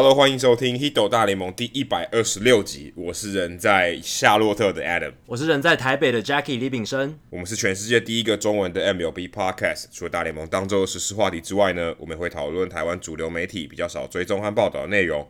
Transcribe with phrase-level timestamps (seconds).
[0.00, 2.92] Hello，欢迎收听《h i d o 大联盟》第一百二十六集。
[2.94, 7.18] 我是人在夏洛特的 Adam，我是人在台北的 Jackie 李炳生。
[7.30, 9.86] 我们是全世界第一个中文的 MLB Podcast。
[9.90, 15.28] 除了大联盟当周的实时话题之外呢，我们也会讨论台湾主流媒体比较少追踪和报道的内容。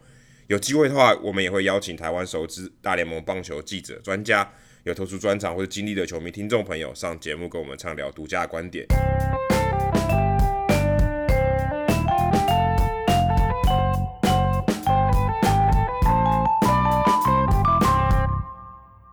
[0.49, 4.53] 有机会的话，我们也会邀请台湾熟知大联盟棒球记者、专家，
[4.85, 8.85] 有特殊专长或者经历的球迷听众朋友上节目跟我们畅聊独家观点。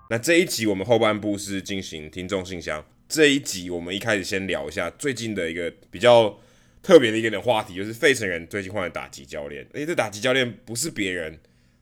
[0.08, 2.86] 那这一集我们后半部是进行听众信箱。
[3.10, 6.40] 这一集我们一开始先聊一下最近的一个比较
[6.84, 9.66] 特别的一个点话题，就是费城人最近换了打击教练。
[9.74, 11.40] 诶，这打击教练不是别人，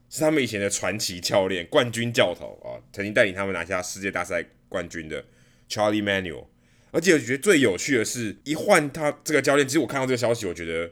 [0.09, 5.25] 是他们以前的传奇教练、冠军教头啊，曾经带领他们拿下世界大赛冠军的
[5.67, 6.45] Charlie Manuel。
[6.91, 10.89] 而且我觉得最有趣的是，一换他这个教练，其实我看到这个消息，我觉得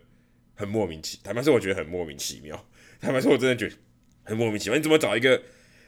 [0.55, 1.23] 很莫名其妙。
[1.23, 2.67] 坦白说，我觉得很莫名其妙。
[2.99, 3.75] 坦白说，我真的觉得
[4.23, 4.75] 很莫名其妙。
[4.75, 5.41] 你怎么找一个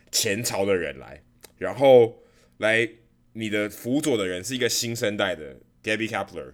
[0.10, 1.22] 前朝的人来？
[1.58, 2.24] 然后
[2.58, 2.90] 来
[3.34, 6.54] 你的辅佐的人是一个新生代的 Gabby Kapler，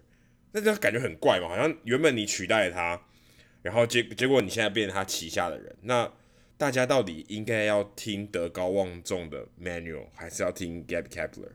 [0.51, 3.01] 那就感觉很怪嘛，好像原本你取代了他，
[3.61, 6.11] 然后结结果你现在变成他旗下的人，那
[6.57, 11.49] 大家到底应该要听德高望重的 Manuel，还是要听 Gabby Kapler？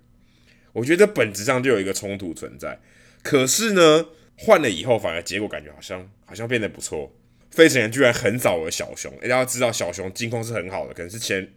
[0.73, 2.81] 我觉得本质上就有一个冲突存在。
[3.23, 7.15] 可是呢，换了以后反而结果感觉好像好像变得不错。
[7.51, 11.53] 费城人居然横扫了小熊，大家要知道小熊近况是很好的，可能是前。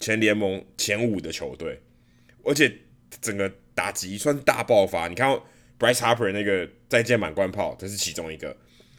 [0.00, 1.80] 前联盟前五的球队，
[2.44, 2.70] 而且
[3.20, 5.08] 整个打击算大爆发。
[5.08, 5.28] 你看
[5.78, 8.56] Bryce Harper 那个再见满贯炮，这是其中一个。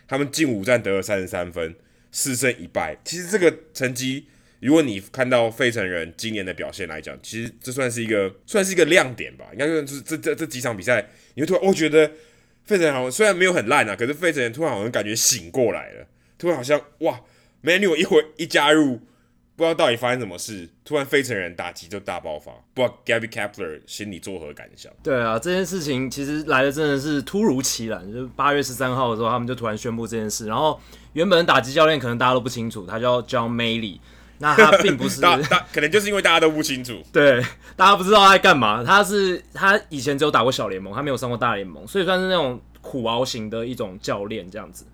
[0.08, 1.76] 他们近五战得了三十三分，
[2.12, 2.98] 四胜一败。
[3.04, 4.28] 其实这个成绩，
[4.60, 9.46] 如果你看到费城人今年的表现来讲，其实这算是一个算是一个亮点吧。
[9.54, 12.12] 应该，就是这这这几场比赛，你会突然我觉得
[12.64, 17.22] 费城好像虽然没有很烂啊，可是费城人突然好像感觉醒过来了，突然好像哇
[17.64, 19.02] ，Manu 一回一加入。
[19.58, 22.52] 不知道到底发生什么事，突然费城人打击就大爆发。
[22.74, 24.92] 不知道 Gabby Kapler 心里作何感想？
[25.02, 27.98] 对啊，这件事情其实来的真的是突如其来。
[28.06, 30.46] 就是八月十三号的时候，他们就突然宣布这件事。
[30.48, 30.78] 然后
[31.14, 34.00] 原本的打击教练可能大家都不清楚，他叫 John Mallee。
[34.40, 37.02] 那他并不是 大大，可能就是因为大家都不清楚。
[37.14, 37.42] 对，
[37.78, 38.84] 大家不知道他在干嘛。
[38.84, 44.86] 他是他以前只有打过小联盟，他没有上过大联盟，所以算是那种苦熬型的一种教练这样子。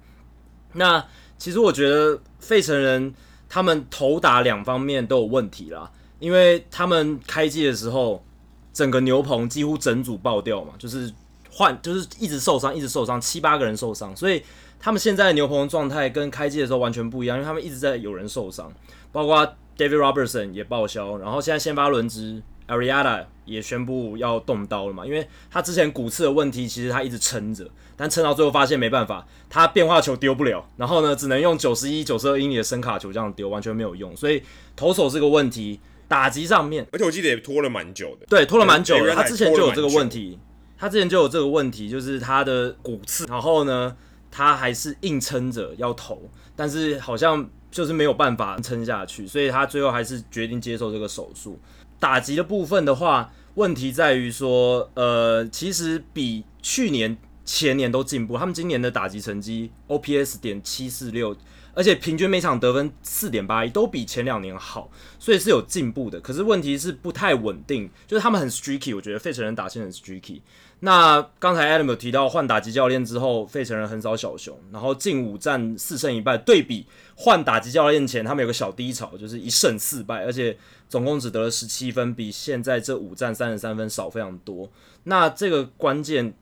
[0.73, 1.03] 那
[1.39, 3.11] 其实我觉得费城人。
[3.53, 8.23] 他们投打两方面都有问题啦，因为他们开季的时候，
[8.71, 11.11] 整个牛棚几乎整组爆掉嘛，就是
[11.51, 14.41] 换就是一直受伤，一直受伤，七八个人受伤，所以
[14.79, 18.71] 他们现在的牛棚状态跟开季的时候完全不一样，因为他们一直在有人受伤，
[19.11, 19.45] 包括
[19.77, 22.41] David Robertson 也报销，然后现在先发轮值。
[22.71, 34.41] Arrieta 也宣布要动刀了嘛，因为他之前骨刺的问题，其实他一直撑着，但撑到最后发现没办法，他变化球丢不了，然后呢，只能用九十一、九十二英里的声卡球这样丢，完全没有用，所以
[34.75, 40.39] 投手是个问题，打击上面，而且我记得也拖了蛮久的，对，拖了蛮久的，他之前就有这个问题，
[40.77, 43.93] 他之前就有这个问题，就是他的骨刺，然后呢，
[44.31, 51.59] 他还是硬撑着要投，但是好像就是没有办法撑下去，所以他最后还是决定接受这个手术。
[52.01, 58.39] 打击的部分的话，问题在于说，呃，其实比去年、前年都进步。
[58.39, 61.37] 他们今年的打击成绩 OPS 点七四六，
[61.75, 64.89] 而且平均每场得分四点八一，都比前两年好，
[65.19, 66.19] 所以是有进步的。
[66.19, 70.41] 可是问题是不太稳定，就是他们很 streaky，我觉得费城人打线很 streaky。
[70.83, 76.35] 那刚才 Adam 有提到换打击教练之后，费城人横扫小熊，然后近五战四胜一败。
[76.39, 80.57] 对比换打击教练前，他们有个小低潮，就是一胜四败，而且
[80.91, 84.69] 总共只得了十七分，比现在这五战三十三分少非常多。
[85.05, 86.33] 那这个关键，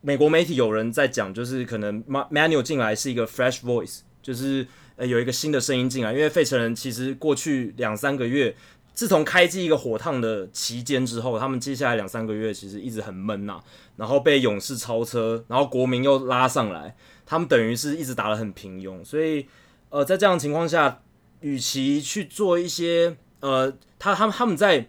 [0.00, 4.66] 美国媒体有人在讲，就是可能 Manuel 进来是一个 fresh voice，就是
[4.96, 8.56] 呃有一个新的声音进来，因为费城人其实过去两三个月。
[8.94, 13.60] 自从开季一个火烫的期间之后，他们接下来两三个月其实一直很闷呐、
[13.96, 19.04] 然后被勇士超车，然后国民又拉上来，他们等于是一直打得很平庸。
[19.04, 19.46] 所以，
[19.90, 21.00] 呃，在这样的情况下，
[21.42, 24.88] 与其去做一些，呃，他他们他们在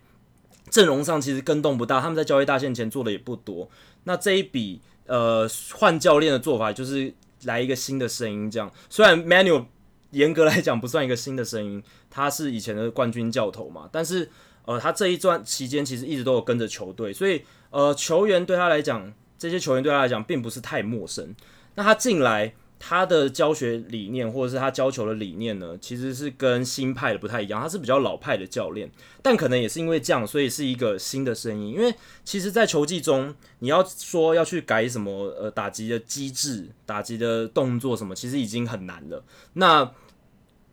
[0.69, 3.69] 阵容上其实更动不大，他们在交易大限前做的也不多。
[4.03, 7.13] 那这一笔，呃，换教练的做法就是
[7.43, 8.71] 来一个新的声音，这样。
[8.89, 9.65] 虽然 Manuel
[10.11, 11.83] 严格来讲不算一个新的声音。
[12.11, 14.27] 他是以前的冠军教头嘛，但是
[14.65, 21.35] 呃，他这一段期间其实一直都有跟着球队，所以呃，球员对他来讲，这些球员对他来讲并不是太陌生。
[21.75, 28.89] 那他进来，他的教学理念或者是他教球的理念呢，其实是跟新派的不太一样，他是比较老派的教练，
[29.21, 31.73] 但可能也是因为这样，所以是一个新的声音。
[31.73, 31.93] 因为
[32.23, 39.23] 其实，在球技中，你要说要去改什么呃打击的机制、打击的动作什么，其实已经很难了。
[39.53, 39.91] 那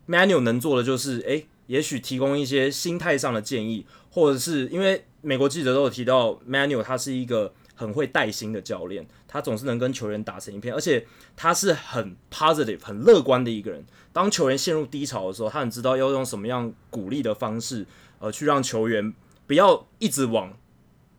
[0.07, 9.05] Manuel 能做的就是，诶，也许提供一些心态上的建议，或者是因为美国记者都有提到，Manuel 他是一个很会带心的教练，
[9.37, 11.05] 他总是能跟球员打成一片，而且
[11.35, 13.85] 他是很 positive、很乐观的一个人。
[14.11, 17.85] 当球员陷入低潮的时候，他很知道要用什么样鼓励的方式，
[18.17, 19.13] 呃，去让球员
[19.45, 20.57] 不要一直往。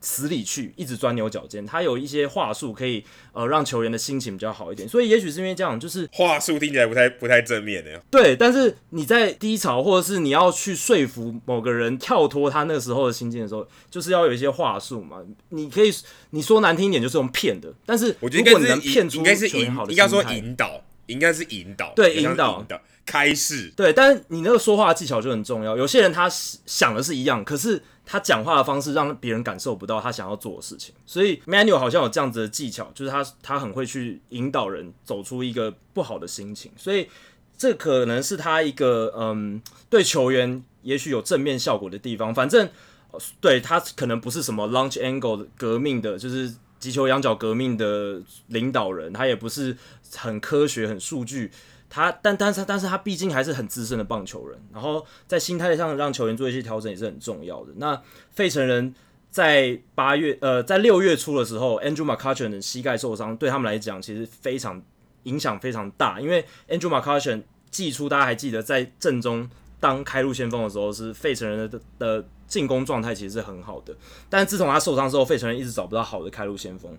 [0.01, 1.65] 死里去，一直钻牛角尖。
[1.65, 3.03] 他有一些话术可以
[3.33, 8.01] 呃让球员的心情比较好一点，所以也许是因为这样，就是话术听起来不太不太正面的。
[8.09, 15.17] 对，但是你在低潮或者是你要去说服某个人跳脱他那个时候的心境的时候，就是要有一些话术嘛。
[15.49, 15.91] 你可以
[16.31, 17.73] 你说难听一点，就是用骗的。
[17.85, 23.73] 但是我觉得如果你能骗出应该是引，应该说引导，应该是引导，对，引导，引导，开始。
[23.75, 25.75] 对，但是你那个说话的技巧就很重要。
[25.75, 27.81] 有些人他想的是一样，可是。
[28.11, 37.07] 他讲话的方式让别人感受不到他想要做的事情，所以 Manuel 好像有这样子的技巧，就是他他很会去引导人走出一个不好的心情，所以
[37.55, 39.61] 这可能是他一个嗯
[39.91, 42.33] 对球员也许有正面效果的地方。
[42.33, 42.67] 反正
[43.39, 49.77] 对他可能不是什么 launch angle 革命的，就是击球羊角革命的领导人，他也不是
[50.15, 51.51] 很科学很数据。
[51.89, 57.71] 他但但是但是他毕竟还是很资深的棒球人，然后在心态上让球员做一些调整也是很重要的。
[57.77, 57.99] 那
[58.31, 58.93] 费城人
[59.31, 64.81] 在八月呃在六月初的时候，Andrew McCutchen 的膝盖受伤，对他们来讲其实非常
[65.23, 67.41] 影响非常大，因为 Andrew McCutchen
[67.71, 69.49] 季初大家还记得在阵中
[69.79, 73.95] 当开路先锋的时候，是费城人的的进攻状态其实是很好的，
[74.29, 76.95] 但自从他受伤之后，费城人一直找不到好的开路先锋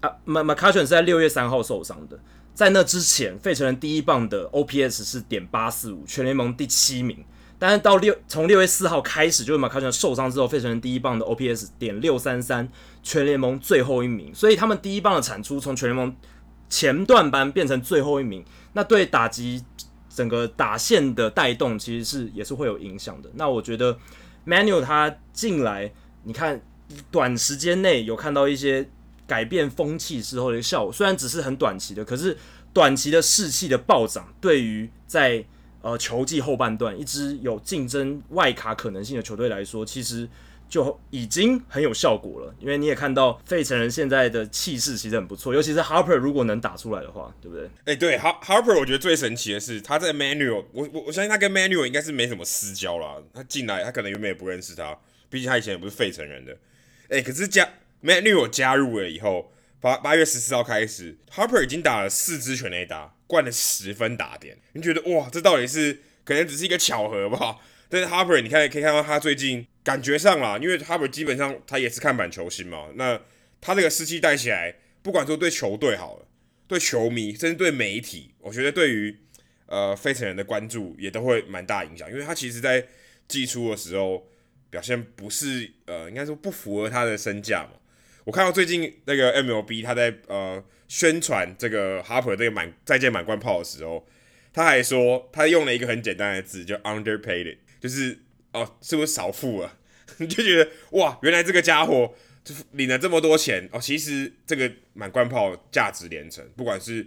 [0.00, 0.10] 啊。
[0.26, 2.18] McCutchen 是在六月三号受伤的。
[2.54, 7.24] 在那之前，费城人第一棒的 OPS 是点八四五，全联盟第七名。
[7.58, 12.68] 但是到六从六月四号开始，就是马卡逊受伤之后，费城人第一棒的 OPS 点六三三，
[13.02, 14.34] 全联盟最后一名。
[14.34, 16.14] 所以他们第一棒的产出从全联盟
[16.68, 18.44] 前段班变成最后一名，
[18.74, 19.64] 那对打击
[20.08, 23.30] 整个打线的带动，其实是也是会有影响的。
[23.34, 23.96] 那我觉得
[24.46, 25.92] Manuel 他进来，
[26.24, 26.60] 你看
[27.10, 28.90] 短时间内有看到一些。
[29.32, 32.36] 改变风气之后的一个效果，虽然只是很短期的，可是
[32.74, 35.42] 短期的士气的暴涨，对于在
[35.80, 40.28] 呃球季后半段一支有竞争外卡可能性的球队来说，其实
[40.68, 42.54] 就已经很有效果了。
[42.60, 47.70] 因为你也看到费城人现在的气势其实很不错，尤其是 Harper 如果能打出来的话，对不对？
[47.86, 53.16] 哎、对，Harper 我觉得最神奇的是他在 Manuel，我我我相信他跟 Manuel 应该是没什么私交啦。
[53.32, 54.94] 他进来，他可能原本也不认识他，
[55.30, 56.54] 毕竟他以前也不是费城人的。
[57.08, 57.66] 哎、可是加。
[58.02, 64.58] Manuel 加入了以后，八八月十四号开始，Harper 已经打了四支全垒打，灌了十分打点。
[64.72, 67.58] 你觉得哇，这到底是可能只是一个巧合吧？
[67.88, 72.88] 但是 Harper，你看可以看到他最近感觉上啦，因为 Harper 基本上他也是看板球星嘛。
[72.96, 73.20] 那
[73.60, 76.26] 他这个士气带起来，不管说对球队好了，
[76.66, 79.16] 对球迷，甚至对媒体，我觉得对于
[79.66, 82.10] 呃费城人的关注也都会蛮大影响。
[82.10, 82.84] 因为他其实在
[83.28, 84.26] 季初的时候
[84.70, 87.78] 表现不是呃，应该说不符合他的身价嘛。
[88.24, 94.06] 我看到最近那个 MLB 他在呃宣传这个 Harper 这个满再见满贯炮的时候，
[94.52, 98.20] 他还说他用了一个很简单的字叫 underpaid，就是
[98.52, 99.76] 哦是不是少付了？
[100.18, 102.14] 你 就觉得哇，原来这个家伙
[102.44, 103.80] 就领了这么多钱哦。
[103.80, 107.06] 其实这个满贯炮价值连城，不管是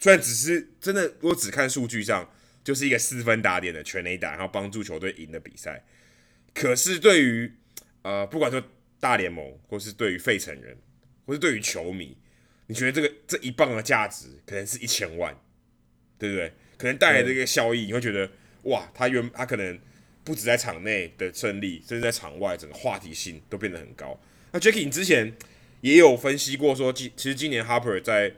[0.00, 2.28] 虽然只是真的，如果只看数据上
[2.64, 5.84] 就是一个四分打点的全垒打，然后帮助球队赢的比赛，
[6.52, 7.52] 可是对于
[8.02, 8.60] 呃不管说。
[8.98, 10.76] 大联盟，或是对于费城人，
[11.26, 12.16] 或是对于球迷，
[12.66, 15.36] 你觉得这个这一棒的价值可能是一千万，
[16.18, 16.52] 对不对？
[16.78, 18.30] 可能带来这个效益，你会觉得
[18.62, 19.78] 哇，他原他可能
[20.24, 24.18] 不止在场内的胜利，甚至在场外，整个话题性都变得很高。
[24.52, 25.32] 那 Jacky，你之前
[25.82, 28.32] 也有分析过说，今其实今年 Harper 在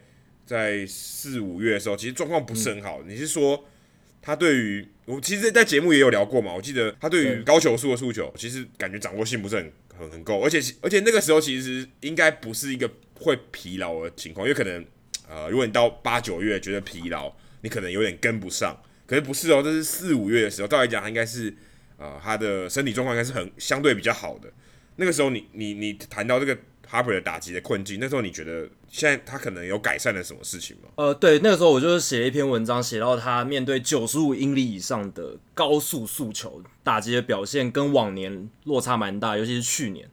[0.44, 3.00] 在四五月的时候，其实状况不是很好。
[3.02, 3.64] 嗯、你是说
[4.20, 6.52] 他对于我其实，在节目也有聊过嘛？
[6.52, 9.72] 我记得他对于高球速的诉求，其实感觉掌握性不是很。
[9.98, 14.84] 很很够，而且而且那个时候其实应该不是一个会疲劳的情况，因为可能
[15.28, 18.80] 呃，如果你到八九月觉得疲劳，你可能有点跟不上。
[19.06, 21.52] 可是不是哦，这是四五月的时候，照来讲，他应该是
[21.96, 24.52] 呃，他的身体状况应该是很相对比较好的。
[24.96, 26.56] 那个时候，你你你谈到这个
[26.90, 30.88] Harper 的打击的困境，那时候你觉得现在他可能有改善了什么事情吗？
[30.96, 40.08] 呃，对，那个时候我就是写了一篇文章，写到他面对九十五英里以上的高速速球打击的表现跟往年落差蛮大，尤其是去年。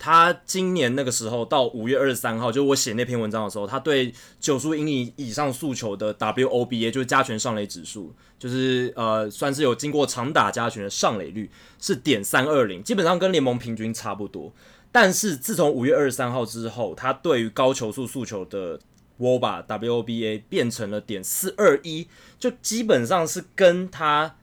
[0.00, 14.54] 他今年那个时候到五月二十三号，就我写那篇文章的时候，他对九十五英里以上速球的 WOBA 就是加权上垒指数，就是呃算是有经过长打加权的上垒率是点三二零，基本上跟联盟平均差不多。
[14.90, 18.80] 但是自从五月二十三号之后，他对于高球速速球的
[19.18, 24.36] WOBA WOBA 变成了点四二一，就基本上是跟他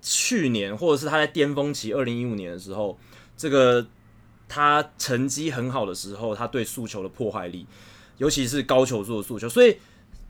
[0.00, 2.98] 去年或者是他在巅峰期二零一五年的时候，
[3.36, 3.86] 这个
[4.48, 7.66] 他成绩很好的时候，他对速球的破坏力，
[8.18, 9.76] 尤其是高球速的速球，所以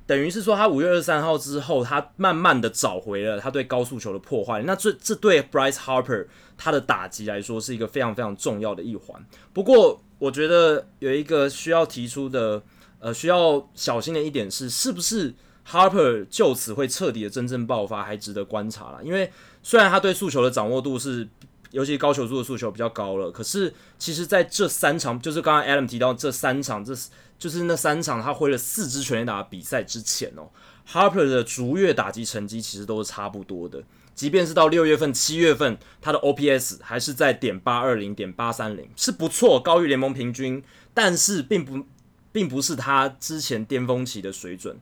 [0.08, 4.62] 等于是说，他五月二十三号之后，他慢慢的找回了他对高速球的破坏。
[4.62, 9.22] 那这这对 Bryce Harper 他的打击来说是一个非常非常重要的一环。
[9.52, 12.62] 不过，我觉得有一个需要提出的，
[13.00, 15.34] 呃，需要小心的一点是，是不是
[15.68, 19.04] Harper 就此会彻底的真正爆发，还值得观察了。
[19.04, 19.30] 因为
[19.62, 21.28] 虽然他对速球的掌握度是，
[21.72, 26.94] 尤其高球速的速球比较高了，可是其实在这三场，就是刚刚 Adam 提到这三场，这
[27.38, 30.50] 就是那三场他挥了四支全垒打的比赛之前哦
[30.90, 33.84] ，Harper 的逐月打击成绩其实都是差不多的。
[34.14, 40.60] 即便是到六月份、七月份，他的 OPS 还是在点八二零、点八三零，是不错，高于联盟平均，
[40.92, 41.86] 但是并不
[42.32, 44.76] 并不是他之前巅峰期的水准，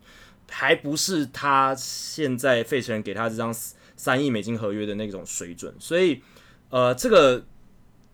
[0.50, 3.54] 还不是他现在费城给他这张
[3.94, 6.22] 三亿美金合约的那种水准，所以，
[6.70, 7.44] 呃，这个。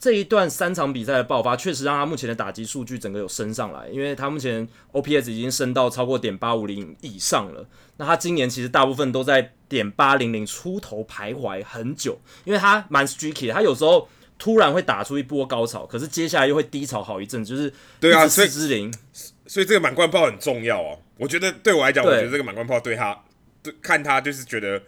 [0.02, 7.64] 这一段三场比赛的爆发，确实让他目前的打击数据整个有升上来，因为他目前 OPS 已经升到超过点八五零以上了。
[7.98, 18.92] 那他今年其实大部分都在点八零零出头徘徊很久，因为他蛮 streaky 的，他有时候突然会打出一波高潮，可是接下来又会低潮好一阵，就是对啊，四支零，
[19.46, 20.98] 所以这个满贯炮很重要哦。
[21.16, 23.22] 我觉得对我来讲，我觉得这个满贯炮对他，
[23.62, 24.82] 对看他就是觉得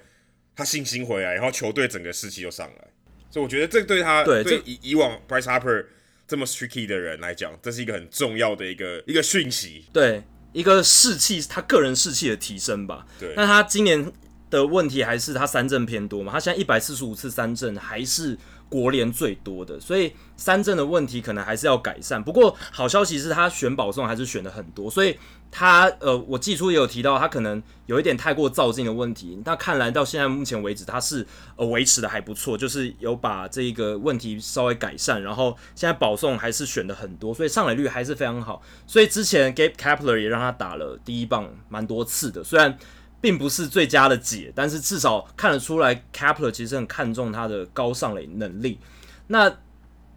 [0.56, 2.88] 他信心回来，然后球队整个士气又上来。
[3.34, 5.86] 所以我觉得这对他对，对以以往 Bryce Harper
[6.24, 10.22] 这么 tricky 的人来讲，这是一个很重要的一个一个讯息，对
[10.52, 13.04] 一个士气，他个人士气的提升吧。
[13.18, 14.12] 对，那他今年
[14.50, 16.30] 的问题还是他三振偏多嘛？
[16.30, 18.38] 他现在一百四十五次三振还是
[18.68, 22.22] 国联最多的，所以三振的问题可能还是要改善。
[22.22, 25.18] 不过好消息是他选保送还是选的很多，所以。
[25.56, 29.40] 他呃，我季初也有提到，他可能有一点太过躁进的问题。
[29.44, 35.22] 那看来到现在目前为止，他是呃维持的还不错，就是有把这一个问题稍微改善。
[35.22, 38.60] 然后现在保送还是选的很多，所以上垒率还是非常好。
[38.84, 42.76] 所以之前 Gabe Kapler 也让他打了第一棒蛮多次的，虽然
[43.20, 48.80] 并不是最佳的解，但是至少看得出来 Kapler 其实很看重他的高上垒能力。
[49.28, 49.56] 那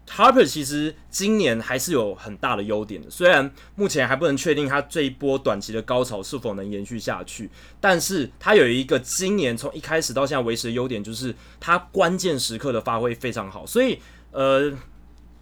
[0.08, 7.50] Harper 其实今年还是有很大的优点的，虽然目前还不能确定他这一波短期的高潮是否能延续下去，
[7.80, 13.66] 但是他有一个今年从一开始到现在维持的优点，就是他关键时刻的发挥非常好。
[13.66, 13.98] 所以，
[14.32, 14.72] 呃，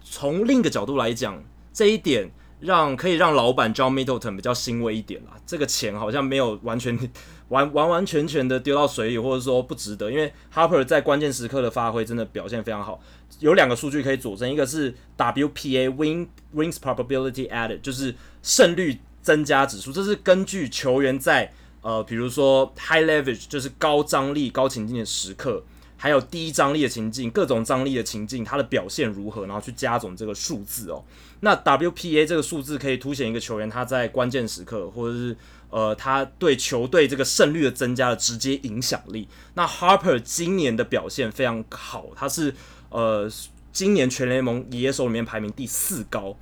[0.03, 1.43] 从另一个角度来讲，
[1.73, 5.31] 这一点让可以让老板 John Middleton 比较欣慰一点啦。
[5.45, 6.97] 这个钱好像没有完全
[7.49, 12.99] 完完完全全的丢到水里，或者说不值得，因为 Harper 在关键时刻的发挥真的表现非常好。
[13.39, 25.63] 有两个数据可以佐证，一个是 WPA Win Wins Probability Added，就是胜率增加指数，这是根据球员在呃，比如说 High Leverage，就是高张力、高情境的时刻，
[25.97, 31.03] 还有低张力的情境，各种张力的情境，它的表现如何，然后去加总这个数字哦。
[31.41, 35.37] 那 WPA 这个数字可以凸显一个球员他在关键时刻，或者是
[35.69, 39.27] 呃，他对球队这个胜率的增加的直接影响力。
[39.53, 42.55] 那 Harper 今年的表现非常好，他是。
[42.89, 43.29] 呃，
[43.71, 46.37] 今年全联盟野手里面排名第四高，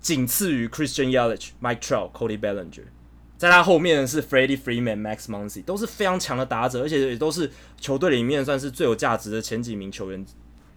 [0.00, 2.84] 仅次于 Christian Yelich、Mike Trout、Cody Bellinger，
[3.36, 10.24] 在他后面是 Freddie Freeman、Max Muncy，都是非常强的打者，而且也都是球队里面算是最有价值的前几名球员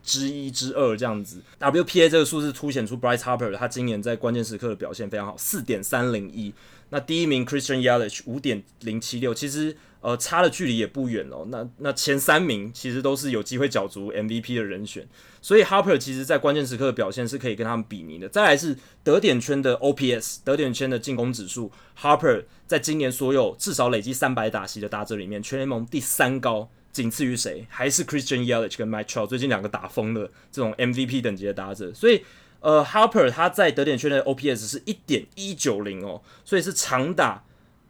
[0.03, 1.41] 之一之二这样子。
[1.59, 6.53] WPA 这个数字凸显出 Bryce Harper 他今年在关键时刻的表现非常好，四点三零一。
[6.95, 9.75] 那第一名 Christian Yelich 五点零七六，其实。
[10.05, 11.47] 呃，差的距离也不远哦。
[11.49, 15.03] 那那前三名其实都是有机会角逐 MVP 的人选，
[15.41, 18.29] 所以 Harper 其实在关键时刻的表现是可以跟他们比拟的。
[18.29, 27.65] 再来是得点圈的 OPS，得点圈的进攻指数，Harper 在今年所有至少累积三百打席的打者里面，全联盟第三高，仅次于谁？
[27.67, 31.91] 还是 Christian Yelich 跟 Mike Trout 最近两个打疯的这种 MVP 等级的打者。
[31.95, 32.23] 所以
[32.59, 37.43] 呃，Harper 他在得点圈的 OPS 是一点一九零哦，所以是长打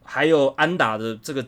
[0.03, 1.45] 还有安打的这个。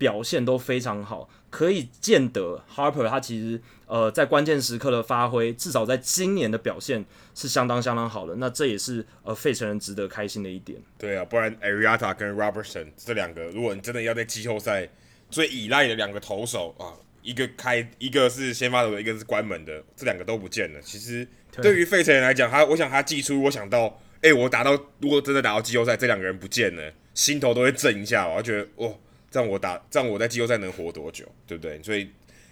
[0.00, 8.34] 表现都非常好，可以见得 Harper 他其实呃在关键时刻的发挥，至少在今年的表现是相当相当好的。
[8.36, 10.80] 那这也是呃费城人值得开心的一点。
[10.96, 14.88] 对啊，不然 Arrieta 跟 Robertson 这两个，如果你真的要在季后赛
[15.28, 20.80] 最依赖的两个投手啊，一个开一个是先发投的，一个是关门的，这两个都不见了。
[20.80, 21.26] 其实
[21.62, 23.86] 对于费城人来讲，他我想他寄出我想到，
[24.16, 28.98] 哎、欸，我打到如果真的打到季后赛，这两个人不见了，心头都会震一下，我觉得哦。
[29.32, 31.80] 这样我打，这样我在季后赛能活多久，对不对？
[31.84, 32.10] 所以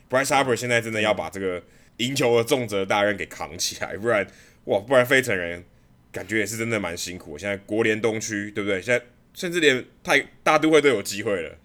[0.08, 1.60] ，Bryce Harper 现在真的要把这个
[1.96, 4.25] 赢球的重责大任给扛起来，不然
[4.66, 5.64] 哇，不然费城人
[6.12, 7.37] 感觉也是真的蛮辛苦。
[7.37, 8.80] 现在国联东区，对不对？
[8.80, 11.58] 现在甚至连太大都会都有机会了，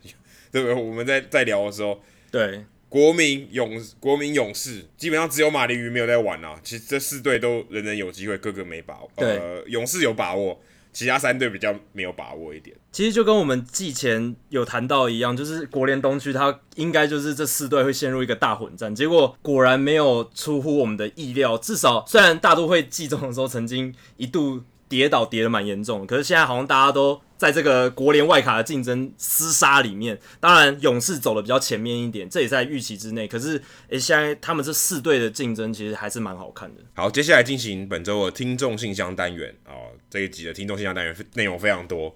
[0.52, 0.74] 对不对？
[0.74, 6.54] 我们在在聊的时候，对国民勇国民勇士基本上只有马林鱼没有在玩啊。
[6.64, 9.10] 其实这四队都人人有机会，个个没把握。
[9.16, 10.62] 对，呃，勇士有把握，
[10.94, 12.78] 其他三队比较没有把握一点。
[12.92, 18.94] 其实就跟我们季前有谈到一样，就是国联东区它应该就是这四队会陷入一个大混战。
[18.94, 27.20] 结果果然没有出乎我们的意料，至少虽然大都会季中的时候曾经一度跌倒跌得蛮严重，可是现在好像大家都。
[27.44, 33.28] 在这个国联外卡的竞争厮杀里面，当然勇士走的比较前面一点，这也在预期之内。
[33.28, 36.82] 可是，诶，现在他们这四队的竞争其实还是蛮好看的。
[36.94, 39.92] 好，接下来进行本周的听众信箱单元哦。
[40.10, 42.16] 这一集的听众信箱单元内容非常多。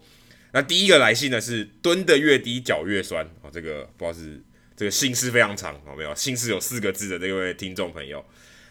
[0.54, 4.42] 那第一个来信呢是蹲得越低脚越酸哦，这个不知道是
[4.78, 6.16] 这个姓氏非常长，有没有？
[6.16, 8.24] 姓氏有四个字的这位听众朋友，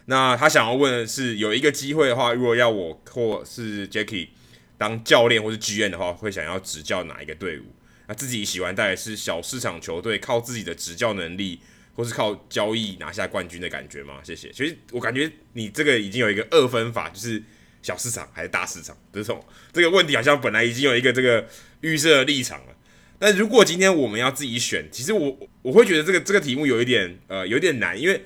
[0.06, 4.28] 那他想要问的是，有一个机会的话，如果要我或是 Jacky。
[4.78, 7.64] 当教练或是剧院的话，会想要执教哪一个队伍？
[8.08, 11.58] 那自己喜欢带的是小市场球队，靠自己的执教能力，
[11.92, 14.20] 或是靠交易拿下冠军的感觉吗？
[14.22, 14.48] 谢谢。
[14.52, 17.42] 其实我感觉你这个已经有一个二分法，就是
[17.82, 21.48] 小市场还是大市场这种这个问题，好像本来已经有一个这个
[21.80, 22.76] 预设立场了。
[23.18, 28.22] 但如果今天我们要自己选，其实我我会觉得这个这个题目有一点呃有点难，因为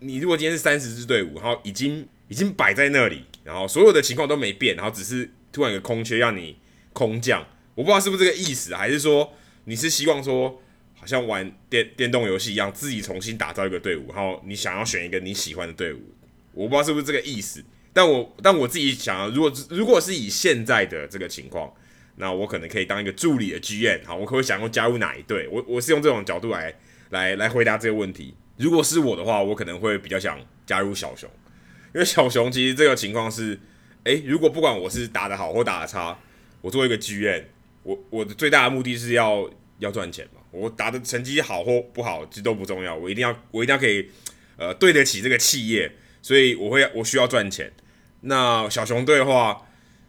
[0.00, 5.30] 你如果今天是三十支队伍，然后已经已经摆在那里，然后所有的情况都没变，然后只是。
[5.52, 6.56] 突然一个空缺让你
[6.92, 9.32] 空降，我不知道是不是这个意思，还是说
[9.64, 10.60] 你是希望说，
[10.94, 16.00] 好像玩电电动游戏一样，自己重新打造一个队伍，然后你想要选一个你喜欢的队伍，
[16.54, 17.62] 我不知道是不是这个意思。
[17.92, 21.72] 但我但我自己想要，如果如果是以现在的这个情况，
[22.16, 25.46] 那我可能可以当一个助理的 GM，好，我可不可以想要加入哪一队？
[25.48, 26.74] 我我是用这种角度来
[27.10, 28.34] 来来回答这个问题。
[28.56, 31.28] 如果是我的话，我可能会比较想加入小熊，
[31.94, 33.58] 因为小熊其实这个情况是。
[34.04, 36.18] 诶、如果不管我是打得好或打得差，
[36.60, 37.48] 我作为一个剧院
[37.82, 40.40] 我我的最大的目的是要要赚钱嘛。
[40.50, 42.94] 我打的成绩好或不好，其实都不重要。
[42.94, 44.10] 我一定要我一定要可以
[44.56, 47.72] 呃对得起这个企业，所以我会我需要赚钱。
[48.22, 49.66] 那小熊队的话，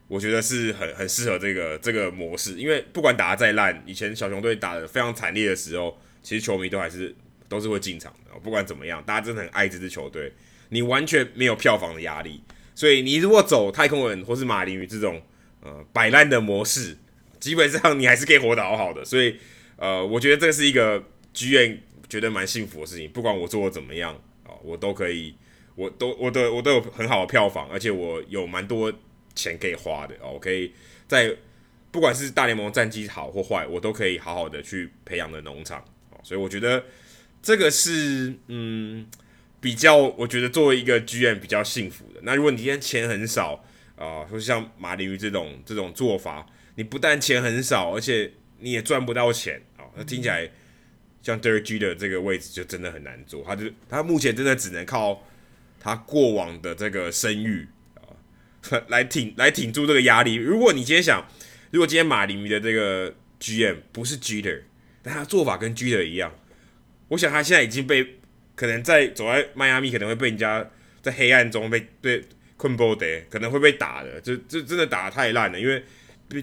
[0.07, 7.15] 我觉得是很很适合这个这个模式，因为不管打的再烂，以前小熊队打的非常惨烈的时候，其实球迷都还是
[7.47, 8.37] 都是会进场的。
[8.39, 10.31] 不管怎么样，大家真的很爱这支球队，
[10.69, 12.43] 你完全没有票房的压力。
[12.75, 15.21] 所以你如果走太空人或是马林鱼这种
[15.61, 16.97] 呃摆烂的模式，
[17.39, 19.05] 基本上你还是可以活得好好的。
[19.05, 19.37] 所以
[19.77, 23.09] 呃，我觉得这是一个剧院觉得蛮幸福的事情。
[23.09, 25.35] 不管我做的怎么样啊、我都可以，
[25.75, 28.91] 我都我都我都有很好的票房，而且我有蛮多
[29.35, 30.71] 钱可以花的哦、我可以
[31.07, 31.35] 在
[31.91, 35.85] 不管是大联盟战绩好或坏，我都可以好好的去培养的农场、
[36.23, 36.83] 所以我觉得
[37.41, 39.07] 这个是嗯。
[39.63, 42.19] 比较，我觉得作为一个 GM 比较幸福的。
[42.23, 43.63] 那如果你今天钱很少
[43.95, 46.45] 啊，说、像马林鱼这种这种做法，
[46.75, 50.51] 你不但钱很少，而且你也赚不到钱啊、那听起来
[51.21, 53.41] 像 d e r g 的这个位置就真的很难做。
[53.45, 55.25] 他就他目前真的只能靠
[55.79, 58.11] 他过往的这个声誉啊、
[58.89, 60.35] 来挺来挺住这个压力。
[60.35, 61.25] 如果你今天想，
[61.71, 64.63] 如果今天马林鱼的这个 GM 不是 Jeter，
[65.01, 66.35] 但他做法跟 Jeter 一样，
[67.07, 68.19] 我想他现在已经被。
[68.55, 70.69] 可能在走在迈阿密，可能会被人家
[71.01, 72.23] 在黑暗中被被
[72.57, 75.83] 困波的，可能会被打的，这这真的打得太烂了，因为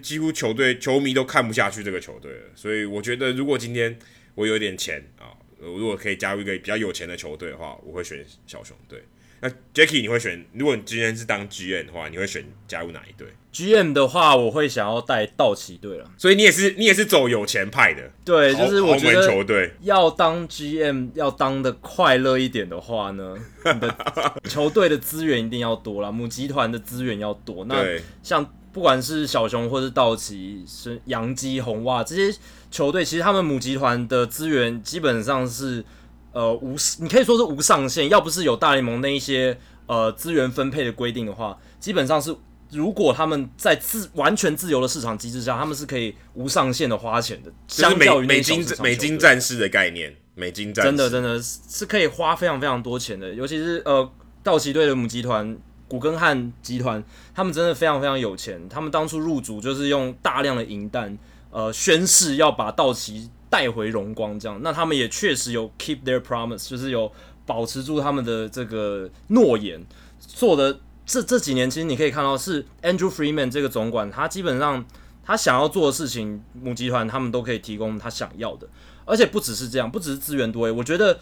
[0.00, 2.42] 几乎球队球迷都看不下去这个球队了。
[2.54, 3.98] 所以我觉得，如果今天
[4.34, 9.02] 我有点钱啊，如果可以加入一个比较有钱的球队的话，我会选小熊队。
[9.42, 10.44] 那 Jacky，你会选？
[10.52, 16.10] 如果你今天是当 GM 的话，你会选加入哪一队？GM 的话，我会想要带道奇队了。
[16.18, 18.10] 所以你也是你也是走有钱派的。
[18.22, 23.96] 对，就是我觉得球队要当 GM 要当的快乐一点的话呢，你的
[24.44, 27.64] 球队的资源一定要多啦，母集团的资源要多。
[27.64, 27.82] 那
[28.22, 32.38] 像不管是小熊或是道奇、是洋基、红袜这些
[32.70, 35.82] 球队，其实他们母集团的资源基本上是。
[36.32, 38.08] 呃，无，你可以说是无上限。
[38.08, 42.34] 要不是有大联盟那一些呃资源分配的规定的话，基本上是
[42.70, 47.52] 如果他们在自完全自由的市场机制下，他们是可以无上限的花钱的。
[47.66, 53.34] 相较于美金美金战士的概念，美金战士真的真的是可以花非常非常多钱的。
[53.34, 54.08] 尤其是呃
[54.44, 57.02] 道奇队的母集团古根汉集团，
[57.34, 58.68] 他们真的非常非常有钱。
[58.68, 61.18] 他们当初入主就是用大量的银弹，
[61.50, 63.28] 呃，宣誓要把道奇。
[63.50, 67.10] 带回荣光，这样，那他们也确实有 keep their promise，就是有
[67.44, 69.84] 保持住他们的这个诺言，
[70.20, 74.84] 做的这这几年，其实你可以看到是 Andrew Freeman 这个总管，他基本上
[75.24, 78.68] 他想要做的事情，母集团他们都可以提供他想要的，
[79.04, 81.18] 而且不只是这样，不只是资源多，我觉得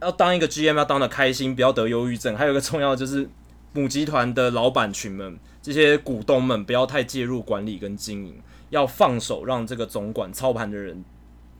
[0.00, 3.30] 要当一个 GM 要当的开心，不要得忧郁症，还有一个重要的就是
[3.72, 11.04] 母集团的老板群们，这些股东们不要太介入管理跟经营，要放手让这个总管操盘的人。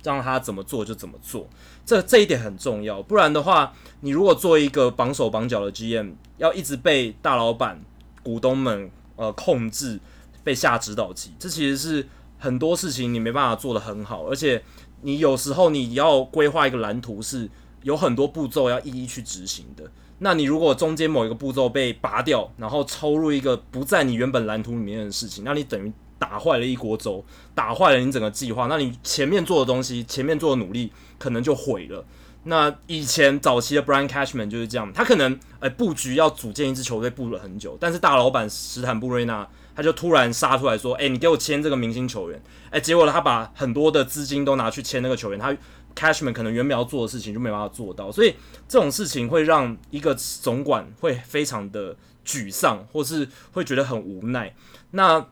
[0.08, 1.46] 让他怎么做就怎么做，
[1.84, 3.02] 这这一点很重要。
[3.02, 7.78] 不然的话，你如果做一个绑手绑脚的 GM，要一直被大老板、
[8.22, 10.00] 股东们呃控制，
[10.42, 14.62] 被下指导棋，这其实是很多事情你没办法做得很好，而且
[15.02, 17.46] 你有时候你要规划一个蓝图是
[17.82, 19.84] 有很多步骤要一一去执行的。
[20.20, 28.66] 那你如果中间某一个步骤被拔掉，然后抽入一个不在你原本蓝图里面的事情，那你等于打坏了一锅粥，打坏了你整个计划。
[28.66, 32.04] 那你前面做的东西，前面做的努力可能就毁了。
[32.44, 45.56] 那以前早期的 Brian Cashman 就是这样，他可能呃布局要组建一支球队布了很久，但是大老板史坦布瑞纳他就突然杀出来说：“哎，你给我签这个明星球员。”哎，结果他把很多的资金都拿去签那个球员，他。
[45.96, 48.32] Cashman 可能原本要做的事情就没办法做到，所以
[48.68, 54.54] 这种事情会让一个总管会非常的沮丧，或是会觉得很无奈。
[54.92, 55.26] 那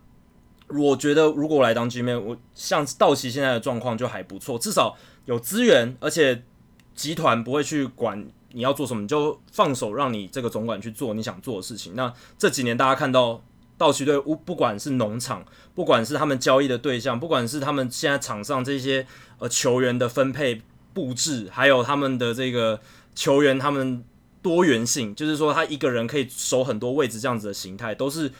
[0.68, 6.42] 我觉得如果我来当 GM，我像道奇现在的状况就还不错，至少有资源，而且
[6.94, 11.94] 集团不会去管你要做什么，你就放手让你这个总管去做你想做的事情。
[11.94, 13.42] 那这几年大家看到。
[13.78, 19.06] 道奇队，不管是农场，不管是他们交易的对象，不管是他们现在场上这些
[19.38, 20.62] 呃球员的分配
[20.94, 22.80] 布置，还有他们的这个
[23.14, 24.02] 球员他们
[24.40, 28.32] 多元性，就是说他一个人可以守很多位置这样子的形态，都是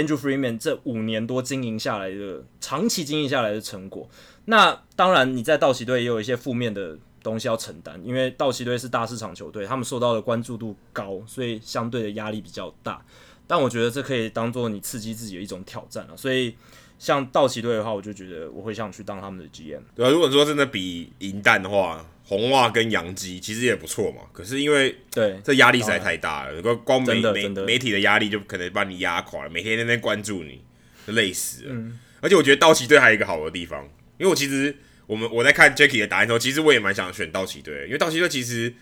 [0.00, 4.08] Andrew Freeman 这五年多经营下来的长期经营下来的成果。
[4.46, 13.04] 那当然你在道奇队也有一些负面的东西要承担，因为道奇队是大市场球队，他们受到的关注度高，所以相对的压力比较大。
[13.46, 16.54] 但我觉得这可以当做你刺激自己的一种挑战了，所以
[16.98, 19.80] 像道奇队的话，我就觉得我会想去当他们的 GM。
[19.94, 24.22] 对啊，如果说真的比银弹的话，红袜跟洋基其实也不错嘛。
[24.32, 30.62] 可是因为对这压力实在太大了，光光媒媒媒体的压力就可能把你压垮了，每天在那边关注你，
[31.04, 31.70] 就累死了。
[31.72, 33.82] 嗯、而且我觉得道奇队还有一个好的地方，
[34.16, 34.76] 因为我其实
[35.08, 38.72] 我们我在看 Jacky 的答案的时候，其实我也蛮想选道奇队，因为道奇队其实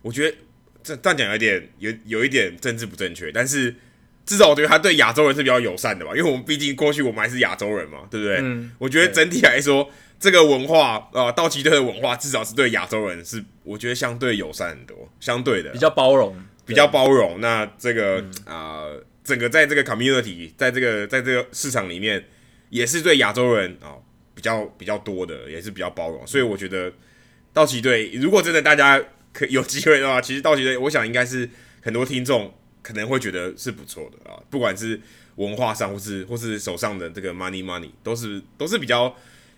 [0.00, 0.34] 我觉得
[0.82, 3.74] 这这样讲有点有有一点政治不正确，但是。
[4.28, 8.36] 至少我觉得他对亚洲人是比较友善的吧，因为我们毕竟过去我们还是亚洲人嘛，对不对？
[8.42, 9.88] 嗯，我觉得整体来说，
[10.20, 16.36] 这个文化啊、呃，道奇队的文化至少是对亚洲人是，我觉得相对友善很多，相对的比较包容，
[16.66, 17.40] 比较包容。
[17.40, 22.22] 那这个啊、呃，整个在这个 community，在这个在这个市场里面，
[22.68, 24.02] 也是对亚洲人啊、呃、
[24.34, 26.26] 比较比较多的，也是比较包容。
[26.26, 26.92] 所以我觉得
[27.54, 31.48] 道奇队如果真的大家可有机会的话，其实道奇队，我想应该是
[31.80, 32.52] 很多听众。
[32.88, 34.98] 可能会觉得是不错的啊，不管是
[35.36, 39.14] 文化上，或是或是手上的这个 money money，都是都是比较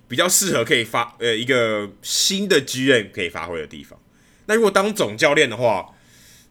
[0.09, 3.97] 比较适合可以发呃一个新的剧院可以发挥的地方。
[4.47, 5.95] 那如果当总教练的话，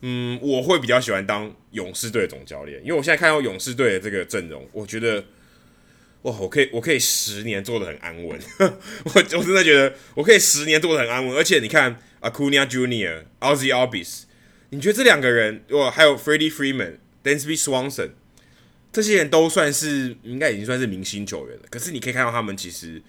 [0.04, 5.26] 嗯，我会比较喜欢当勇士队总教练，因为我现在看到勇士队的这个阵容，我觉得
[6.22, 8.40] 哇，我可以我可以十年做的很安稳，
[9.04, 14.29] 我我真的觉得我可以十年做的很安稳，而且你看 Acuna Junior、Ozzy Albis。
[14.72, 18.12] 你觉得这两个人，哇，还有 Freddie Freeman、Dansby Swanson，
[18.92, 21.64] 这些人都算是应该已经算是明星球员了。
[21.72, 23.02] 可是你可以看到他们其实，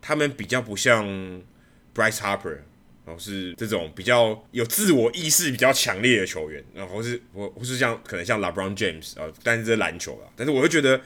[0.00, 1.06] 他们比较不像
[1.94, 2.56] Bryce Harper，
[3.04, 10.32] 然后是这种比较有自我意识比较强烈的球员，然后是我不是像可能像 LeBron James 啊，但是这篮球啊。
[10.34, 10.98] 但是我会觉得，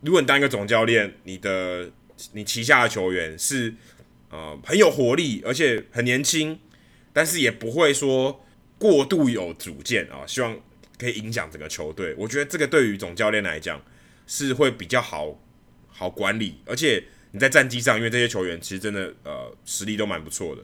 [0.00, 1.90] 如果你当一个总教练，你的
[2.32, 3.74] 你旗下的球员是
[4.30, 6.58] 呃很有活力，而且很年轻，
[7.12, 8.46] 但是也不会说。
[8.80, 10.58] 过度有主见啊，希望
[10.98, 12.14] 可以影响整个球队。
[12.16, 13.78] 我觉得这个对于总教练来讲
[14.26, 15.38] 是会比较好
[15.88, 20.62] 好管理，而且你在战绩上，因为这些球员其实真的呃实力都蛮不错的，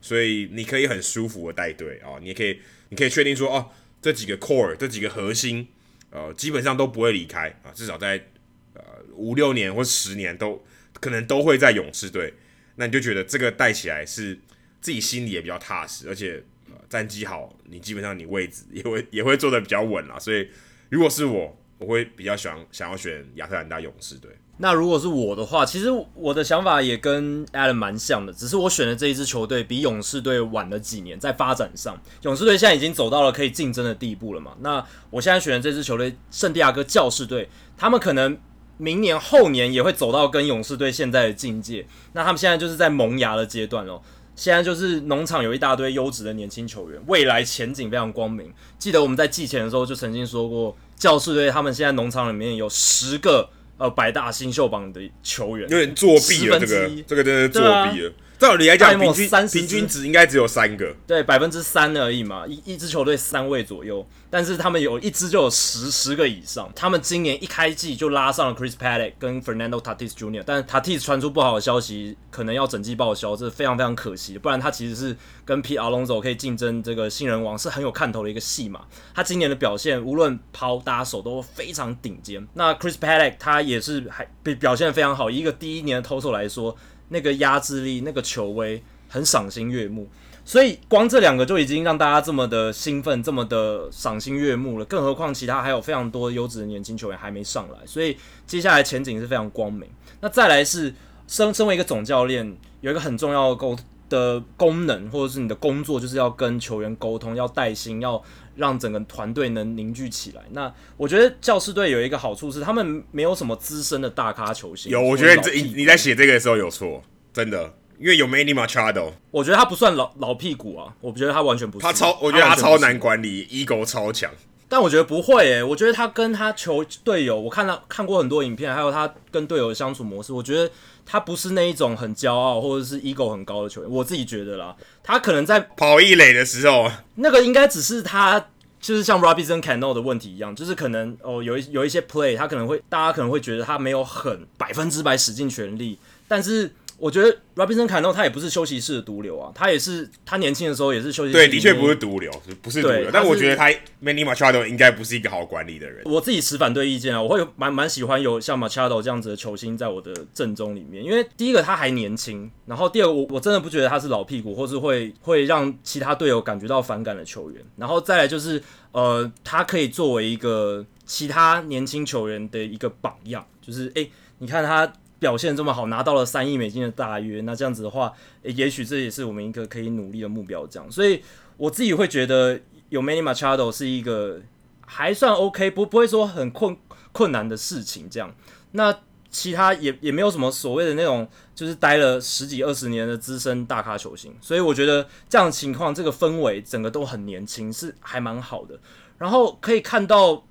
[0.00, 2.16] 所以你可以很舒服的带队啊。
[2.22, 5.68] 你也可以，你可以确定说哦，这几个 core 这几个核心
[6.10, 8.28] 呃基本上都不会离开啊，至少在
[8.72, 12.32] 呃五六年或十年都可能都会在勇士队。
[12.76, 14.38] 那你就觉得这个带起来是
[14.80, 16.42] 自己心里也比较踏实，而且。
[16.88, 20.18] 战绩好，你基本上你位置也会也会坐的比较稳啦。
[20.18, 20.48] 所以
[20.88, 24.30] 如果是我，我会比较想想要选亚特兰大勇士队。
[24.60, 34.56] 那如果是我的话，其实我的想法也跟 Adam 蛮像的，只是我选的这一支球队比勇士队晚了几年，在发展上，勇士队现在已经走到了可以竞争的地步了嘛。
[34.58, 38.36] 那我现在选的这支球队圣地亚哥教士队，他们可能
[38.78, 41.86] 明年后年也会走到跟勇士队现在的境界。
[42.14, 44.02] 那他们现在就是在萌芽的阶段哦。
[44.38, 48.54] 现在就是农场有一大堆优质的年轻球员，未来前景非常光明。
[48.78, 58.12] 记得我们在季前的时候就曾经说过，教士队他们现在农场里面有十个呃百大新秀榜的球员，有点作弊了，这个这个真的是作弊了。
[58.38, 66.70] 照理来讲，平均平均值应该只有三个，对，百分之三而已嘛，一一支球队三位左右，但是他们有一支就有十十个以上。
[66.76, 74.38] 他们今年一开季就拉上了 Chris Paddock 跟 Fernando Tatis Jr.，但是 Tatis 传出不好的消息，可能要整季报销，这是非常非常可惜。
[74.38, 78.82] 不然他其实是跟 Pete Alonso 可以竞争这个新人王，是很有看头的一个戏嘛。
[79.12, 82.46] 他今年的表现，无论抛打手都非常顶尖。
[82.54, 86.76] 那 Chris Paddock 他也是还表表现得非常好，以一个第一年的投手来说。
[87.08, 90.08] 那个压制力，那个球威很赏心悦目，
[90.44, 94.84] 所以光这两个就已经让大家这么的兴奋，这么的赏心悦目了。
[94.84, 98.16] 更何况其他还有非常多优质的年轻球员还没上来，所以
[98.46, 99.88] 接下来前景是非常光明。
[100.20, 100.94] 那再来是
[101.26, 103.76] 身身为一个总教练，有一个很重要的沟
[104.08, 108.22] 的功能，或者是你的工作，就是要跟球员沟通，要带薪，要
[108.56, 110.42] 让整个团队能凝聚起来。
[110.50, 114.90] 那我觉得教师队有一个好处是，他们没有什么资深的大咖球星。
[114.90, 121.82] 有，我觉得这你在写这个的时候有错，真的，因为有 Manny Machado，我觉得他不算老老屁股啊，我觉得他完全不是。
[121.82, 124.30] 他超，我觉得他超难管理，ego 超强。
[124.68, 130.70] 但我觉得不会诶、欸，我觉得他跟他球队友，我看到看过很多影片，还有他跟队友的相处模式，我觉得
[131.06, 133.90] 他不是那一种很骄傲或者是 ego 很高的球员。
[133.90, 138.38] 我自己觉得啦，他可能在跑一垒的时候，那个应该只是他
[138.80, 146.70] 就是像 Robinson Cano 的问题一样，就是可能哦有一有一些 play，他可能会大家可能会觉得他没有很百分之百使尽全力，但是。
[146.98, 151.38] 我觉得 Robinson Cano 他也不是休息室的毒瘤啊，他也是他年轻的时候也是休息室。
[151.38, 152.30] 对，的确不是毒瘤，
[152.60, 153.08] 不是毒瘤。
[153.12, 153.68] 但我觉得他
[154.02, 156.02] Manny Machado 应该不是一个好管理的人。
[156.06, 167.62] 我自己持反对意见啊，我会蛮蛮喜欢有像 Machado 这样子的球星在我的阵中里面，因为第一个他还年轻，然后第二个我我真的不觉得他是老屁股，或是会会让其他队友感觉到反感的球员。
[167.76, 174.92] 然后再来就是呃，他可以作为一个其他年轻球员的一个榜样，就是哎、欸，你看他。
[175.18, 180.64] 表现这么好，拿到了三亿美金的大约，那这样子的话，也许这也是我们一个可以努力的目标。
[180.66, 181.20] 这样，所以
[181.56, 184.40] 我自己会觉得有 Many Machado 是一个
[184.86, 186.76] 还算 OK，不不会说很困
[187.10, 188.08] 困难的事情。
[188.08, 188.32] 这样，
[188.72, 188.96] 那
[189.28, 194.32] 其他也也没有什么所谓的那种，就是待了十几二十年的资深大咖球星。
[194.40, 198.78] 所以我觉得这样情况，这个氛围整个都很年轻，是还蛮好的。
[199.18, 200.44] 然后可以看到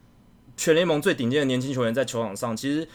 [0.58, 2.86] 全联盟最顶尖的年轻球员在球场上，其实。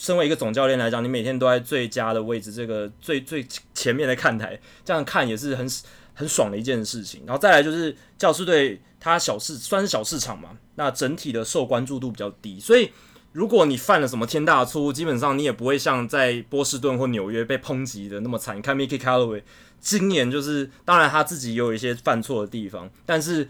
[0.00, 5.68] 身为一个总教练来讲，你每天都在最佳的位置，这个最最前面的看台，这样看也是很
[6.14, 7.22] 很爽的一件事情。
[7.26, 12.90] 然后再来就是教师队，它小市算是小市场嘛，那整体的受关注度比较低，所以
[13.32, 18.56] 如果你犯了什么天大的错误，基本上你也不会像在波士顿或纽约被抨击的那么惨。
[18.56, 19.42] 你看 Mickey Callaway
[19.80, 23.46] 今年就是，当然他自己也有一些犯错的地方，但是。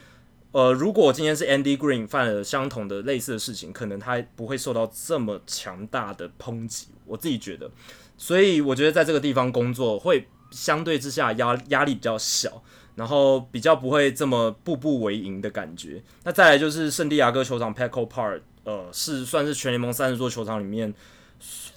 [0.53, 6.89] 呃，如果今天是 Andy Green 犯了相同的类似的事情，可能他不会受到这么强大的抨击。
[7.07, 7.71] 我自己觉得，
[8.17, 12.63] 所以我觉得在这个地方工作会相对之下压压力比较小，
[12.97, 16.03] 然后比较不会这么步步为营的感觉。
[16.25, 20.93] 那再来就是圣地亚哥球场 Petco Park，呃，是算是全联盟三十座球场里面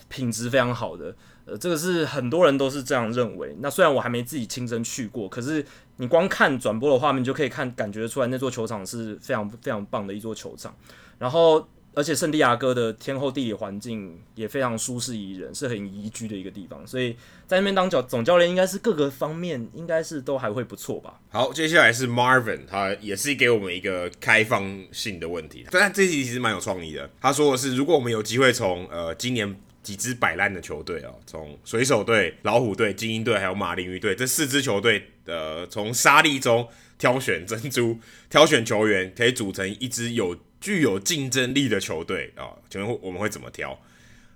[0.09, 1.15] 品质非常好的。
[1.45, 3.53] 呃，这个是很多人都是这样认为。
[3.59, 5.65] 那虽然我还没自己亲身去过，可是
[5.97, 10.75] 你光看转播的画面就可以看感觉出来，那座球场是非常非常棒的一座球场。
[11.19, 16.85] 然后，而且圣地亚哥的天候地理环境也非常舒适宜人，是很宜居的一个地方。
[16.87, 21.19] 所以在那边当教总教练，应该是各个方面应该是都还会不错吧。
[21.29, 27.09] 好，接下来是 Marvin，他也是给我们一个开放性的问题，但这题其实蛮有创意的。
[27.21, 29.55] 他说的是，如果我们有机会从呃今年。
[29.83, 36.65] 几支摆烂的球队哦，从水手队、老虎队、精英队还有马林鱼队这四支球队，呃，从沙粒中
[36.97, 42.55] 挑选珍珠，挑选球员，可以组成一支有具有竞争力的球队啊。
[42.69, 43.77] 请问我们会怎么挑？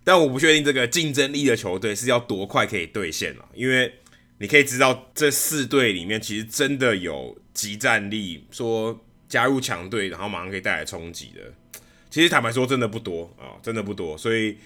[0.04, 3.94] 但我不确定这个竞争力的球队是要多快可以兑现了，因为
[4.40, 11.80] 你可以知道这四队里面其实真的有集战力，说加入强队然后马上可以带来冲击的，
[12.10, 14.58] 其实坦白说真的不多啊，真的不多，所以。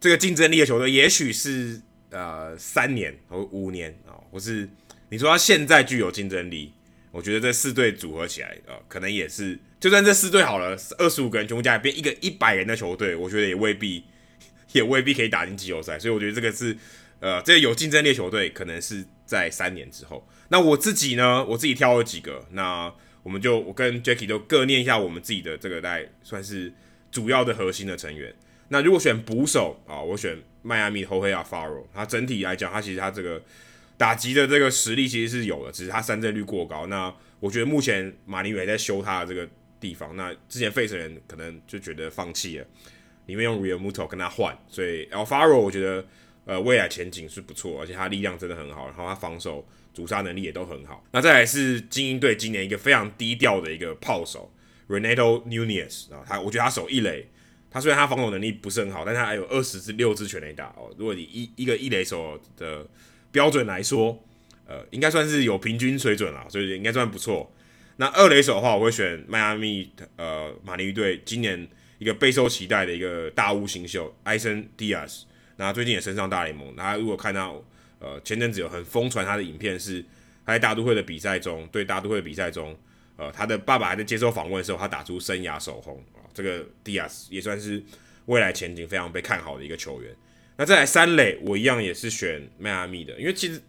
[0.00, 1.80] 这个竞争力的球队，也许是
[2.10, 4.68] 呃三年或五年啊、哦，或是
[5.08, 6.72] 你说他现在具有竞争力，
[7.10, 14.04] 我觉得这四队组合起来啊、呃，可能也是，就算这四队好了，二十五个人全部加起来变一个一百人的球队，我觉得也未必，
[14.72, 15.98] 也未必可以打进季后赛。
[15.98, 16.76] 所以我觉得这个是
[17.20, 20.24] 呃，这个有竞争力球队，可能是在三年之后。
[20.50, 22.92] 那我自己呢，我自己挑了几个，那
[23.24, 26.72] 我们就我跟 Jackie 都各念一下我们自己的这个，大概算是
[27.10, 28.32] 主要的核心的成员。
[28.68, 31.84] 那如果选捕手啊，我选迈阿密 Jorge Alfaro。
[31.92, 33.42] 他整体来讲，他其实他这个
[33.96, 36.86] 打击的这个实力其实是有的，只是他三振率过高。
[36.86, 39.48] 那我觉得目前马林鱼还在修他的这个
[39.80, 40.14] 地方。
[40.16, 42.66] 那之前费城人可能就觉得放弃了，
[43.26, 44.56] 里面用 Realmuto 跟他换。
[44.68, 46.04] 所以 Alfaro 我觉得
[46.44, 51.04] 呃，未来前景是不错，而且他力量真的很好，然后他防守、阻杀能力也都很好。
[51.12, 54.52] 那再来是精英队今年一个非常低调的一个炮手
[54.88, 57.28] Renato Nunez 啊，他我觉得他守一垒，
[57.70, 60.90] 他虽然他防守能力不是很好，但他还有二十支六支全垒打哦。
[60.96, 62.86] 如果你一一个一垒手的
[63.30, 64.18] 标准来说，
[64.66, 67.52] 呃，应该算是有平均水准了，所以应该算不错。
[67.96, 75.26] 那二垒手的话，我会选迈阿密呃马林鱼队今年一个备受期待的一个大物新秀埃森迪亚斯。
[75.56, 76.72] 那最近也升上大联盟。
[76.76, 77.62] 那如果看到
[77.98, 80.00] 呃前阵子有很疯传他的影片，是
[80.46, 82.78] 他在大都会的比赛中，对大都会的比赛中，
[83.16, 86.00] 呃他的爸爸还在接受访问的时候，他打出生涯首轰，
[86.38, 87.82] 这个迪亚斯也算是
[88.26, 90.14] 未来前景非常被看好的一个球员。
[90.56, 93.60] 那再来三垒，我一样也是选迈阿密的，因为其实。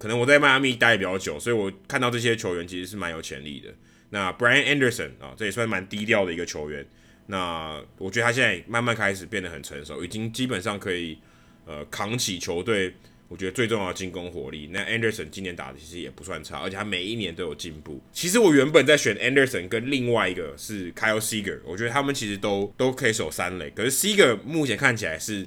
[0.00, 3.68] 可能我在迈阿密待比较久，所以我看到这些球员其实是蛮有潜力的。
[4.10, 6.86] 那 Brian Anderson 啊，这也算蛮低调的一个球员。
[7.26, 11.18] 那我觉得他现在慢慢开始变得很成熟，已经基本上可以
[11.66, 12.94] 呃扛起球队。
[13.28, 14.68] 我觉得最重要的进攻火力。
[14.72, 18.00] 那 Anderson 今年打的其实也不算差，而且他每一年都有进步。
[18.12, 25.46] 其实我原本在选 Anderson 跟另外一个是 Kyle Seager，我觉得他们其实都都可以守三垒，可是 Seager 目前看起来是。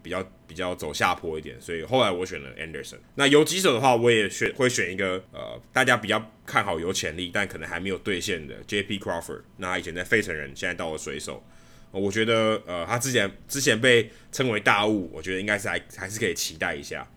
[0.00, 2.96] 比较比较走下坡一点，所以后来我选了 Anderson。
[3.16, 9.00] 那游击手的话，我也选会选一个呃，大家比较看好有潜力，但可能还没有兑现的 J.P.
[9.00, 9.42] Crawford。
[9.56, 11.44] 那他以前在费城人，现在到了水手，
[11.90, 17.08] 我觉得呃，他之前之前被称为大物，我觉得应该是还还是可以期待一下。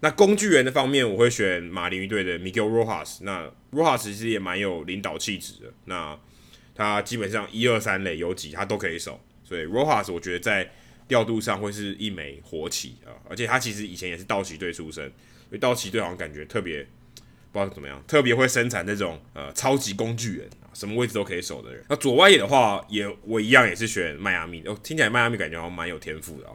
[0.00, 3.18] 那工具人的方面，我会选马林鱼队的 Miguel Rojas。
[3.22, 5.72] 那 Rojas 其实也蛮有领导气质的。
[5.86, 6.18] 那
[6.74, 10.70] 他基本上一二三垒游击他都可以守，所以 Rojas 我觉得在。
[11.06, 16.82] 调度上会是一枚活棋啊，而且他其实以前也是道奇队出身，因为道奇队好像感觉特别
[17.52, 21.82] 不知道怎么样，特别会生产那种呃超级工具人，什么位置都可以守的人。
[21.88, 26.54] 那左外野的话，也我一样也是选迈阿密哦，听起来迈阿密感觉好像蛮有天赋的啊。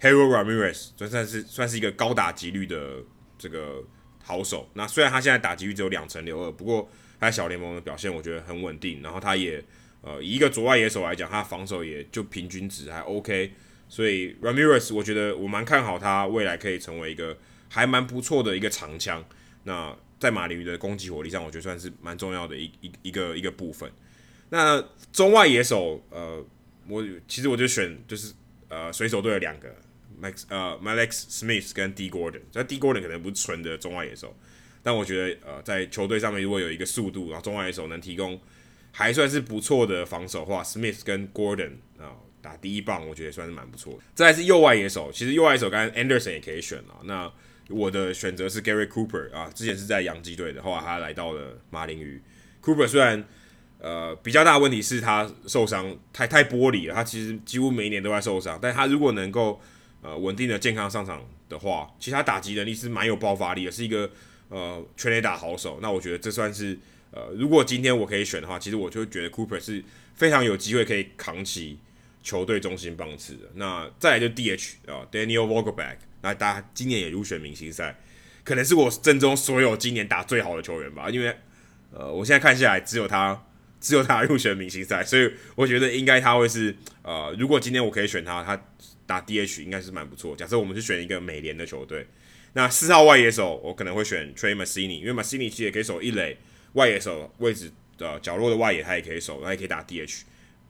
[0.00, 3.02] Harold Ramirez 算算是算是一个高打击率的
[3.38, 3.82] 这个
[4.22, 4.68] 好手。
[4.74, 9.02] 那虽然他现在打击率只有两成六二，不过他小联盟的表现我觉得很稳定。
[9.02, 9.62] 然后他也
[10.02, 13.52] 呃以一个左外野手来讲，他防守也就平均值还 OK。
[13.88, 19.24] 所以 Ramirez，我觉得我蛮看好他未来可以成为一个还蛮不错的一个长枪。
[19.64, 23.90] 那在马林鱼的攻击火力上，我觉得算是蛮重要的一一一个一个部分。
[24.50, 26.44] 那中外野手，呃，
[26.88, 28.32] 我其实我就选就是
[28.68, 29.74] 呃水手队的两个
[30.20, 32.42] Max 呃 Malex Smith 跟 D Gordon。
[32.52, 34.36] 那 D Gordon 可能不是纯的中外野手，
[34.82, 38.40] 但我觉得呃在球队上面如果有一个速度，然后中外野手能提供
[38.92, 42.16] 还算是不错的防守话，Smith 跟 Gordon 啊。
[42.42, 43.98] 打第一棒，我觉得算是蛮不错的。
[44.14, 46.94] 再是右外野手，其实右外野手刚刚 Anderson 也可以选了。
[47.02, 47.28] 那
[47.68, 52.22] 我的选择是 Gary Cooper 啊，之前是在洋基队的，后来他来到了马林鱼。
[52.62, 53.24] Cooper 虽然
[53.80, 58.58] 呃比较大的问题是他受伤太太玻璃了，他其实几乎每一年都在受伤。
[58.62, 59.60] 但他如果能够
[60.02, 64.10] 呃稳定的健康上场的话，其实他打击能力是蛮有爆发力的，是一个
[64.48, 65.78] 呃全垒打好手。
[65.82, 66.78] 那我觉得这算是
[67.10, 69.82] 呃如果今天我可以选的话，其实我就觉得 Cooper 是
[70.14, 71.78] 非常有机会可以扛起。
[72.26, 77.96] 球队中心棒次的，那再来就 DH 啊，Daniel Vogelback，那大家今年也入选明星赛，
[78.42, 81.32] 可能是我阵中所有今年打最好的球员吧，因为
[81.92, 83.46] 呃，我现在看下来只有他，
[83.80, 88.60] 只有他入选明星赛，所以我觉得应该他会是呃，如果今天我可以选他，他
[89.06, 90.34] 打 DH 应该是蛮不错。
[90.34, 92.08] 假设我们是选一个美联的球队，
[92.54, 96.36] 那四号外野手我可能会选 Trey Mancini，因为 Mancini 其实也可以守一垒
[96.72, 100.22] 外野手位置的角落的外野，他也可以守，他也可以打 DH。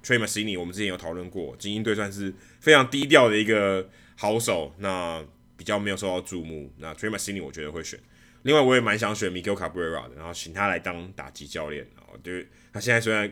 [0.07, 5.21] Trey m a s i n i 我们之前有讨论过，精英队算是非常低调的一个好手，那
[5.57, 6.73] 比较没有受到注目。
[6.79, 7.99] 那 Trey m a s i n i 我觉得会选。
[8.43, 11.85] 另外，我也蛮想选 Miguel Cabrera 的，然后请他来当打击教练。
[11.97, 13.29] 哦，就是他现在虽然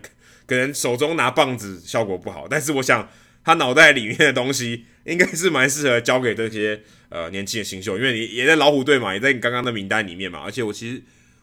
[0.48, 3.08] 可能手中拿棒子效果不好，但是我想
[3.44, 10.40] 他脑袋里面的东西应该是蛮适合交给这些呃年轻的新秀，因为你也在老虎队嘛，也在你刚刚的名单里面嘛。
[10.40, 11.00] 而且我其实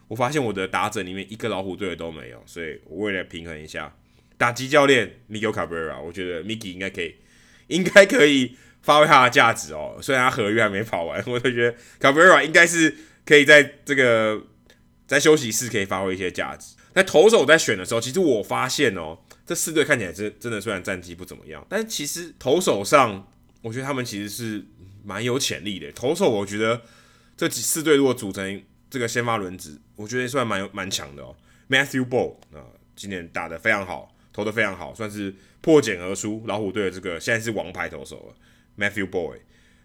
[0.08, 3.96] 我发现我的打者里面一个老虎队的都没有，所以我为了平衡一下。
[4.42, 7.14] 打击教练 Miguel Cabrera，我觉得 Miki 应该可以，
[7.68, 9.96] 应该可以发挥他的价值哦。
[10.02, 12.92] 虽然他合约还没跑完， 我就觉得 Cabrera 应该是
[13.24, 14.42] 可以在这个
[15.06, 16.74] 在休息室可以发挥一些价值。
[16.92, 19.16] 在投手在选的时候，其实我发现哦，
[19.46, 23.28] 这四队看起来真真的虽然战绩不怎么样，但其实投手上，
[23.62, 24.66] 我觉得他们其实是
[25.04, 25.92] 蛮有潜力的。
[25.92, 26.82] 投手我觉得
[27.36, 31.36] 这几四队如果组成这个先发轮值，我觉得算蛮蛮强的哦。
[31.68, 32.66] Matthew Boyd 啊，
[32.96, 34.11] 今年打得非常好。
[34.32, 36.42] 投得非常好，算是破茧而出。
[36.46, 38.34] 老虎队的这个现在是王牌投手了
[38.78, 39.38] ，Matthew Boy。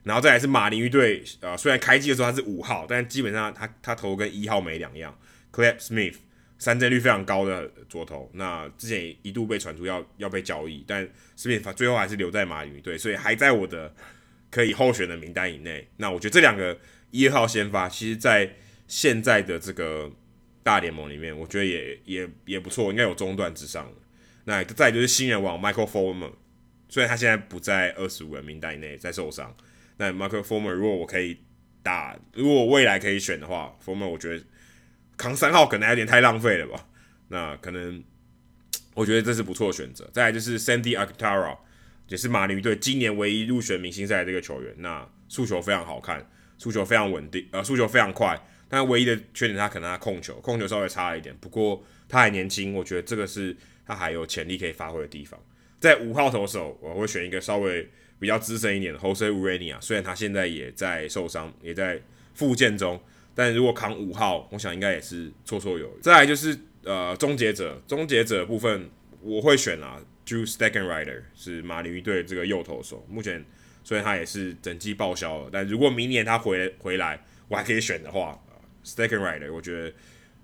[0.03, 5.13] 然后再来是马林鱼队，呃，虽然开季的时候他是五号，但基本上他他投跟一号没两样。
[5.51, 6.15] Clap Smith
[6.57, 11.05] 三振率非常高的左投，那之前一度被传出要要被交易，但
[11.37, 13.93] Smith 最后还是留在马林鱼队，所以还在我的
[14.49, 15.85] 可以候选的名单以内。
[15.97, 16.79] 那我觉得这两个
[17.11, 18.55] 一号先发，其实在
[18.87, 20.09] 现在的这个
[20.63, 24.06] 大联盟里面，我觉得也也也不错，应该有中段之上的。
[24.49, 26.31] 那再就是新人王 Michael Fulmer，
[26.87, 29.53] 虽然他现在不在二十五人名单以内，在受伤。
[29.97, 31.37] 那 Michael Fulmer 如果我可以
[31.83, 34.45] 打，如果我未来可以选的话，Fulmer 我觉得
[35.17, 36.87] 扛三号可能有点太浪费了吧。
[37.27, 38.01] 那可能
[38.93, 40.09] 我觉得这是不错的选择。
[40.13, 41.57] 再来就是 Sandy Alcantara，
[42.07, 44.73] 也是马林鱼队今年唯一入选明星赛的这个球员。
[44.77, 46.25] 那速球非常好看，
[46.57, 48.41] 速球非常稳定，呃，速球非常快。
[48.69, 51.35] 但唯一的缺点，他可能他控球，控球稍微差了一点。
[51.41, 53.55] 不过他还年轻，我觉得这个是
[53.85, 55.39] 他还有潜力可以发挥的地方。
[55.79, 57.87] 在五号投手，我会选一个稍微。
[58.19, 62.01] 比较资深一点的 Jose Urena，虽然他现在也在受伤，也在
[62.33, 62.99] 复健中，
[63.35, 66.01] 但如果扛五号，我想应该也是绰绰有余。
[66.01, 68.89] 再来就是呃终结者，终结者部分
[69.21, 73.45] 我会选啊，Drew Steckenrider 是马林鱼队这个右投手，目前
[73.83, 78.43] 虽然他也是整季报销了，但如果明年他回回来，我还可以选的话，
[78.87, 79.93] ，Steckenrider 我觉得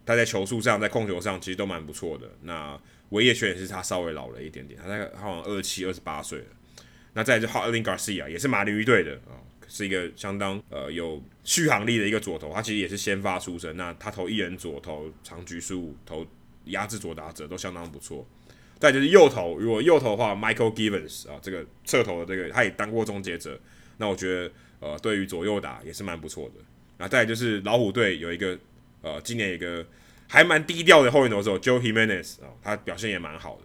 [0.06, 2.30] 他在球速上，在控球上其实都蛮不错的。
[2.41, 2.78] 那
[3.10, 6.46] 唯一的缺点是他稍微老了一点点，他在他好像二七、二十八岁了。
[7.14, 9.38] 那再就 Jarlin Garcia 也是马林鱼队的啊、
[9.68, 13.78] 是一个相当呃有续航力的一个左投，他其实也是先发出身。
[13.78, 16.26] 那他投一人左投长局数投
[16.66, 18.28] 压制左打者都相当不错。
[18.80, 23.58] 再就是右投，如果右投的话，Michael Givens 啊，这个侧投的这个他也当过终结者，
[23.98, 26.56] 那我觉得呃对于左右打也是蛮不错的。
[26.98, 28.58] 然后再就是老虎队有一个
[29.02, 29.86] 呃今年一个
[30.28, 33.64] 还蛮低调的后援投手 Joe Jimenez 啊，他表现也蛮好的。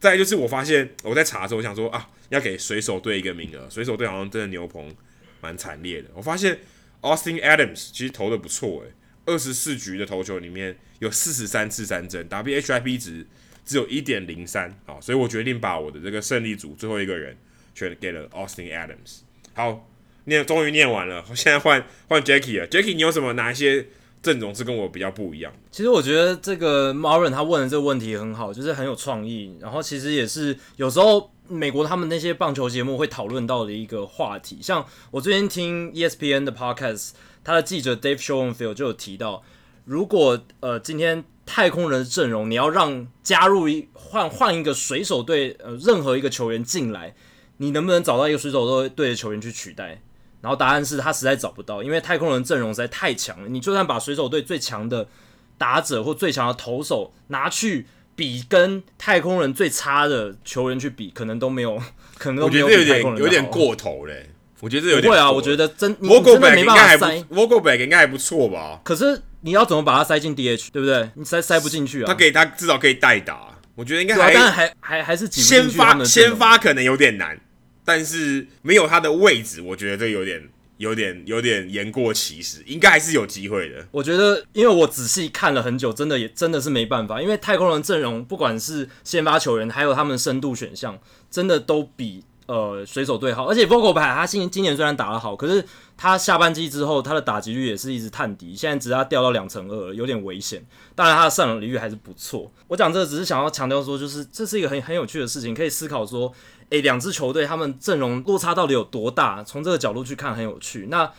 [0.00, 3.68] 再来就是我发现我在查的时候，我想说啊，要给水手队一个名额。
[3.70, 4.94] 水手队好像真的牛棚
[5.40, 6.10] 蛮惨烈的。
[6.14, 6.58] 我发现
[7.00, 8.92] Austin Adams 其实投的不错诶，
[9.24, 13.26] 二十四局的投球里面有四十三次三振，WHIP 值
[13.64, 17.34] 只有一点零三啊，所以我决定把我的这个胜利组最后一个人
[17.74, 19.20] 选给了 Austin Adams。
[19.54, 19.88] 好，
[20.24, 22.68] 念终于念完了，我现在换换 Jackie 了。
[22.68, 23.86] Jackie，你有什么哪一些？
[24.24, 25.52] 阵容是跟我比较不一样。
[25.70, 29.54] 其实我觉得这个 Marin 他问的这个问题很好，就是很有创意。
[29.60, 34.60] 然后其实也是有时候美国他们那些棒球节目会讨论到的一个话题。
[34.62, 37.10] 像我最近听 ESPN 的 Podcast，
[37.44, 39.42] 他的记者 Dave Schoenfield 就有提到，
[39.84, 47.14] 如果呃今天太空人的阵容你要让加入一换换一个水手队呃任何一个球员进来，
[47.58, 50.00] 你能不能找到一个水手队的球员去取代？
[50.44, 53.48] 然后答案是他实在找不到，因为太空人阵容实在太强了。
[53.48, 55.08] 你就算把水手队最强的
[55.56, 61.80] 打者或最强的投手拿去比，跟太空人最差的球员去比，可能都没有，
[62.18, 62.66] 可能都没有。
[62.66, 64.28] 我觉得有点有点过头嘞。
[64.60, 65.32] 我觉得有点会啊。
[65.32, 67.24] 我觉得真你真的没办法塞。
[67.30, 68.82] Vogelbach 应该还不错吧？
[68.84, 71.08] 可是你要怎么把它塞进 DH，对不对？
[71.14, 72.06] 你塞塞不进去啊。
[72.06, 73.48] 他给，他至少可以代打。
[73.74, 77.40] 我觉得应该还，啊、但还还还是先发先发可能有点难。
[77.84, 83.86] 但是没有他的位置，我觉得这有点、有点、有点言过其实，应该还是有机会的。
[83.90, 87.20] 我觉得，因为我仔细看了很久，真的也真的是没办法。
[87.20, 90.98] 因为太空人阵容，不管是先发球员，还有他们的深度选项，
[91.30, 93.46] 真的都比呃水手队好。
[93.46, 95.64] 而且 Vogelbach 他今今年虽然打得好，可是
[95.96, 100.64] 他下半季之后，他的打击率也是一直探底，现在只要掉到两成二，有点危险。
[100.94, 102.50] 当然，他的上垒率还是不错。
[102.66, 106.32] 我讲这个只是想要强调说，就是这是一个很很有趣的事情，可以思考说。
[106.70, 109.42] 诶，两支球队他们阵容落差到底有多大？
[109.44, 110.88] 从这个角度去看很有趣。
[110.90, 111.10] 那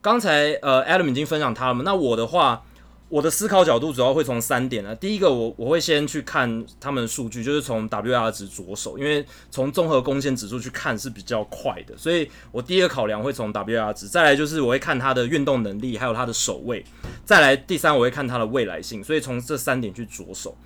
[0.00, 1.82] 刚才呃，Adam 已经分享他了嘛？
[1.84, 2.62] 那我的话，
[3.08, 4.94] 我的思考角度主要会从三点呢。
[4.94, 11.96] 第一个，我我会先去看他们的数据，就是从 WR 值着手，因为从综合贡献指数去看是比较快的。
[11.98, 16.84] 所以我第一个考量会从 WR 值，再来就是我会看他的运动能力，还有他的守卫，
[17.24, 19.02] 再来第三我会看他的未来性。
[19.02, 20.56] 所以从这三点去着手。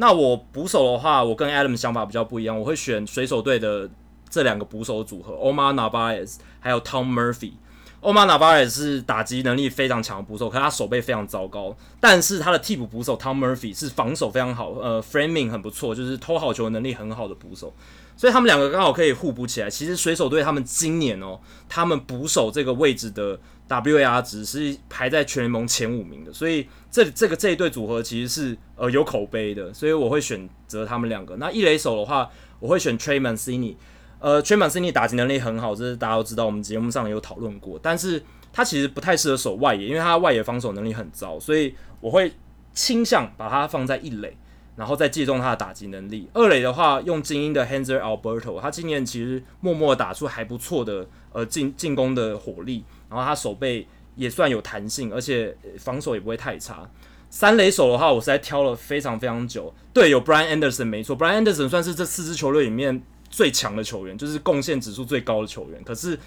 [0.00, 3.90] 那我捕手的话，我跟 Adam 想法比较不一样，我会选水手队的
[4.30, 7.52] 这两个捕手组合，Omar Narvaez 还有 Tom Murphy。
[8.00, 11.76] Omar Narvaez 是打击能力非常强的捕手，可是他手背非常糟糕。
[11.98, 17.74] 但是他的替补捕手 Tom Murphy 是防守非常好，呃，framing 很不错，就是偷好球能力很好的捕手。
[18.16, 19.68] 所以他们两个刚好可以互补起来。
[19.68, 23.38] 其实水手队他们今年哦，他们捕手这个位置的
[23.68, 26.32] WAR 值是排在全联盟前五名的。
[26.32, 29.72] 所以这这个这一对组合其实是呃有口碑的。
[29.72, 31.36] 所以我会选择他们两个。
[31.36, 33.76] 那一垒手的话，我会选 Trey Mancini。
[34.20, 37.78] 呃，Trey Mancini 打击能力很好，这是大家都知道，我们节目上有讨论过。
[37.80, 38.20] 但是
[38.52, 42.32] 他其实不太适合守外野，因为他外野防守能力很糟，所以我会
[42.72, 44.36] 倾向把他放在一垒，
[44.74, 46.28] 然后再借重他的打击能力。
[46.32, 53.86] 二垒的话，用精英的 Hanser Alberto，他今年其实默默打出还不错的呃进进攻的火力，然后他手背
[54.16, 56.88] 也算有弹性，而且防守也不会太差。
[57.30, 59.72] 三垒手的话，我实在挑了非常非常久。
[59.92, 63.02] 对，有 Brian Anderson 没错，Brian Anderson 算是这四支球队里面。
[63.30, 66.18] 最强的球员就是贡献指数最高的球员，可是，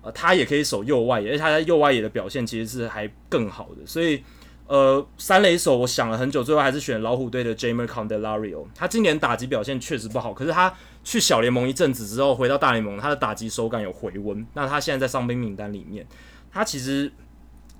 [0.00, 4.22] 呃，他也可以守右外野，而且他在右外野的表现其实是还更好的，所以。
[4.68, 8.64] 呃，三垒手我想了很久，最后还是选老虎队的 Jeimer Candelario。
[8.74, 10.74] 他今年打击表现确实不好，可是他
[11.06, 14.44] 去小联盟一阵子之后，回到大联盟，他的打击手感有回温。
[14.54, 16.04] 那他现在在伤兵名单里面，
[16.50, 17.12] 他其实。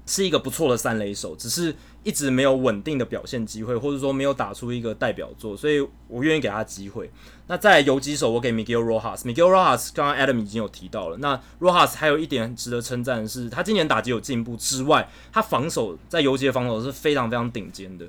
[0.08, 1.74] 是一个不错的三垒手，只是
[2.04, 7.10] 一直没有稳定的表现机会，或者说没有打出一个代表作，所以我愿意给他机会。
[7.48, 11.16] 那在游击手，我给 Miguel Rojas，Miguel Rojas 刚刚 Adam 已经有提到了。
[11.16, 18.06] 那 Rojas 还有一点值得称赞的是，他今年打击有进步之外，他防守在游击的防守是非常非常顶尖的。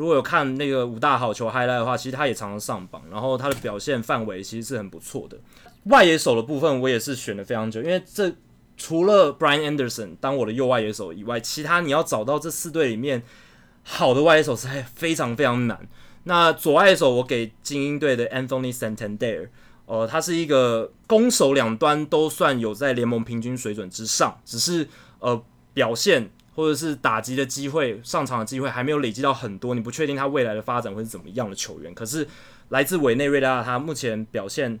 [0.00, 5.36] 如果有看那个五大好球 highlight 的话，其实他也常常上榜，然后他的表现范围其实是很不错的。
[5.84, 8.32] 外野手的部分，我也是选了非常久，因为这。
[8.82, 13.22] 除了 Brian Anderson 当我的右外野手以外，其他你要找到这四队里面
[13.82, 15.86] 好的外野手是还非常非常难。
[16.24, 19.50] 那左外野手我给精英队的 Anthony Santander，
[19.84, 24.88] 呃，他是一个攻守两端都算有在联盟平均水准之上，只是
[25.18, 25.44] 呃
[25.74, 31.94] 表现或者是打击的机会、上场的机会还没有累积到很多，你不确定他未来的发展会是怎么样的球员。
[31.94, 32.26] 可是
[32.68, 34.78] 来自委内瑞拉，他目前表现。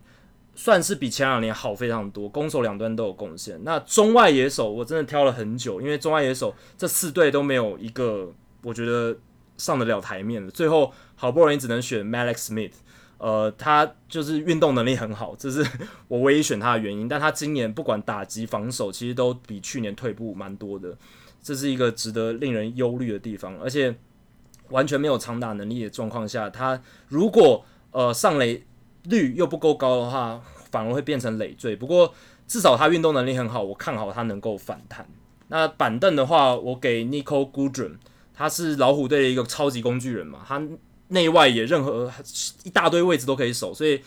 [0.56, 3.58] 算是比前两年好非常多，攻守两端都有贡献。
[3.62, 8.30] 那中外野手我真的挑了很久，因为中外野手这四队都没有一个
[8.62, 9.16] 我觉得
[9.56, 10.50] 上得了台面的。
[10.50, 12.72] 最后好不容易只能选 Mallex Smith，
[13.16, 15.64] 呃，他就是运动能力很好，这是
[16.08, 17.08] 我唯一选他的原因。
[17.08, 20.94] 但他今年不管打击防守，其实都比去年退步蛮多的，
[21.42, 23.58] 这是一个值得令人忧虑的地方。
[23.60, 23.94] 而且
[24.70, 28.64] 完全没有长打能力的状况下，他如果呃上垒。
[29.04, 30.38] 率又不够高的话，
[30.70, 31.74] 反而会变成累赘。
[31.74, 32.12] 不过
[32.46, 35.08] 至少他运动能力很好，我看好他能够反弹。
[35.48, 37.92] 那板凳的话，我给 Niko Goodrum，
[38.34, 40.62] 他是老虎队的一个超级工具人嘛，他
[41.08, 42.12] 内外也任何
[42.62, 44.02] 一大堆位置都可以守，所以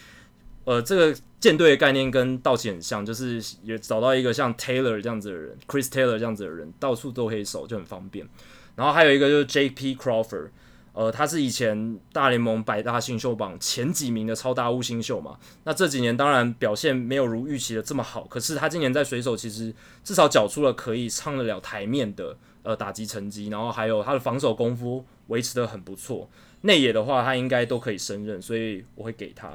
[0.65, 8.27] 呃，这个建队的概念跟道奇很像，就是也找到一个像 Taylor 这样子的人，Chris Taylor 这样子的人，到处都可以守，就很方便。
[8.75, 9.95] 然后还有一个就是 J.P.
[9.95, 10.49] Crawford。
[10.93, 15.39] 呃，他是以前大联盟百大新秀榜前几名的超大物新秀嘛。
[15.63, 26.29] 那这几年当然表现没有如预期的这么好，可是他今年在水手其实至少缴出了可以上得了台面的呃打击成绩，然后还有他的防守功夫维持得很不错。
[26.61, 29.51] 内野的话，他应该都可以胜任，所以我会给他。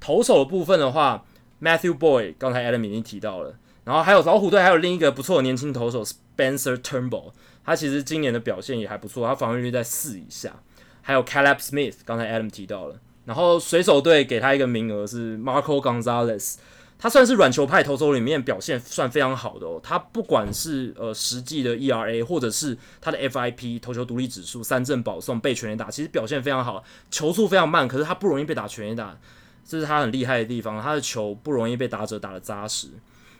[0.00, 1.24] 投手的部分的话
[1.62, 7.32] ，Matthew Boy 刚才 Adam 已经提到了，然后还有老虎队还有另一个不错的年轻投手 Spencer Turnbull，
[7.64, 10.54] 他其实今年的表现也还不错，他防御率在四以下。
[11.02, 16.56] 还有 Caleb Smith，刚才 Adam 提到了，然后水手队给他一个名额是 Marco Gonzalez，
[16.98, 19.80] 他算是软球派投手里面表现算非常好的哦。
[19.82, 26.84] 他不管是呃实际的 ERA，或者是他的 FIP 投球独立指数、三振保送、被全垒打，其实表现非常好。
[27.10, 29.18] 球速非常慢，可是他不容易被打全垒打，
[29.64, 30.80] 这是他很厉害的地方。
[30.80, 32.88] 他的球不容易被打者打得扎实。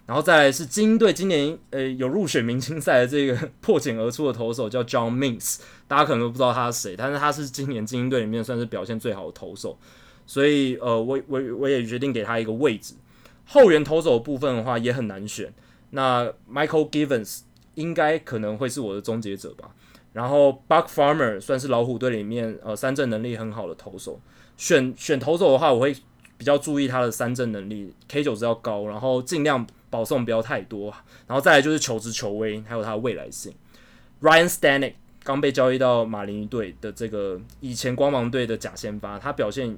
[0.07, 9.79] 然后再来是精英队今年呃有入选明星赛的这个 破茧而出的投手叫 John Means，大家可能都不知道他是谁，但是他是今年精英队里面算是表现最好的投手，
[10.27, 12.95] 所以呃我我我也决定给他一个位置。
[13.47, 15.53] 后援投手部分的话也很难选，
[15.91, 17.43] 那 Michael Givens
[17.77, 19.71] 应该可能会是我的终结者吧。
[20.13, 24.21] 然后 Buck Farmer 算是老虎队里面呃三振能力很好的投手，
[24.57, 25.95] 选选投手的话我会
[26.41, 29.67] 比较注意他的三振能力，K 九值要高，然后尽量。
[29.91, 30.95] 保送不要太多，
[31.27, 33.53] 然后再来就是球质球威，还有他的未来性。
[34.23, 39.77] Ryan Stanek 刚被交易到马林鱼队的这个以前光芒队的假先发，他表现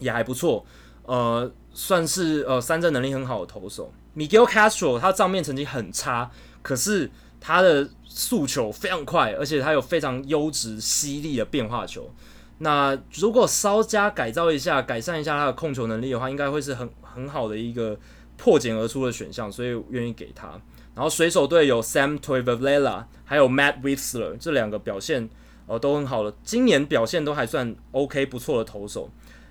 [0.00, 0.66] 也还不错，
[1.04, 3.92] 呃，算是呃三振能力很好的投手。
[4.16, 6.28] Miguel Castro 他账面成绩很差，
[6.60, 7.08] 可是
[7.40, 12.12] 他的速球非常快，而且他有非常优质犀利的变化球。
[12.60, 17.98] 那如果稍加改造一下，改善一下他的控球能力的话，应该会是很很好的一个。
[18.42, 20.58] 破茧而出的选项，所以愿意给他。
[20.94, 25.28] 然后水手队有 Sam Toivola，还有 Matt Wisler 这两个表现
[25.66, 29.10] 呃都很好的，今年表现都还算 OK 不错的投手。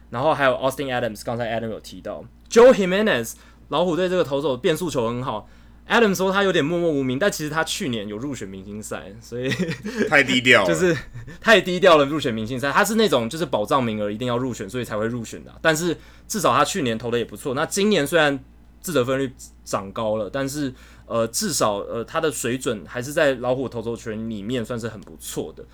[0.09, 3.35] 然后还有 Austin Adams，刚才 Adam 有提到 Joe Jimenez，
[3.67, 5.47] 老虎队这个投手变速球很好。
[5.89, 9.49] Adam 说他有点默默无名，但其实他去年有入选明星赛，所以
[10.07, 10.95] 太低调了，就是
[11.41, 12.05] 太低调了。
[12.05, 15.51] 入选明星赛，他是那种就是保障名额一定要入选，所以才会入选的。
[15.63, 17.55] 但是至少他去年投的也不错。
[17.55, 18.39] 那今年虽然
[18.79, 19.33] 自得分率
[19.65, 20.71] 涨高了，但是
[21.07, 25.65] 呃，至少呃，他的水准还是在老虎投手群里面算是很不错的。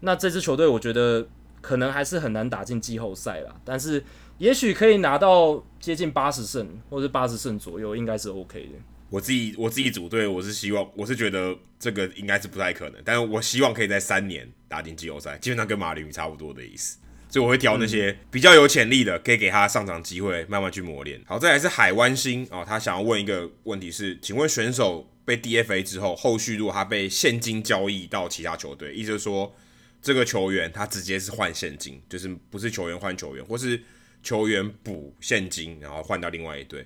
[0.00, 1.26] 那这支球队我觉得
[1.60, 4.04] 可能还是很难打进季后赛啦，但是
[4.38, 8.78] 也许可以拿到接近八十胜或者八十胜左右，应该是 OK 的。
[9.14, 16.98] 我自己我自己组队，我是希望，我是觉得这个应该是不太可能，但是我希望可以在三年打进季后赛，基本上跟马林鱼差不多的意思。
[17.28, 21.20] 所以我会挑那些比较有潜力的，可以给他上场机会，慢慢去磨练。
[21.26, 29.54] 好，再来是海湾星啊，他想要问一个问题是，请问选手被 DFA 之后，后续如果他被现金交易到其他球队，意思是说
[30.02, 33.80] 这个球员他直接是换现金，就是不是球员换球员，或是
[34.24, 36.84] 球员补现金，然后换到另外一队。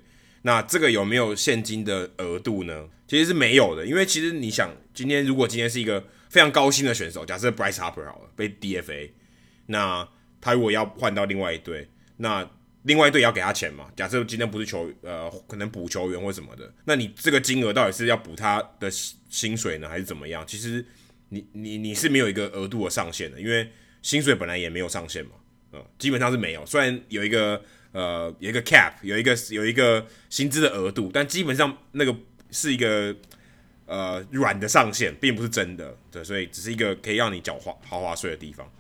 [0.49, 2.89] 那这个有没有现金的额度呢？
[3.07, 9.11] 其实是没有的，因为其实你想，今天如果今天是一个非常高薪的选手，假设 Bryce Harper 好了，被 DFA，
[9.67, 10.09] 那
[10.41, 11.87] 他如果要换到另外一队，
[12.17, 12.51] 那
[12.85, 13.91] 另外一队要给他钱嘛？
[13.95, 20.43] 假设今天不是球呃，可能补球员或什么的，那你这个金额到底是要补他的薪水呢，还是怎么样？
[20.47, 20.83] 其实
[21.29, 23.71] 你你你是没有一个额度的上限的，因为
[24.01, 25.33] 薪水本来也没有上限嘛，
[25.73, 27.63] 呃，基本上是没有，虽然有一个。
[27.93, 32.15] 呃，有一个 cap，有一个有一个薪资的额度，但基本上那个
[32.51, 33.17] 是一个
[33.87, 38.71] 呃软的上限，并不是真的，对，所以只是一个可以让你缴花豪华税的地方，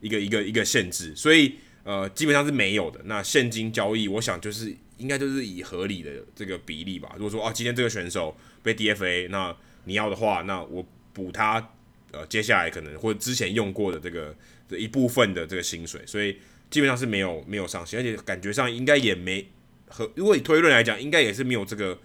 [0.00, 1.54] 一个一个一个限制，所以
[1.84, 3.00] 呃基本上是没有的。
[3.04, 7.12] 那现金交易，我想就是应该就是以合理的这个比例吧。
[7.14, 11.70] 如果说啊，今天这个选手被 DFA，那你要的话，那我补他
[12.10, 14.34] 呃接下来可能或者之前用过的这个
[14.68, 16.36] 这一部分的这个薪水，所以。
[16.70, 19.48] 基本上是没有没有上限，而且感觉上应该也没
[19.88, 21.98] 和如果以推论来讲，应该也是没有这个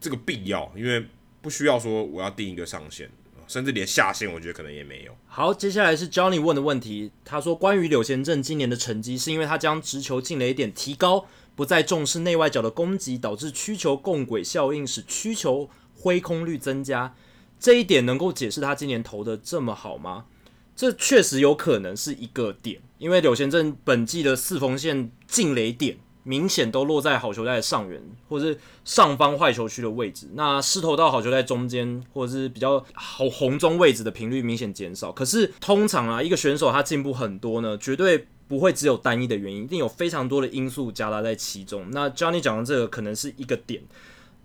[0.00, 1.06] 这个必要，因为
[1.40, 3.08] 不需要说我要定一个上限，
[3.46, 5.16] 甚至连下限，我觉得可能也没有。
[5.26, 17.14] 好，接下来是 Johnny 问的问题，他说关于柳贤镇今年的成绩，是因为他将直球进垒点提高，不再重视内外角的攻击，导致曲球共轨效应使曲球挥空率增加，
[17.60, 20.26] 这一点能够解释他今年投的这么好吗？
[20.74, 22.80] 这确实有可能是一个点。
[22.98, 30.28] 因为柳贤镇本季的四缝线进雷点明显都落在好球带的上缘，或者是上方坏球区的位置。
[30.34, 35.10] 那失投到好球带中间，或者是比较好红中位置的频率明显减少。
[35.10, 41.86] 可是通常啊，一个选手他进步很多呢，绝对不会只有单一的原因，一定有非常多的因素夹杂在其中。
[41.92, 43.82] 那 Johnny 讲的这个可能是一个点，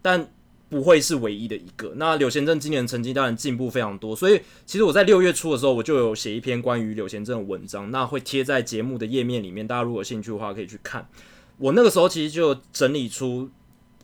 [0.02, 0.30] 但。
[0.74, 1.94] 不会是唯一的一个。
[1.98, 11.08] 那柳贤正今年成绩当然进步非常多，所以其实我在六月初的时候，我就有写一篇关于柳贤正的文章，那会贴在节目的页面里面，大家如果有兴趣的话可以去看。
[11.60, 13.48] 我那个时候其实就整理出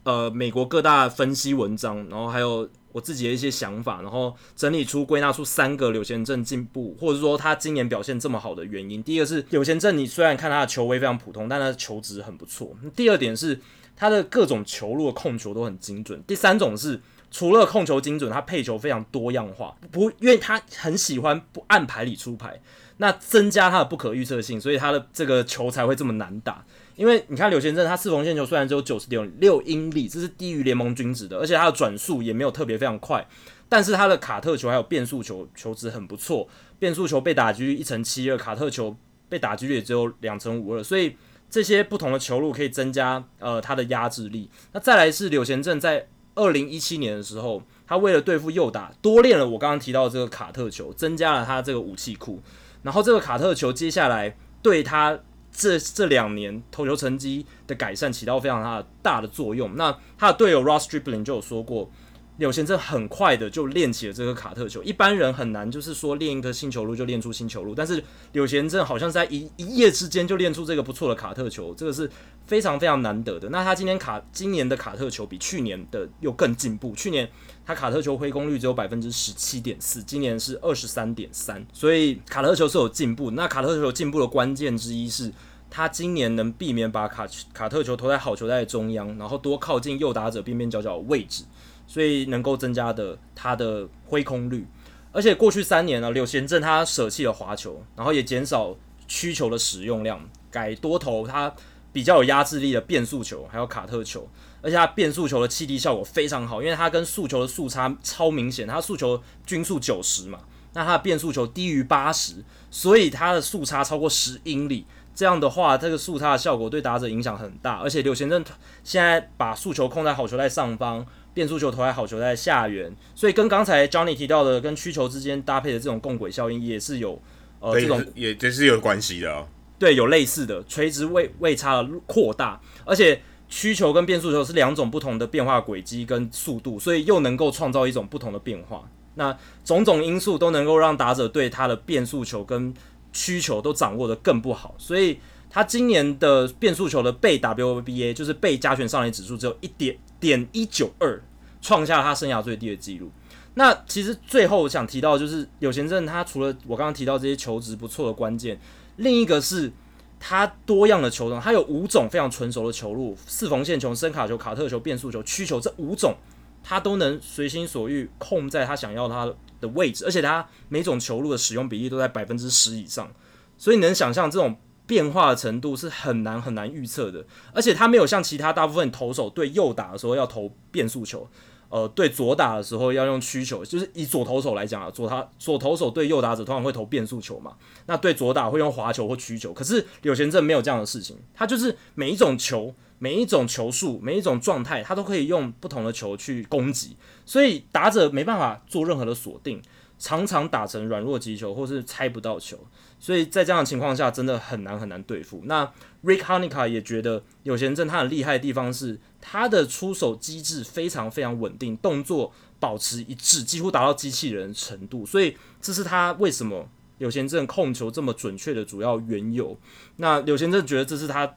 [0.03, 9.01] 呃美国各大分析文章，然后还有我自己的一些想法，然后整理出归纳出三个柳贤正进步，或者说他今年表现这么好的原因。
[9.01, 12.77] 第一个是柳贤正，你虽然看他的球威非常普通，但他的球质很不错。
[12.95, 13.59] 第二点是。
[13.99, 16.23] 他的各种球路的控球都很精准。
[16.25, 22.61] 第三种是，除了控球精准，他配球非常多样化，不，因为他很喜欢不按牌理出牌，
[22.95, 26.65] 那增加他的不可预测性，所以他的这个球才会这么难打。
[26.95, 33.27] 因为你看柳贤镇，他四缝线球虽然只有九十点六英里，这是低于联盟均值的，而且他的转速也没有特别非常快，
[33.67, 36.47] 但是他的卡特球还有变速球球值很不错，
[36.79, 38.95] 变速球被打击率一成七二，卡特球
[39.27, 41.17] 被打击率也只有两成五二，所以。
[41.49, 44.49] 这些不同的球路可以增加呃他的压制力。
[44.73, 52.41] 那再来是柳贤镇在二零一七年的时候，他为了对付右打，多练了我刚刚提到的这个卡特球，增加了他这个武器库。
[52.83, 55.19] 然后这个卡特球接下来对他
[55.51, 59.75] 这这两年投球成绩的改善起到非常大的大的作用。
[59.75, 61.91] 那他的队友 Ross Stripling 就有说过。
[62.39, 72.09] 柳贤镇很快的就练起了这个卡特球，一般人很难，就是说练一个新球路就练出新球路，但是柳贤镇好像在一一夜之间就练出这个不错的卡特球，这个是
[72.47, 73.49] 非常非常难得的。
[73.49, 77.29] 那他今年卡今年的卡特球比去年的又更进步，去年
[77.65, 83.31] 他卡特球挥空率只有百分之十七点四，今年是二十三点三，所以卡特球是有进步。
[83.31, 85.29] 那卡特球进步的关键之一是，
[85.69, 91.43] 他今年能避免把卡卡特球投在好球带中央，然后多靠近右打者边边角角的位置。
[91.89, 94.67] 所以能够增加的他的挥空率，
[95.11, 98.77] 而且过去三年呢，柳贤镇他舍弃了滑球，然后也减少
[99.07, 101.51] 曲球的使用量，改多投他
[101.91, 104.29] 比较有压制力的变速球，还有卡特球，
[104.61, 110.41] 而且他变速球的气力效果非常好，因为他跟速球的速差超明显，他速球均速九十嘛，
[110.73, 112.35] 那他的变速球低于八十，
[112.69, 114.85] 所以他的速差超过十英里，
[115.15, 118.45] 这样的话，这个速差的效果对打者影响很大，而且柳贤镇
[118.83, 121.03] 现在把速球控在好球带上方。
[121.33, 127.21] 变速球投在好球在下缘，所以跟刚才 Johnny 提到的跟曲球之间搭配的这种共轨效应也是有
[127.59, 129.47] 呃这种也这是有关系的哦。
[129.77, 138.83] 对，有类似的垂直位位差的扩大，而且曲球跟变速球是两种不同的变化轨迹跟速度，所以又能够创造一种不同的变化。
[139.15, 142.73] 那种种因素都能够让打者对他的变速球跟
[143.11, 145.19] 曲球都掌握得更不好，所以
[145.49, 151.21] 他今年的变速球的被 WBA 就是被加权上垒指数只有一点点一九二，
[151.61, 153.11] 创下他生涯最低的纪录。
[153.55, 158.59] 那其实最后想提到，就是有贤镇他除了我刚刚提到这些球值不错的关键，
[158.97, 159.71] 另一个是
[160.19, 166.15] 他多样的球种，他有五种非常纯熟的球路，四缝线球、深卡球、卡特球、变速球、曲球这五种，
[166.63, 169.25] 他都能随心所欲控在他想要他
[169.59, 173.11] 的位置，而且他每种球路的使用比例都在百分之十以上，
[173.57, 174.55] 所以你能想象这种
[174.89, 177.23] 变化的程度是很难很难预测的，
[177.53, 181.29] 而且他没有像其他大部分投手对右打的时候要投变速球。
[181.69, 189.53] 呃，对左打的时候要用曲球，就是以左投手来讲啊，左他左投手对右打者通常会投变速球嘛，那对左打会用滑球或曲球。
[189.53, 199.61] 可是柳贤镇没有这样的事情，他就是每一种球、每一种球速、每一种状态，他都可以用不同的球去攻击，所以打者没办法做任何的锁定，
[199.99, 202.57] 常常打成软弱击球或是猜不到球。
[202.99, 205.41] 所以在这样的情况下，真的很难很难对付。
[205.45, 205.65] 那
[206.03, 215.05] Rick Honeycutt 也觉得柳贤镇他很厉害的地方是他的出手机制非常非常稳定，动作保持一致，几乎达到机器人程度。
[215.05, 219.57] 所以这是他为什么柳贤镇控球这么准确的主要缘由。
[219.95, 221.35] 那柳贤镇觉得这是他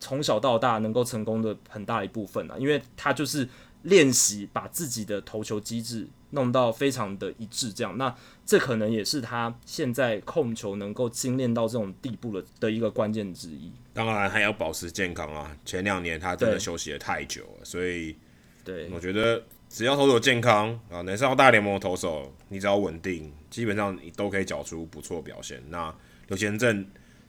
[0.00, 3.48] 从小到大能够成功的很大一部分啊，因为他就是
[3.82, 6.08] 练习把自己的投球机制。
[6.30, 8.12] 弄到非常的一致，这样，那
[8.46, 13.72] 这可能也是他现在控球能够精炼到这种地步的的一个关键之一。
[13.94, 15.56] 当然还要保持健康啊！
[15.64, 18.16] 前两年他真的休息了太久了，所以，
[18.64, 25.62] 对，我觉得只要投手健康啊，能上到大联盟的投手，你只要稳定，基本上你都可以缴出不错表现。
[25.70, 25.94] 那
[26.28, 26.86] 刘贤正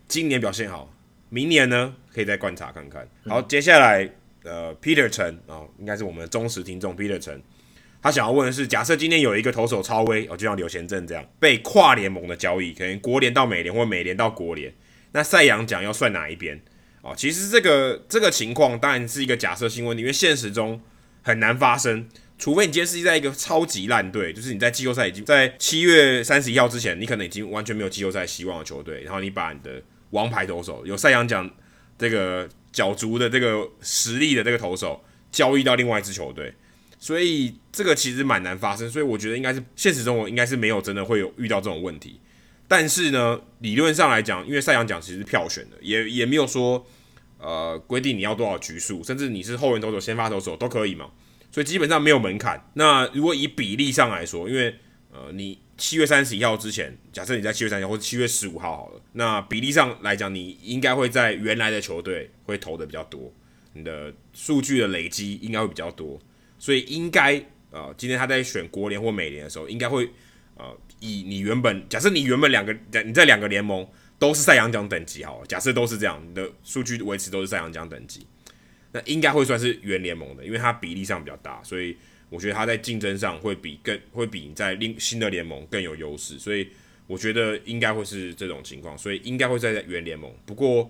[0.08, 0.92] 今年表现好，
[1.30, 3.08] 明年呢可以再观察看看。
[3.28, 4.10] 好，嗯、接下来
[4.44, 7.42] 呃，Peter 陈啊，应该是我们的忠实听众 Peter 陈。
[8.06, 14.72] 他想要问的是，假设今天有一个投手超威哦，就像柳贤正这样被跨联盟的交易，可能国联到美联或美联到国联，
[15.14, 16.62] 那赛扬奖要算哪一边？
[17.02, 20.80] 哦，其实这个这个情况当然是一个假设性问题，因为现实中
[21.24, 29.82] 很难发生，除非你今天是在一个超级烂队，就是你在季后赛已经在七月三十一号之前，你可能已经完全没有季后赛希望的球队，然后你把你的
[30.12, 31.50] 王牌投手有赛扬奖
[31.98, 36.54] 这个角逐的这个实力的这个投手交易到另外一支球队。
[37.06, 42.20] 所以这个其实蛮难发生，所以我觉得应该是现实中我应该是没有真的会有遇到这种问题。
[42.68, 46.84] 但是呢，理论上来讲，因为赛扬奖其实是票选的，也也没有说
[47.38, 51.12] 呃规定你要多少局数，甚至你是后援投手、先发投手都可以嘛。
[51.52, 52.72] 所以基本上没有门槛。
[52.74, 54.74] 那如果以比例上来说，因为
[55.12, 63.32] 呃你七月三十一号之前，假设你在七月三十一号或者七月十五号好了，那比例上来讲，你应该会在原来的球队会投的比较多，
[63.74, 66.20] 你的数据的累积应该会比较多。
[66.58, 67.42] 所以应该
[67.72, 70.10] 呃，今天他在选国联或美联的时候，应该会
[70.56, 73.86] 呃，以你原本假设你原本两个你在两个联盟
[74.18, 78.26] 都是赛扬奖等级好，假设都是这样，你的数据维持都是赛扬奖等级，
[78.92, 81.98] 那应该会算是原联盟的，因为它比例上比较大，所以
[82.30, 86.70] 我觉得他在竞争上会比更会比你在另新的联盟更有优势，所以
[87.08, 90.90] 我觉得应该会是这种情况，所以应该会在原联盟，不过。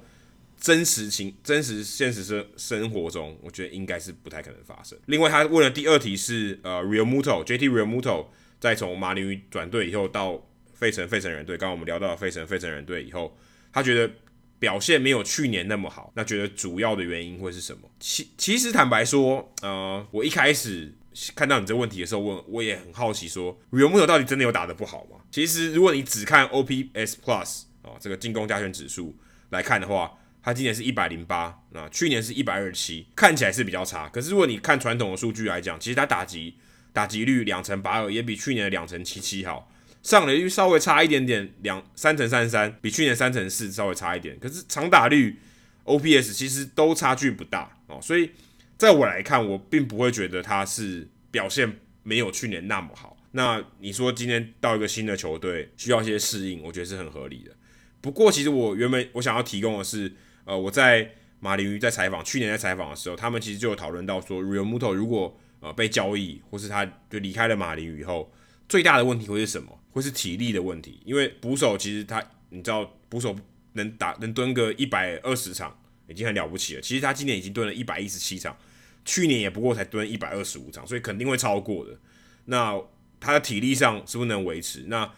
[0.59, 4.97] 真实情、真实现实生生活中，我觉得应该是不太可能发生。
[5.05, 8.27] 另外，他问的第二题是，呃，Realmuto，JT Realmuto
[8.59, 13.37] 在从马林鱼转队以后到费城费城人队，刚刚我们聊到费城费城人队以后，
[13.71, 14.11] 他觉得
[14.57, 16.11] 表现没有去年那么好。
[16.15, 17.81] 那觉得主要的原因会是什么？
[17.99, 20.93] 其其实坦白说，呃，我一开始
[21.35, 25.17] 看到你这个问题的时候，问我也很好奇说，Realmuto 到底真的有打得不好吗？
[25.31, 29.15] 其实，如果你只看 OPS Plus 啊、哦，这个进攻加权指数
[29.49, 30.11] 来看的话，
[30.45, 34.07] 他今年是一百零八，那去年是一百二十七，看起来是比较差。
[34.09, 36.53] 可是如果你看传统的数据来讲，其实他打击
[36.93, 39.71] 打击率两成八二，也比去年的两成七七好。
[40.03, 44.37] 上垒率稍微差一点点，两三成三三，比去年三成四稍微差一点。
[44.39, 45.39] 可是长打率、
[45.85, 47.99] OPS 其实都差距不大哦。
[47.99, 48.29] 所以
[48.77, 53.17] 在我来看，我并不会觉得他是表现没有去年那么好。
[53.31, 57.51] 那你说今天到一个新的球队需要一些适应，我觉得是很合理的。
[57.99, 60.13] 不过其实我原本我想要提供的是。
[60.45, 68.31] 呃，我在马林鱼在采访，去年在采访的时候，他们其实就有讨论到说，Realmuto 如果呃被交易，或是他就离开了马林鱼以后，
[68.69, 69.77] 最大的问题会是什么？
[69.91, 73.35] 会是体力的问题，因为捕手其实他，你知道，捕手
[73.73, 75.77] 能打能蹲个一百二十场
[76.07, 76.81] 已经很了不起了。
[76.81, 78.57] 其实他今年已经蹲了一百一十七场，
[79.05, 81.97] 去年也不过才蹲一百二十五场，所以肯定会超过的。
[82.45, 82.77] 那
[83.19, 84.85] 他的体力上是不是能维持？
[84.87, 85.09] 那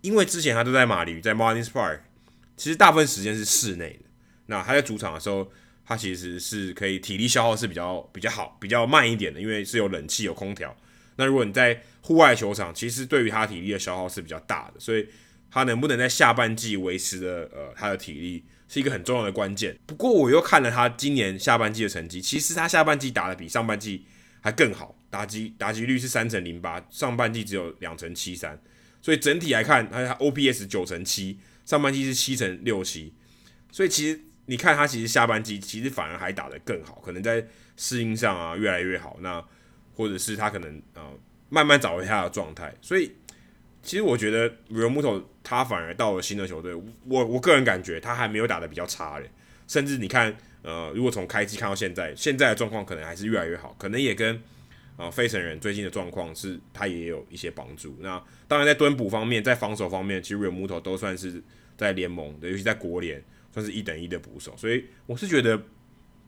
[0.00, 2.00] 因为之前他都在马林鱼，在 Marlins Park，
[2.56, 4.09] 其实大部分时间是室内的。
[4.50, 5.48] 那他在主场的时候，
[5.86, 10.76] 他其实是可以体力消耗是比较比较好、比较慢一点的，因为是有冷气、有空调。
[11.14, 15.06] 那如果你在户外球场，其实对于他体力的消耗是比较大的，所以
[15.52, 19.78] 他能不能在下半季维持的呃他的体力是一个很重要的关键。
[19.86, 24.04] 不过我又看了他今年下半季的成绩，其实他下半季打得比上半季
[24.40, 28.60] 还更好，打击打击率是三成零八，上半季只有两成七三，
[29.00, 33.14] 所以整体来看，他 OPS 九成七，上半季是七成六七，
[33.70, 34.20] 所以其实。
[34.50, 37.46] 你看他其实下半季其实反而还打得更好，可能在
[37.76, 39.16] 适应上啊越来越好。
[39.20, 39.40] 那
[39.94, 41.02] 或者是他可能呃
[41.48, 43.12] 慢慢找回他的状态，所以
[43.80, 49.30] 其实我觉得 Realmuto 他反而到了新的球队，我我个人感觉他还没有打得比较差嘞，
[49.68, 54.40] 甚至你看呃如果从开季看到现在，现在的状况可能还是越来越好，可能也跟。
[54.96, 57.96] 啊，费城人最近的状况是，他也有一些帮助。
[58.00, 61.42] 那当然，在蹲捕方面，在防守方面，其实 Realmuto 都算是
[61.74, 63.22] 在联盟的，尤其在国联
[63.52, 64.54] 算是一等一的捕手。
[64.56, 65.60] 所以我是觉得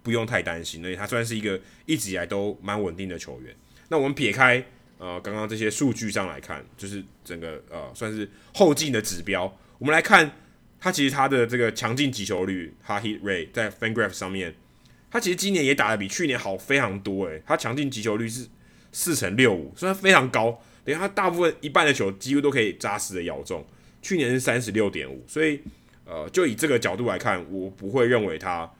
[0.03, 3.55] 不用太担心，因为他算是一个一直以来都蛮稳定的球员。
[3.89, 4.65] 那我们撇开
[4.99, 10.31] 呃刚刚这些数据上来看，就是整个呃算是后进的指标，我们来看
[10.81, 14.55] 他其实他的这个强劲击球率，他 Hit Rate 在 FanGraph 上面，
[15.11, 18.49] 他其实今年也打得比去年好非常多诶，他强劲击球率是。
[18.95, 23.67] 四成六五，虽然非常高，等于他大部分一半的球几乎都可以扎实的咬中。
[24.03, 25.63] 去年是三十六点五，所以
[26.05, 28.71] 呃，就以这个角度来看，我不会认为他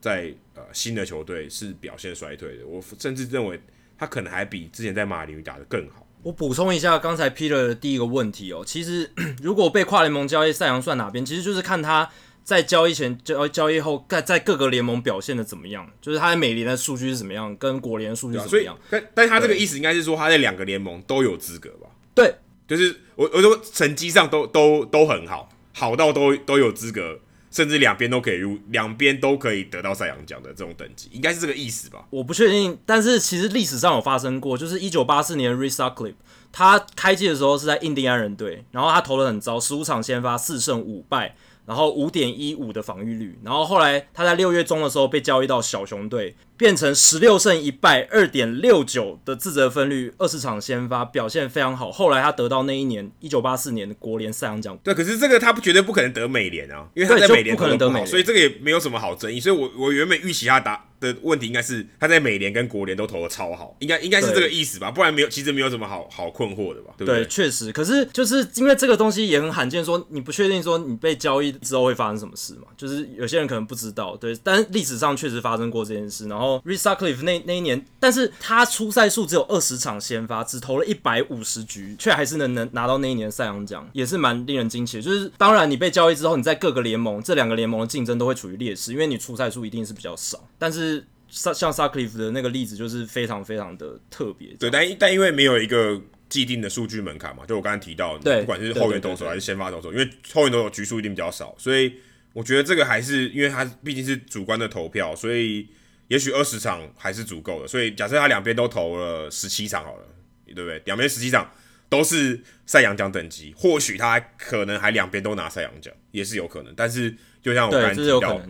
[0.00, 2.66] 在呃新的球队是表现衰退的。
[2.66, 3.60] 我甚至认为
[3.96, 6.06] 他可能还比之前在马林鱼打得更好。
[6.22, 9.10] 我补充一下刚才 Peter 的第一个问题哦，其实
[9.42, 11.24] 如果被跨联盟交易，赛扬算哪边？
[11.24, 12.10] 其实就是看他。
[12.44, 15.86] 在交易前、交交易后，在在各个联盟表现的怎么样？
[16.00, 18.78] 就是他在美联的数据是怎么样，跟国联的数据是怎么样？
[18.88, 21.90] 但但他这个意思应该是说他在两个联盟都有资格吧？
[22.14, 22.34] 对，
[22.66, 27.20] 就是我我说成绩上都都都很好，好到都都有资格，
[27.50, 32.04] 甚至两边都可以入，两边都可以得到赛扬奖的这种等级，应该是这个意思吧？
[32.10, 36.18] 我不确定，但是其实历史上有发生过，就是一九八四年 r e s a c l i p
[36.50, 41.36] 他开季的时候是在印第安人队，然后他投的很糟，十五场先发四胜五败。
[41.68, 51.90] 然后五点一五的防御率，然后后来他在六月中的时候被交易到小熊队，变成十六胜一败，二点六九的自责分率，二十场先发表现非常好。
[51.90, 54.76] 后来他得到那一年一九八四年的国联赛扬奖。
[54.84, 59.40] 对，可是这个他不绝对不可能得美联啊，因为他在美联不可能得美，所以这个也没有什么好争议。
[59.40, 60.84] 所以我我原本预期他答。
[61.00, 64.90] 的问题应该是他在美联跟国联都投的超好，应该应该是这个意思吧？
[64.90, 66.92] 不然没有，其实没有什么好好困惑的吧？
[66.96, 67.20] 对不对？
[67.22, 67.70] 对，确实。
[67.70, 72.66] 可是就是因为这个东西也很罕见，说你不确定说你被交易之后会发生什么事嘛？
[72.76, 74.36] 就是有些人可能不知道，对。
[74.42, 76.26] 但历史上确实发生过这件事。
[76.26, 85.02] 然后 Reese Sutcliffe 那那一年，但是他出赛数只有二十场先发，只投了一百五十局，却还是能能拿到那一年的赛扬奖，也是蛮令人惊奇的。
[85.02, 91.04] 就是当然你被交易之后，你在各个联盟这两个联盟的竞争都会处于劣势，因为你出赛数一定是比较少，但是。
[91.30, 101.92] 像像 Sutcliffe 的那个例子就是非常非常的特别，对，但但因为没有一个既定的数据门槛嘛，就我刚才提到，对，不管是后援投手还是先发投手，因为后援投手局数一定比较少，所以
[102.32, 105.68] 我觉得这个还是因为他毕竟是主观的投票，所以
[106.08, 107.68] 也许二十场还是足够的。
[107.68, 110.04] 所以假设他两边都投了十七场好了，
[110.46, 110.82] 对不对？
[110.84, 111.50] 两边十七场
[111.88, 116.74] 都是赛扬奖等级，或许他可能还两边都拿赛扬奖，也是有可能。
[116.76, 118.40] 但是就像我刚才提到。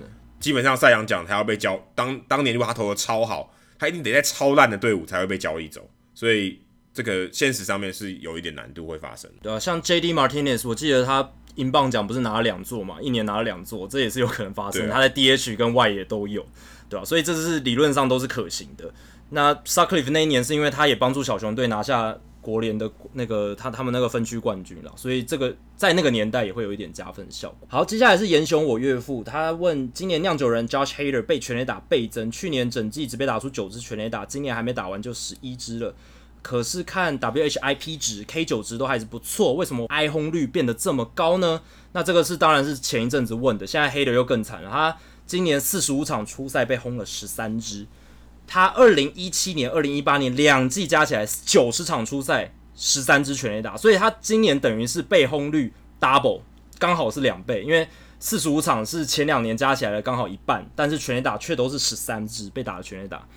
[0.40, 6.62] 基本上赛扬奖他要被交当当年如果他投的超好，他一定得在超烂的队伍才会被交易走，所以
[6.94, 9.28] 这个现实上面是有一点难度会发生。
[9.42, 10.14] 对啊，像 J.D.
[10.14, 14.88] Martinez，我记得他英镑奖不是拿了两座嘛，一年拿了两座，这也是有可能发生。
[14.88, 16.46] 啊、他在 D.H 跟 Y 也都有，
[16.88, 17.04] 对吧、啊？
[17.04, 18.92] 所以这是理论上都是可行的。
[19.30, 22.16] 那 Sutcliffe 那一年是因为他也帮助小熊队拿下。
[22.40, 27.68] 国联的那个他他们那个分区冠军了，所以这个在那个年代也会有一点加分效果。
[27.68, 35.94] 好，接下来是严雄我岳父，他问今年酿酒人 Josh Hader 被全垒打倍增，去年整季只被打出九支全垒打，今年还没打完就十一支了。
[36.40, 41.60] 可是看 WHIP 值 K 九值都还是不错，为什么挨轰率变得这么高呢？
[41.92, 44.96] 那这个是当然是前一阵子问的，现在 Hader 又更惨了，他
[45.28, 47.86] 今年四十五场初赛被轰了十三支。
[48.46, 55.70] 他二零一七年、二零一八年两季加起来九十场初赛，十三支全垒打，所以他今年等于是被轰率
[56.00, 56.40] double，
[56.78, 57.86] 刚好是两倍，因为
[58.18, 63.28] 四十五场是前两年加起来的刚好一半，但是全垒打却都是十三支被打的全垒打。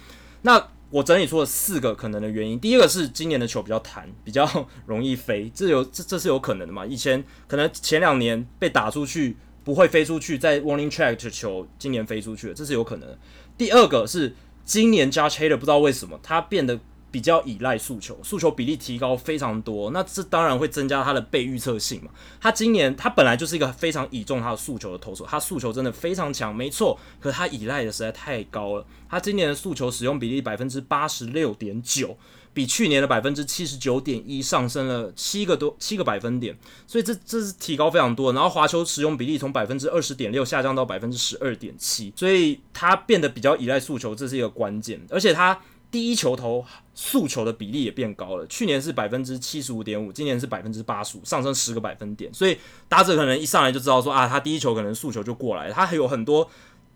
[0.43, 4.49] 那我整理出了四个可能的原因，第一个是今年的球比较弹，比较
[4.87, 6.85] 容易飞，这有这这是有可能的嘛？
[6.85, 13.18] 以前可能前两年被打出去不会飞出去，在 warning track 的球今年飞出去了，这是有可能。
[13.57, 14.36] 第二个是。
[14.64, 22.12] 今年 Josh Hader 不知道为什么他变得比较依赖速球，速球比例提高非常多，那这当然会增加他的被预测性嘛。
[22.39, 26.97] 他今年他本来就是一个非常倚重他的速球的投手，他速球真的非常强，没错。
[27.20, 32.16] 可他依赖的实在太高了，他今年的速球使用比例百分之八十六点九。
[32.53, 38.33] 比去年的百分之七十九点一上升了七个多七个百分点，所以这这是提高非常多。
[38.33, 44.99] 然后滑球使用比例从百分之二十点六下降到百分之十二点七，所以它变得比较依赖速球，这是一个关键。
[45.09, 45.57] 而且它
[45.89, 52.33] 第一球投速球的比例也变高了，去年是百分之七十五点五，今年是百分之八十五，上升十个百分点。
[52.33, 52.57] 所以
[52.89, 56.49] 打者可能一上来就知道说啊，他第一球可能速球就过来了，他还有很多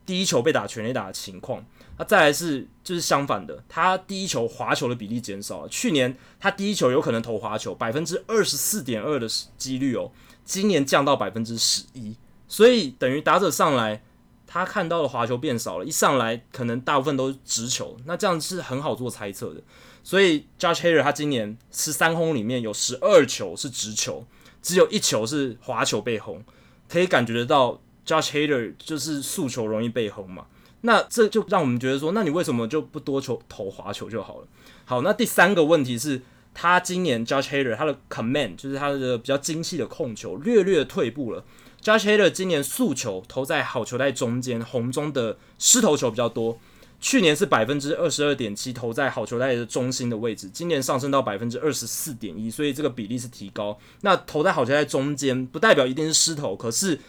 [0.06, 1.66] 第一球被打全垒打的情况。
[1.98, 5.70] 那再来是就是相反的，他第一球滑球的比例减少了。
[5.70, 9.28] 去年他第一球有可能投滑球百分之二十四点二的
[9.58, 10.12] 几率哦，
[10.44, 12.16] 今年降到百分之十一，
[12.48, 14.04] 所以等于打者上来，
[14.46, 19.62] 他看到的滑球变少了，一上来可能大部分都是直球，那这样是很好做猜测的。
[20.04, 24.28] 所以 Josh Hader 他今年十三轰里面有十二球是直球，
[24.62, 26.44] 只有一球是滑球被轰，
[26.90, 30.46] 可以感觉得到 Josh Hader 就是速球容易被轰嘛。
[30.86, 34.48] 那这就让我们觉得说，那你为什么就不多球投滑球就好了？
[34.86, 36.22] 好，那第三个问题是，
[36.54, 41.44] 他今年 Judge Hader 他的 command 就是他的比较精细的控球略略退步了。
[41.84, 46.60] Judge Hader 今年速球投在好球带中间红中的失投球比较多，
[47.02, 53.76] 去年是百分之二十二点七投在好球带的中心的位置，今年上升到百分之二十四点一，所以这个比例是提高。
[54.02, 57.00] 那投在好球带中间不代表一定是失投，可是。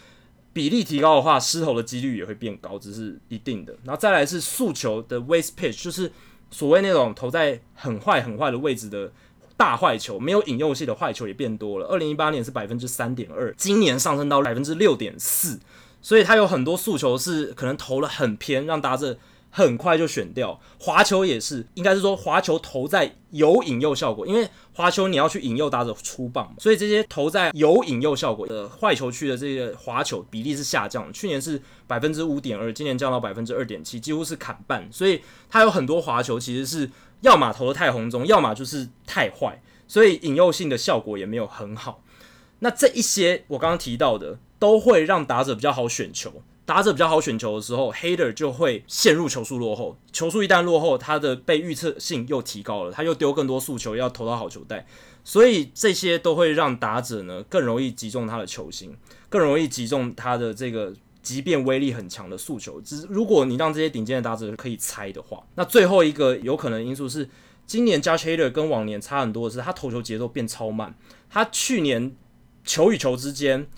[0.56, 3.76] 比例提高的话，失投的几率也会变高，这是一定的。
[3.84, 6.10] 然后再来是诉求的 waste pitch，就是
[6.50, 9.12] 所谓那种投在很坏很坏的位置的
[9.54, 11.84] 大坏球，没有引诱性的坏球也变多了。
[11.88, 15.60] 二零一八年是百分之三点二，今年上升到百分之六点四，
[16.00, 19.18] 所以它有很多诉求是可能投了很偏，让打者。
[19.56, 36.90] 很快就选掉，滑球也是，应该是说滑球投在有引诱效果，因为滑球你要去引诱打者出棒，所以这些投在有引诱效果的坏球区的这些滑球比例是下降，去年是百分之五点二，今年降到百分之二点七，几乎是砍半，所以它有很多滑球其实是
[37.22, 42.02] 要么投的太红中，要么就是太坏，所以引诱性的效果也没有很好。
[42.58, 46.42] 那这一些我刚刚提到的，都会让打者比较好选球。
[46.66, 49.96] 打者比较好选球的时候，Hader 就会陷入球速落后。
[50.12, 54.84] 球速一旦落后，他的被预测性又提高了，他又丢更多速球要投到好球带，
[55.22, 58.96] 所以这些都会让打者呢更容易击中他的球心，
[59.28, 60.92] 更容易击中他的这个
[61.22, 62.80] 即便威力很强的速球。
[62.80, 67.30] 只是如果你让这些顶尖的打者可以猜的话，那最后一个有可能因素是，
[67.64, 70.92] 今年 Josh Hader 跟往年差很多的是，他投球节奏变超慢。
[71.30, 72.16] 他去年
[72.64, 73.68] 球与球之间。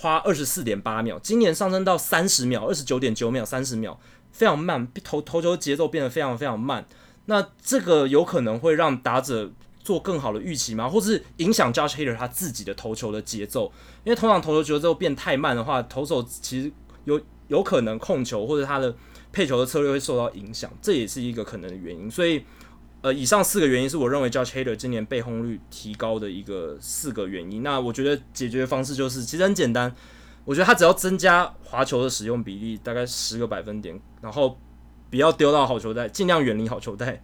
[0.00, 3.98] 花二十四点八秒，今年上升到三十秒，二十九点九秒，三十秒，
[4.30, 6.86] 非常慢，投投球节奏变得非常非常慢。
[7.26, 9.50] 那这个有可能会让打者
[9.82, 10.88] 做更好的预期吗？
[10.88, 13.72] 或是影响 Josh Hader 他自己的投球的节奏？
[14.04, 16.72] 因为通常投球节奏变太慢的话，投手其实
[17.04, 18.94] 有有可能控球或者他的
[19.32, 22.10] 配球的策略会受到影响，这也是一个可能的原因。
[22.10, 22.44] 所以。
[23.00, 27.62] 呃，以上四个原因是我认为 Josh Hader 今年被轰率提高的一个四个原因。
[27.62, 29.94] 那我觉得解决方式就是其实很简单，
[30.44, 34.58] 我觉得他只要增加滑球的使用比例，大概十个百分点，然后
[35.10, 37.22] 不要丢到好球带，尽量远离好球带，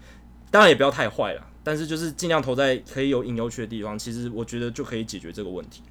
[0.48, 5.82] 当然也不要太坏了，但是就是尽量投在可以有引诱区的地方，其实我觉得就可以解决这个问题。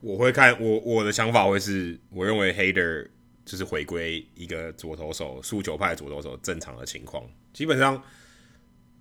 [0.00, 3.06] 我会看我我的想法会是，我认为 Hader
[3.44, 7.22] 就是回归一个左投手速球派左投手正常的情况，
[7.52, 8.02] 基本上。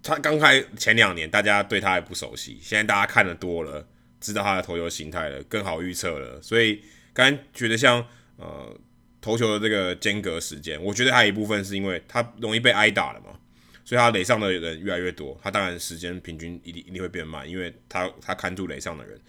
[0.08, 3.86] 他刚开前两年，大家对他还不熟悉，现在大家看得多了，
[4.22, 6.41] 知道他的投球形态了，更好预测了。
[6.41, 6.82] 所以
[7.12, 7.99] 刚才觉得像
[8.38, 8.74] 呃
[9.20, 13.38] 投球的这个间隔时间，我觉得还有一部分是因为他容易被挨打了嘛，
[13.84, 19.20] 所以他垒上的人越来越多，他当然时间平均一定一定会变慢，因为他他看住垒上的人。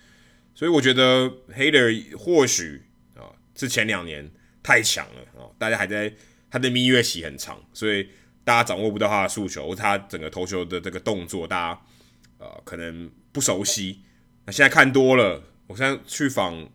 [0.54, 2.80] 所以我觉得 Hader 或许
[3.16, 4.30] 啊、是前两年
[4.62, 6.14] 太强了啊、大家还在
[6.48, 8.08] 他的蜜月期很长，所以。
[8.48, 11.80] 大家掌握不到他的速球，他整个投球的这个动作，大家
[12.38, 14.00] 呃可能不熟悉。
[14.46, 16.66] 那现在看多了，我现在去访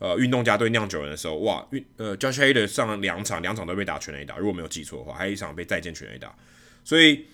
[0.00, 6.34] 呃运动家队酿酒人的时候，哇，运呃 Josh Hader 上两场，两场都被打全垒打，如果没有记错的话，还有一场被再见全垒打。
[6.82, 7.26] 所以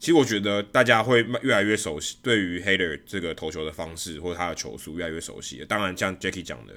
[0.00, 5.64] 其实我觉得大家会越来越熟悉，对于 Hader 这个投球的方式或者他的球速越来越熟悉。
[5.68, 6.74] 当然，像 Jackie 讲的，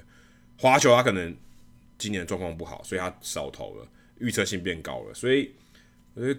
[0.60, 1.36] 滑球他可能
[1.98, 3.88] 今年状况不好，所以他少投了，
[4.20, 5.56] 预测性变高了，所以。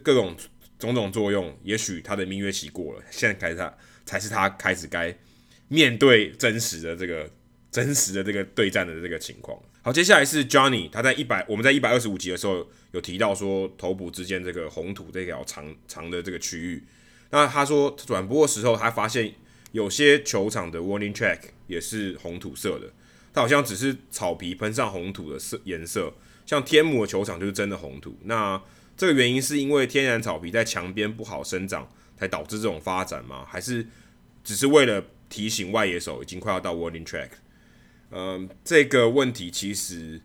[0.02, 0.36] 各种
[0.78, 3.74] 种种作用，也许他的蜜月期过了，现在开始他
[4.04, 5.16] 才是他开始该
[5.68, 7.30] 面对真实的这个
[7.70, 9.60] 真实的这个对战的这个情况。
[9.82, 16.84] 好，接下来是 Johnny，他在一百我们在一百二十五集的时候有提到说头部之间这个红土这条长长的这个区域，
[17.30, 19.32] 那他说转播的时候他发现
[19.72, 22.92] 有些球场的 warning track 也是红土色的，
[23.32, 26.12] 他好像只是草皮喷上红土的色颜色，
[26.44, 28.18] 像天母的球场就是真的红土。
[28.24, 28.60] 那
[28.98, 33.46] 这个原因是因为天然草皮在墙边不好生长，才导致这种发展吗？
[33.48, 33.86] 还是
[34.42, 37.28] 只是为了提醒外野手已经快要到 warning track？
[38.10, 40.20] 嗯，这个问题其实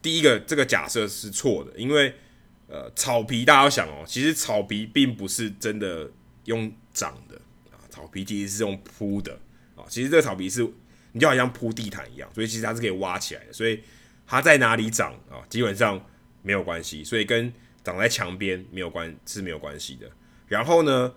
[0.00, 2.14] 第一个这个假设是错的，因为
[2.68, 6.08] 呃草皮大家想哦，其实草皮并不是真的
[6.44, 7.34] 用长的
[7.72, 9.32] 啊，草皮其实是用铺的
[9.74, 10.64] 啊，其实这个草皮是
[11.10, 13.80] 你就好像铺地毯一样，所以其实它是可以挖起来的，所以
[14.28, 16.00] 它在哪里长啊，基本上。
[16.42, 17.52] 没有关系，所以跟
[17.84, 20.10] 长在墙边没有关是没有关系的。
[20.48, 21.12] 然后呢，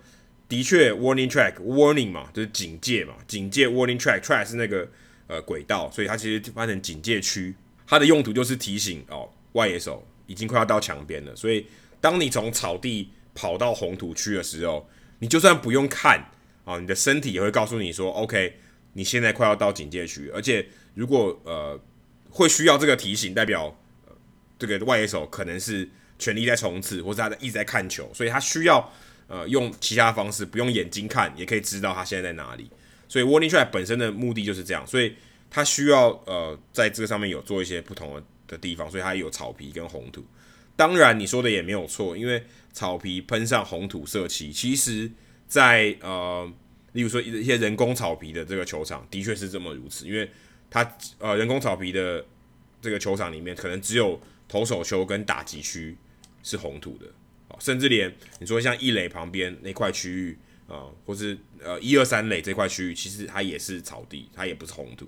[0.48, 4.88] 的确，warning track，warning 嘛，就是警戒嘛，警戒 warning track，track 是那个
[5.28, 7.56] 呃轨道，所以它其实翻成警戒区，
[7.88, 11.36] 它的用途就是提醒哦，外野手已经快要到墙边了。
[11.36, 11.66] 所以
[12.00, 14.88] 当你从草地跑到红土区的时候，
[15.20, 16.30] 你就算不用看
[16.66, 18.56] 啊、你的身体也会告诉你说，OK，
[18.94, 21.78] 你现在快要到警戒区，而且如果呃
[22.30, 23.76] 会需要这个提醒，代表、
[24.08, 24.16] 呃、
[24.58, 25.90] 这个外野手可能是
[26.24, 28.92] 全力在冲刺，或者他在一直在看球，所以他需要
[29.28, 32.70] 呃用其他方式，不用眼睛看也可以知道他现在在哪里。
[33.10, 35.14] 所以 warning track 本身的目的就是这样，所以
[35.50, 40.26] 他需要呃在这个上面有做一些不同的的地方，所以它有草皮跟红土。
[40.76, 45.10] 当然你说的也没有错，因为草皮喷上红土色漆，其实
[45.48, 46.52] 在呃，
[46.94, 50.08] 例如说一些人工草皮的这个球场，的确是这么如此。
[50.08, 50.30] 因为
[50.70, 52.26] 它呃人工草皮的
[52.82, 55.96] 这个球场里面，可能只有投手球跟打击区
[56.44, 57.08] 是红土的，
[57.60, 60.38] 甚至连你说像一垒旁边那块区域
[60.68, 65.08] 啊、或是呃一二三垒这块区域，其实它也是草地，它也不是红土。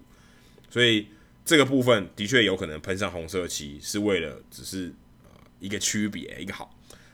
[0.69, 1.07] 所以
[1.45, 5.29] 这个部分的确有可能喷上红色漆，是为了只是呃
[5.59, 6.71] 一个区别，一个好。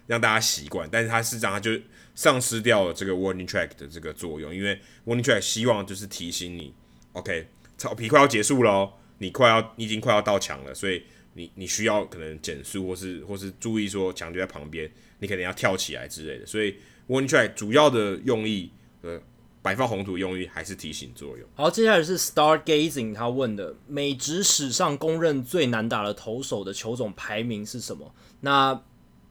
[0.07, 1.71] 让大家习惯，但是它事实上它就
[2.15, 6.73] 丧失掉了这个 warning track 的这个作用，因为 warning track 希望就是提醒你
[7.13, 7.47] ，OK，
[7.77, 11.03] 草皮快要结束了，你快要你已经快要到墙了，所以
[11.33, 16.45] 你你需要可能减速或是或是注意说墙就在旁边，你可能要跳起来之类的。
[16.45, 16.75] 所以
[17.07, 18.71] warning track 主要的用意，
[19.01, 19.21] 呃，
[19.61, 21.47] 摆放红土用意还是提醒作用。
[21.55, 28.13] 好，接下来是 Stargazing 他问的，美职史上公认最难打的投手的球种排名是什么？
[28.41, 28.83] 那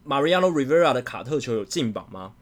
[0.06, 2.34] Mariano Rivera 的卡特球有进榜吗？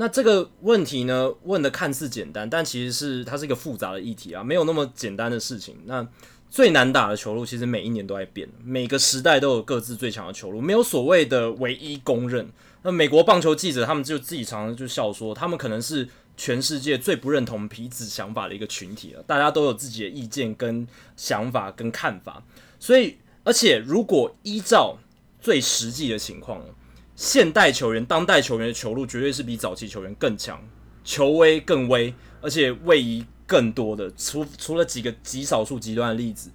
[0.00, 5.76] 那这个问题呢，问的看似简单，但其实是它是一个复杂的议题啊，没有那么简单的事情。
[5.86, 6.06] 那
[6.50, 12.48] 最难打的球路，其实每一年都在变，每个时代都有各自最强的球路，没有所谓的唯一公认。
[12.82, 20.86] 那美国棒球记者他们就自己常常就笑说，他们可能是全世界最不认同皮子想法的一个群体了，大家都有自己的意见跟
[21.16, 22.42] 想法跟看法。
[22.78, 24.96] 所以，而且如果依照
[25.40, 26.64] 最实际的情况
[27.16, 30.62] 现代球员、当代球员的球路绝对是比早期球员更强，
[31.04, 34.08] 球威更威，而且位移更多的。
[34.16, 36.50] 除除了几个极少数极端的例子，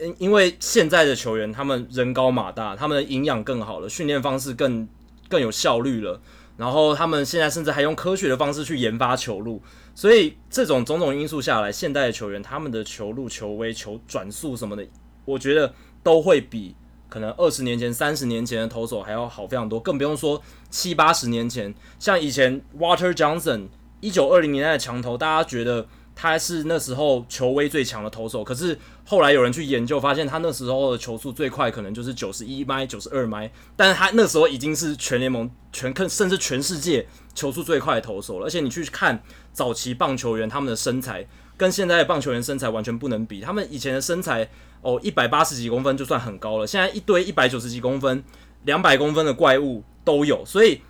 [0.00, 4.88] 因因为现在的球员他们人高马大，他们的营养更好了，训练方式更
[5.28, 6.20] 更有效率了，
[6.56, 9.62] 然后他们现在甚至还用科学的方式去研发球路，
[9.94, 14.84] 所以这种种种因素下来，现代的球员他们的球路、球威、球转速什么的，
[15.24, 15.72] 我觉得
[16.02, 16.74] 都会比。
[17.06, 23.68] 可能二十年前、三十年前的投手还要好非常多，更不用说七八十年前，像以前 Water Johnson，
[24.00, 28.44] 一九二零年代的强投，大家觉得他是那时候球威最强的投手。
[28.44, 38.46] 可是后来有人去研究，发现他那时候的球速最快可能就是九十一迈、九十二迈，但是他那时候已经是全联盟、全甚至全世界球速最快的投手了。
[38.46, 44.48] 而且你去看早期棒球员他们的身材，跟现在的棒球员身材完全不能比，他们以前的身材。
[44.84, 46.66] 哦，一百八十几公分就算很高了。
[46.66, 48.22] 现在一堆一百九十几公分、
[48.64, 50.82] 两百公分的怪物都有，所以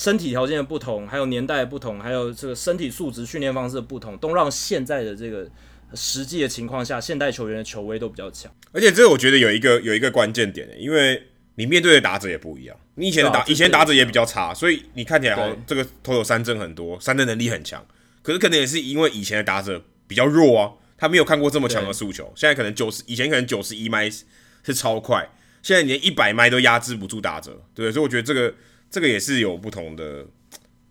[0.00, 5.46] 身体条件的不同，还有年代的不同，还有这个身体素质、训练方式的不同，都让现在的这个
[5.92, 8.50] 实际的情况下，现代球员的球威都比较强。
[8.72, 11.22] 而且这个我觉得有一个有一个关键点，因为
[11.56, 12.74] 你面对的打者也不一样。
[12.94, 17.86] 你以前的打、以前打者也比较差，所以你看起来好像这个投手三振很多，三振能力很强，
[18.22, 20.72] 可是可能也是因为以前的打者比较弱啊。
[20.96, 25.28] 他没有看过这么强的速球，现在可能九十，以前可能九十一迈是超快，
[25.62, 28.54] 现在连一百迈都压制不住打者，对，所以我觉得这个
[28.90, 30.26] 这个也是有不同的，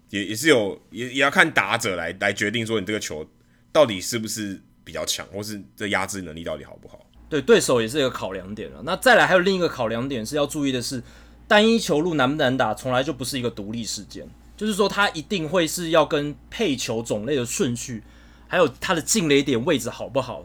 [0.09, 3.27] 也也是有也也要看打者来来决定说你这个球
[3.71, 7.05] 到底是不是比较强，或是这压制能力到底好不好。
[7.27, 8.81] 对，对手也是一个考量点了。
[8.83, 11.03] 那再来还有另一个考量点是要注意的是，
[11.47, 14.27] 单一球路难不难打，从来就不是一个独立事件，
[14.57, 18.01] 就是说它一定会是要跟配球种类的顺序。
[18.47, 20.43] 还有它的进垒点位置好不好，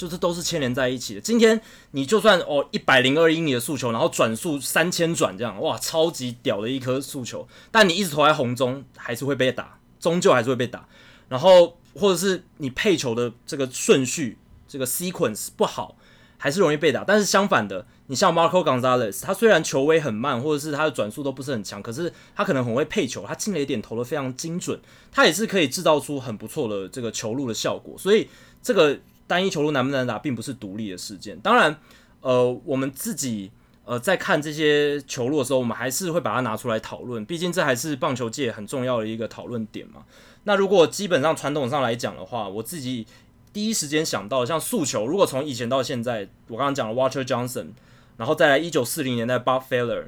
[0.00, 1.20] 就是都是牵连在一起的。
[1.20, 1.60] 今天
[1.90, 10.88] 你就算哦一百零二英里的速球，然后转速三千转这样，哇，超级屌的一颗速球，但你一直投在红中，还是会被打，终究还是会被打。
[11.28, 15.98] 然后或者是你配球的这个顺序，这个 sequence 不好。
[16.42, 24.80] 还是容易被打，但是相反的，你像 Marco Gonzalez，他虽然球威很慢，或者是他的转速都不是很强，可是他可能很会配球，他进了一点投得非常精准，
[25.12, 27.94] 他也是可以制造出很不错的这个球路的效果。
[27.98, 28.26] 所以
[28.62, 28.98] 这个
[29.30, 31.38] 单一球路难不难打，并不是独立的事件。
[31.38, 31.78] 当然，
[32.20, 33.52] 呃，我们自己
[33.84, 40.02] 呃在看这些球路的时候，我们还是会把它拿出来讨论，毕竟这还是棒球界很重要的一个讨论点嘛。
[40.42, 43.06] 那如果基本上传统上来讲的话，我自己。
[43.52, 47.70] 第一时间想到像速球，如果从以前到现在，我刚刚讲了 Walter Johnson，
[48.16, 50.04] 然后再来一九四零年代 Bob Feller，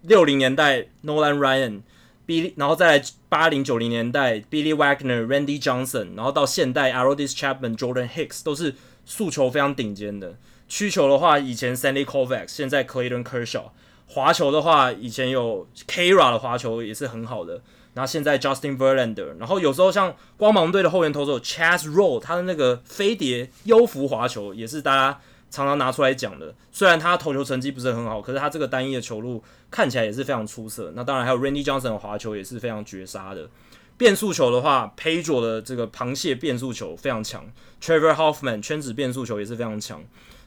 [0.00, 1.82] 六零年代 Nolan Ryan。
[2.30, 10.36] B，然后再来八零九零年代，Billy Wagner、Randy Johnson，然后到现代 a r o d i s Chapman、Jordan Hicks 都是速球非常顶尖的。
[10.68, 13.64] 曲球的话，以前 Sandy Koufax，现在 Clayton Kershaw。
[14.06, 17.60] 滑球的话，以前有 Kira 的滑球也是很好的。
[17.94, 25.20] 然后现在 Justin Verlander，然后有时候像光芒队的后援投手 Chas Roll，他的那个飞碟幽浮滑球也是大家
[25.50, 26.54] 常常拿出来讲的。
[26.70, 29.42] 虽然他投球成绩不是很好，可是他这个单一的球路。
[29.72, 30.92] 看起来也是非常出色。
[30.96, 33.48] 那当然还有 Randy Johnson 的滑球也是非常绝杀的。
[33.96, 37.48] 变速球的话，Pedro 的这个螃蟹变速球非常强。
[37.80, 40.02] Trevor Hoffman 圈子变速球也是非常强。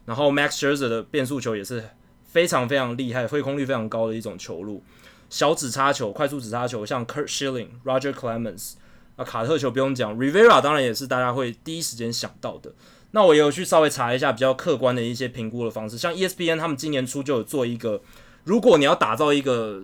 [0.05, 1.85] 然后 Max Scherzer 的变速球也是
[2.25, 4.83] 非常非常厉害，挥空率非常高的一种球路。
[5.29, 8.73] 小指叉球、快速指叉球，像 Curt Schilling、Roger Clemens
[9.15, 12.73] 啊，卡特球不用讲，Rivera 当然也是大家会第一时间想到的。
[13.15, 18.01] 那我也有去稍微查一下比较客观的一些评估的方式，像 ESPN 他们今年初就有做一个。
[18.43, 19.83] 如果你要打造一个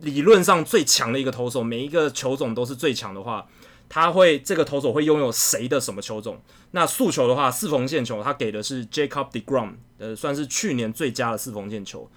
[0.00, 3.48] 理论上最强的一个投手，每一个球种都是最强的话，
[3.88, 6.40] 他会这个投手会拥有谁的什么球种？
[6.70, 12.10] 那速球的话，四缝线球他给的是 Jacob deGrom，呃，算是去年最佳的四缝线球。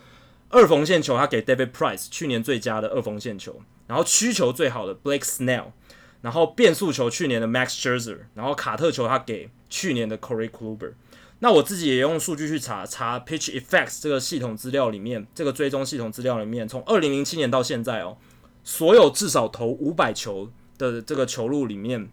[0.50, 3.62] 二缝线球他给 David Price，去年最佳的二缝线球。
[3.88, 5.66] 然后曲球最好的 Blake Snell，
[6.22, 10.93] 然后变速球去年的 Max Scherzer，然后卡特球他给去年的 Corey Kluber。
[11.39, 18.15] 那我自己也用数据去查查 Pitch Effects 这个系统资料里面，这个追踪系统资料里面，从二零零七年到现在哦，
[18.64, 22.10] 所有至少投五百球的这个球路里面，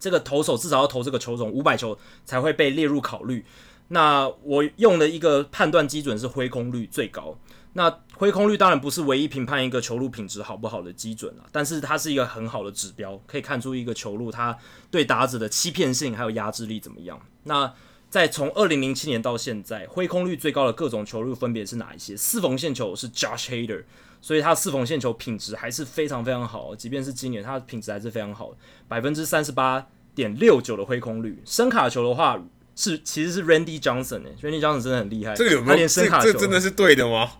[0.00, 3.44] 这个投手至少要投这个球种五百球才会被列入考虑。
[3.86, 7.38] 那我用的一个判断基准是挥空率最高。
[7.74, 7.88] 那
[8.22, 14.56] 挥空率当然不是唯一评判一个球路品质好不好的基准了，但是它是一个很好的指标，可以看出一个球路它
[14.92, 17.20] 对打者的欺骗性还有压制力怎么样。
[17.42, 17.74] 那
[18.08, 22.16] 在从二零零七年到现在，挥空率最高的各种球路分别是哪一些？
[22.16, 23.82] 四缝线球是 Josh Hader，
[24.20, 28.52] 所以他四缝线球品质还是非常非常好，即便是今年，它的品质还是非常好，
[28.86, 29.84] 百分之三十八
[30.14, 31.42] 点六九的挥空率。
[31.44, 32.40] 伸卡球的话
[32.74, 35.68] 是其实是 Randy Johnson 诶，Randy Johnson 真的很厉害，这个有没有？
[35.70, 37.30] 他连伸卡球这，这真的是对的吗？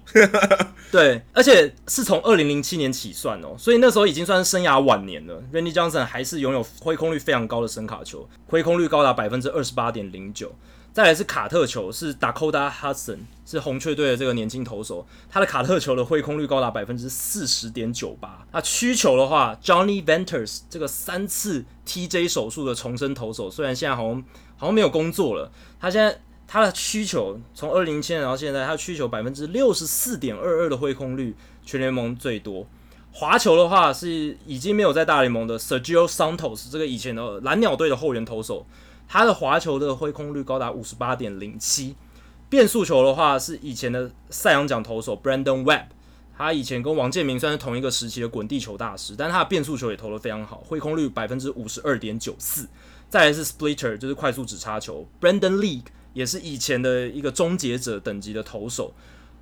[0.93, 5.43] 对，而且是从二零零七年起算哦，所以那时候已经算是生涯晚年了。
[5.53, 10.55] Randy Johnson 还是拥有挥空率非常高的伸卡球，挥空率高达百分之二十八点零九。
[10.93, 18.47] 再来是卡特球，是 Dakota Hudson，是红雀队的这个年轻投手，他的卡特球的挥空率高达百分之四十点九八。
[18.53, 24.23] 那曲球的话，Johnny Venters 这个三次 TJ 手术的重生投手，虽然现在好像
[24.63, 31.35] 好像没有工作了，他现在他的需求从二零一七年到现在，他的曲球百分之六十四点二二的挥空率，
[31.67, 32.65] 全联盟最多。
[33.11, 38.65] 滑球的话是已经没有在大联盟的 Sergio Santos，这个以前的蓝鸟队的后援投手。
[39.09, 41.97] 他的滑球的挥空率高达五十八点零七，
[42.49, 45.87] 变速球的话是以前的赛扬奖投手 Brandon Webb，
[46.39, 52.69] 他以前跟王建民算是同一个时期的滚地球大师，但他的变速球也投得非常好，挥空率百分之五十二点九四。
[53.13, 58.95] 再来是 Splitter，就是快速指插球，Brandon League 也是以前的一个终结者等级的投手，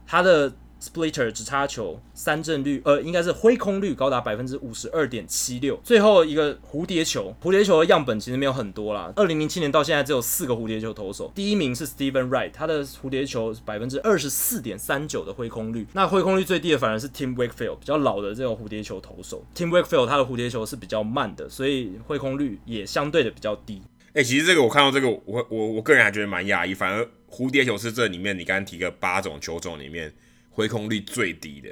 [0.04, 0.52] 他的。
[0.80, 5.78] Splitter 直插球三振率，呃，应该是挥空率高达百分之五十二点七六。
[5.84, 9.12] 最后一个蝴蝶球，蝴蝶球的样本其实没有很多啦。
[9.14, 15.86] 二零零七年到现在只有四个蝴蝶球投手，第一名是 Steven Wright，他的蝴蝶球百分之二十四点三九的挥空率。
[15.92, 19.44] 那挥空率最低的反而是 Tim Wakefield，比较老的这种蝴蝶球投手。
[19.54, 23.82] Tim Wakefield 他的蝴蝶球是比较慢的，所以挥空率也相对的比较低。
[24.14, 26.72] 哎、其实这个我看到这个，我我我个人还觉得蛮讶异。
[26.72, 30.10] 反而蝴蝶球是这里面你刚刚提个八种球种里面。
[30.60, 31.70] 挥空率最低的，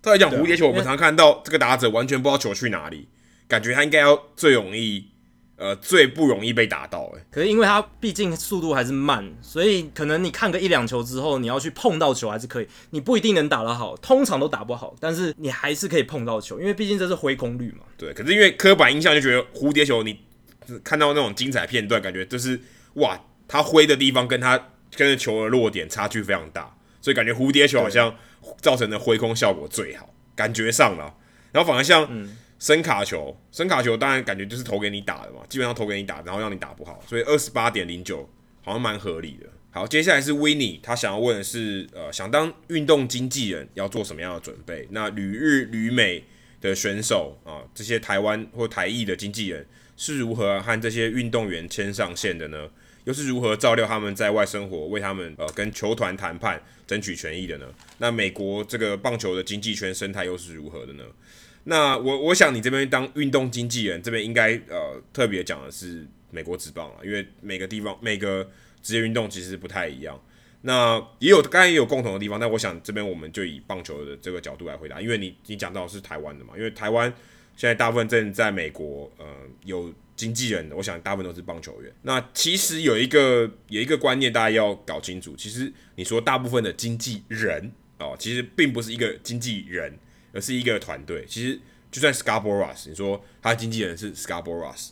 [0.00, 3.06] 再来讲蝴蝶球，我们常看到这个打者完全不知道球去哪里，
[3.46, 5.10] 感觉他应该要最容易，
[5.56, 7.12] 呃，最不容易被打到。
[7.14, 17.84] 哎，可是因为他毕竟速度还是慢，所以可能你看个一两球之后，你要去碰到球还是可以，你不一定能打得好，通常都打不好，但是你还是可以碰到球，因为毕竟这是挥空率嘛。
[17.98, 20.18] 对，可是因为刻板印象就觉得蝴蝶球，你
[20.82, 22.58] 看到那种精彩片段，感觉就是
[22.94, 24.58] 哇，他挥的地方跟他
[24.96, 26.74] 跟着球的落点差距非常大。
[27.04, 28.16] 所以感觉蝴蝶球好像
[28.62, 31.14] 造成的挥空效果最好，感觉上了。
[31.52, 32.08] 然后反而像
[32.58, 37.04] 声卡球，伸卡球当然感觉就是投给你打的嘛，基本上投给你打，然后让你打不好。
[37.06, 38.26] 所以二十八点零九
[38.62, 39.46] 好像蛮合理的。
[39.70, 44.88] 好，接下来是 Winnie，他想要问的是，呃，想当运动经纪人要做什么样的准备？
[44.90, 46.24] 那旅日旅美
[46.62, 52.70] 的选手啊，这些台湾或台裔的经纪人是如何和这些运动员牵上线的呢？
[53.04, 57.66] 又是如何照料他们在外生活，为他们呃跟球团谈判争取权益的呢？
[57.98, 61.04] 那美国这个棒球的经济圈生态又是如何的呢？
[61.64, 68.50] 那我我想你这边当运动经纪人，这边应该呃特别讲的是美国职棒啊，因为每个地方每个
[68.82, 70.20] 职业运动其实不太一样。
[70.66, 77.12] 那也有刚才也有共同的地方，但我想这边我们就以棒球的这个角度来回答，因为你你讲到是台湾的嘛，因为台湾
[77.56, 79.26] 现在大部分正在美国，呃，
[79.64, 81.92] 有经纪人的，我想大部分都是棒球员。
[82.02, 89.98] 那其实有一个有一个观念大家要搞清楚，其实你说大部分的经纪人哦，其实并不是一个经纪人，
[90.32, 91.24] 而是一个团队。
[91.28, 91.60] 其实
[91.90, 94.90] 就算 Scarboroughs，你说他的经纪人是 Scarboroughs，。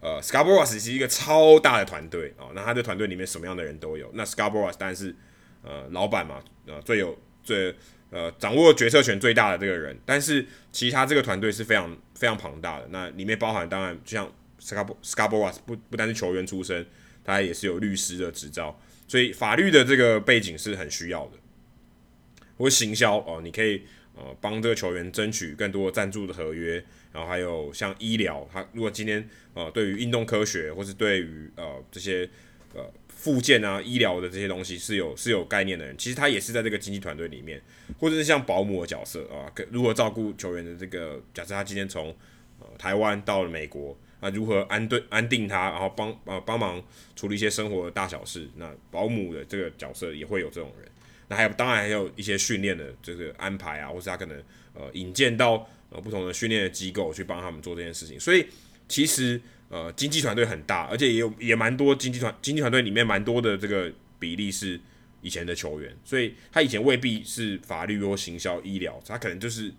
[0.00, 4.10] 呃，Scarboroughs 是一个超大的团队哦，那他的团队里面什么样的人都有。
[4.14, 5.14] 那 Scarboroughs 当然是
[5.62, 7.74] 呃老板嘛，呃最有最
[8.10, 9.96] 呃掌握决策权最大的这个人。
[10.04, 16.86] 但是其他这个团队是非常非常庞大的，那里面包含当然就像 SCARBO SCARBO，不不单是球员出身，
[17.24, 21.32] 他也是有律师的执照，所以法律的这个背景是很需要的。
[22.58, 23.82] 或行销哦，你可以
[24.14, 26.82] 呃帮这个球员争取更多赞助的合约。
[27.12, 32.28] 然后还有像医疗，他如果今天呃对于运动科学或是对于呃这些
[33.16, 37.60] 附件啊医疗的这些东西是有是有概念的人，其实他也是在这个经纪团队里面，
[37.98, 42.14] 或者是像保姆的角色啊，如何照顾球员的这个，假设他今天从
[42.60, 46.80] 呃台湾到了美国啊，如何安顿安定他，然后帮呃帮忙
[47.16, 50.88] 处理一些生活的大小事，那保姆的这个角色也会有这种人。
[51.28, 54.38] 那还有当然还有一些训练的这个安排啊，或是他可能
[54.74, 55.68] 呃引荐到。
[55.88, 58.44] 呃，不同的训练的机构去帮他们做这件事情，所以
[58.88, 64.80] 其实呃，经纪团队很大，而且也有也蛮多经纪团经纪团队里面蛮多的这个比例是
[65.22, 69.72] 以前的球员，所以他以前未必是法律或行销、医疗，他可能就是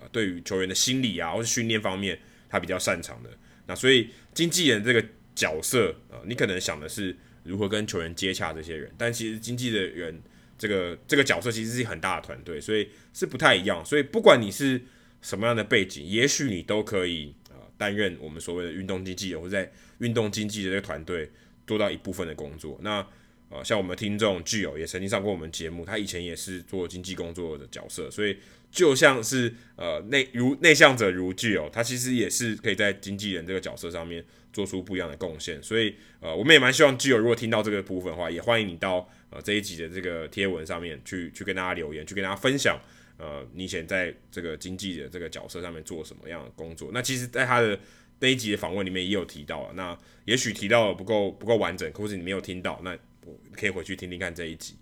[0.00, 2.18] 呃，对于球员的心理啊或是训练方面，
[2.48, 3.30] 他比较擅长的。
[3.66, 5.04] 那所以经纪人这个
[5.34, 10.18] 角色，呃，你可能想的是如何跟球员接洽这些人，但其实经纪的人
[10.56, 13.84] 这个这个角色其实是很大的团队，所以是不太一样。
[13.84, 14.80] 所以不管你是
[15.20, 17.34] 什么样的背景，也许你都可以
[17.76, 21.30] 担任我们所谓的运动经纪人，或者在运动经纪的这个团队
[21.66, 22.78] 做到一部分的工作。
[22.82, 23.06] 那
[23.48, 28.36] 呃，像我们听众具有也曾经上过我们节目，他以前也是做经纪工作的角色，所以
[28.72, 35.62] 就像是呃内如内向者如具有，他其实也是可以在经纪人这个角色上面做出不一样的贡献。
[35.62, 42.76] 所以呃，我们也蛮希望具有如果听到这个部分的话，也欢迎你到呃这一集的这个贴文上面去去跟大家留言，去跟大家分享。
[43.18, 46.90] 呃，你以前在这个经纪的这个角色上面做什么样的工作？
[46.92, 47.78] 那其实，在他的
[48.18, 49.72] 那一集的访问里面也有提到啊。
[49.74, 54.74] 那也许提到的不够不够完整，或是你没有听到，那我可以回去听听看这一集。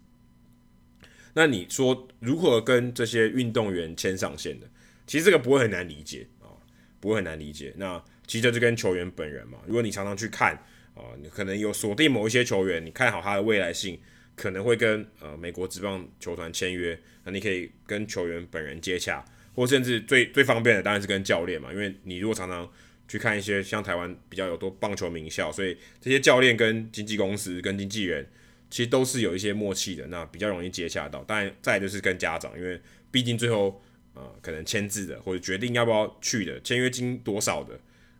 [1.34, 4.68] 那你说如何跟这些运动员牵上线的？
[5.06, 6.50] 其实这个不会很难理解啊，
[6.98, 7.72] 不会很难理解。
[7.76, 9.58] 那其实就跟球员本人嘛。
[9.66, 10.54] 如果你常常去看
[10.94, 14.00] 啊，你可能有锁定某一些球员，你看好他的未来性。
[14.36, 19.24] 可能会跟呃美国职棒球团签约，那你可以跟球员本人接洽，
[19.54, 22.70] 或甚至最最方便的当然是跟教练嘛，因为你如果常常
[23.06, 28.26] 去看一些像台湾比较有多棒球名校，所以这些教练跟经纪公司跟经纪人
[28.70, 31.22] 其实都是有一些默契的，那比较容易接洽到。
[31.24, 32.80] 当然再就是跟家长，因为
[33.10, 33.82] 毕竟最后
[34.14, 37.74] 呃可能签字的或者决定要不要去的签约金多少的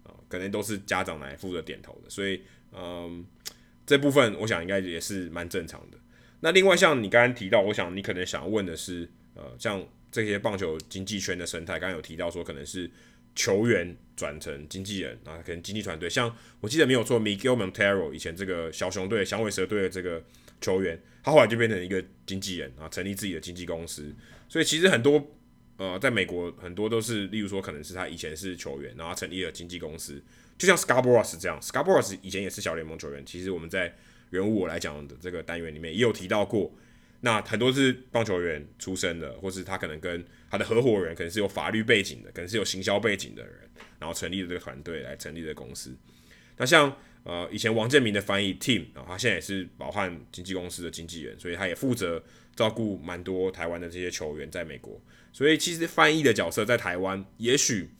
[0.05, 2.43] 啊、呃，可能都是家长来负责点头的，所以
[2.77, 3.24] 嗯、
[3.86, 5.99] 这部分我想应该也是蛮正常的。
[6.45, 12.91] 那另外像你刚刚提到，我想你可能想问的是，呃，像这些棒球经纪圈的生态，刚刚有提到说可能是
[13.35, 20.23] 球员转成经纪人啊，可能经纪团队，像我记得没有错，Miguel Montero 以前这个小熊队、响尾蛇队的这个
[20.61, 24.15] 球员，他后来就变成一个经纪人啊，成立自己的经纪公司。
[24.47, 25.27] 所以其实很多
[25.79, 30.23] 呃，在美国很多都是，例如说可能是他以前是球员，然后成立了经纪公司，
[30.59, 33.25] 就像 Scarboroughs 这样，Scarboroughs 以前也是小联盟球员。
[33.25, 33.97] 其实我们在
[34.35, 36.73] 人物我来讲的这个单元里面也有提到过，
[37.20, 43.55] 那很多是棒球员出身的，或是他可能跟他的合伙人可能是有法律背景的，可能是有行销背景的人，
[44.01, 45.97] 然后成立了这个团队来成立的公司。
[46.56, 52.20] 那像呃以前王建民的翻译 Tim 啊，他现在也是宝汉经纪公司的经纪人，所以他也负责
[52.56, 55.01] 照顾蛮多台湾的这些球员在美国。
[55.32, 57.90] 所以其实翻译的角色在台湾也许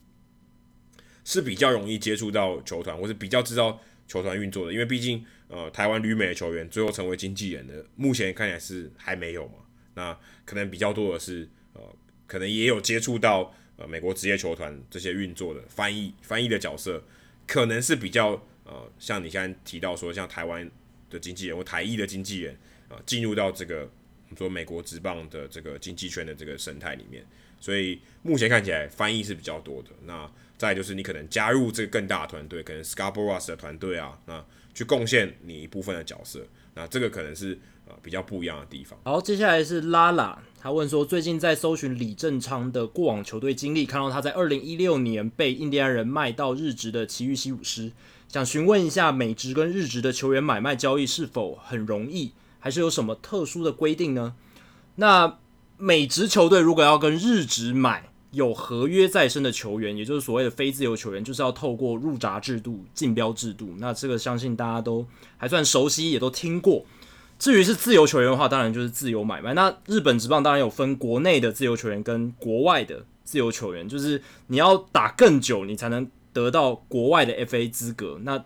[1.25, 5.25] 是比较容易接触到球团，或是比较知道球团运作的，因为毕竟。
[5.55, 9.55] 呃，台湾旅美的球员最后成为经纪人的，目前看起来是还没有嘛？
[9.95, 11.81] 那可能比较多的是，呃，
[12.27, 17.01] 可能也有接触到呃美国职业球团这些运作的翻译翻译的角色，
[17.47, 18.31] 可能是比较
[18.65, 20.69] 呃，像你刚才提到说，像台湾
[21.09, 22.59] 的经纪人或台裔的经纪人
[22.89, 27.25] 啊，进、入到这个我们说美国职棒的这个经纪圈的这个生态里面，
[27.61, 29.91] 所以目前看起来翻译是比较多的。
[30.05, 30.29] 那
[30.59, 34.45] 再就是你可能加入这个更大的团队，可能 Scarborough 的团队啊，那。
[34.75, 36.41] 去贡献你一部分的角色，
[36.75, 38.99] 那这个可能是呃比较不一样的地方。
[39.05, 47.93] 好，接下来是拉拉，他问说，最近在搜寻李正昌的过往球队经历，看到他在二零一六年被印第安人卖到日职的奇遇西武师，
[48.29, 54.35] 想询问一下美职跟日职的球员买卖交易是否很容易，还是有什么特殊的规定呢？
[54.97, 55.39] 那
[55.77, 63.75] 美职球队如果要跟日职买有合约在身的球员，也就是所谓的非自由球员，就是要透过入闸制度、竞标制度。
[63.79, 65.07] 那这个相信大家都
[65.37, 66.85] 还算熟悉，也都听过。
[67.39, 69.55] 至于是自由球员的话，当然就是自由买卖。
[69.55, 78.21] 那日本职棒当然有分国内的自由球员跟国外的自由球员，就是你要打更久，你才能得到国外的 FA 资格。
[78.23, 78.45] 那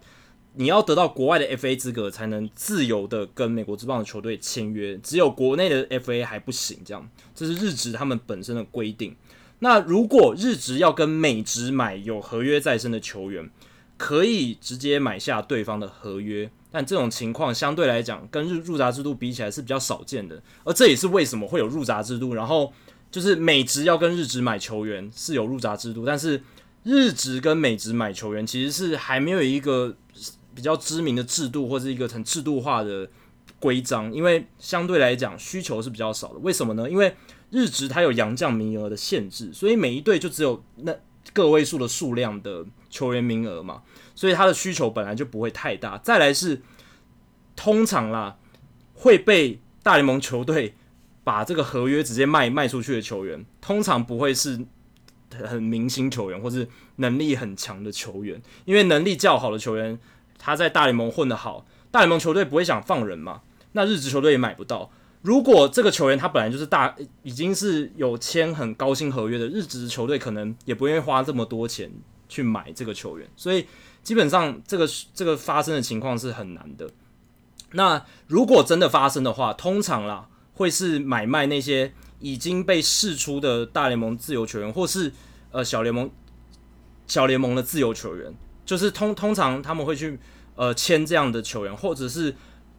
[0.55, 6.78] 你要得到国外的 FA 资格，才能自由的跟美国职棒的球队签约，只有国内的 FA 还不行。
[6.85, 9.15] 这样，这是日职他们本身的规定。
[9.61, 13.51] 那如果日职要跟美职买有合约在身的球员，
[13.97, 20.43] 可以直接买下对方的合约，但这种情况相对来讲，跟日入闸制度比起来是比较少见的。
[20.65, 22.35] 而这也是为什么会有入闸制度。
[22.35, 22.73] 然后
[23.11, 26.43] 就是美职要跟日职买球员是有入闸制度，但是
[26.85, 29.97] 日职跟美职买球员其实是还没有一个。
[30.55, 33.09] 比较知名的制度或是一个很制度化的
[33.61, 36.39] 规章，因为相对来讲需求是比较少的。
[36.41, 36.91] 为什么呢？
[36.91, 37.15] 因为
[37.51, 40.95] 日职它有洋将名额的限制，所以每一队就只有那
[41.33, 43.83] 个位数的数量的球员名额嘛，
[44.15, 45.97] 所以它的需求本来就不会太大。
[45.99, 46.61] 再来是
[47.57, 48.37] 通常啦，
[48.95, 50.75] 会被大联盟球队
[51.25, 54.66] 把这个合约直接卖卖出去的球员，通常不会是
[55.33, 59.99] 很明星球员或是能力很强的球员，因为能力较好的球员。
[60.41, 63.43] 他在大联盟混得好，大联盟球队不会想放人嘛？
[63.73, 64.89] 那日职球队也买不到。
[65.23, 71.90] 如果这个球员他本来就是大，已经是有签很高薪合约的，日职球队可能也不愿意花这么多钱
[72.28, 73.28] 去买这个球员。
[73.36, 73.66] 所以
[74.03, 76.89] 基本上这个这个发生的情况是很难的。
[77.73, 85.12] 那如果真的发生的话，通常啦会是买卖那些已经被释出的大联盟自由球员，或是
[85.51, 86.11] 呃小联盟
[87.07, 88.32] 小联盟的自由球员。
[88.65, 90.19] 就是通通常他们会去
[90.55, 92.35] 呃签这样的球员，或者是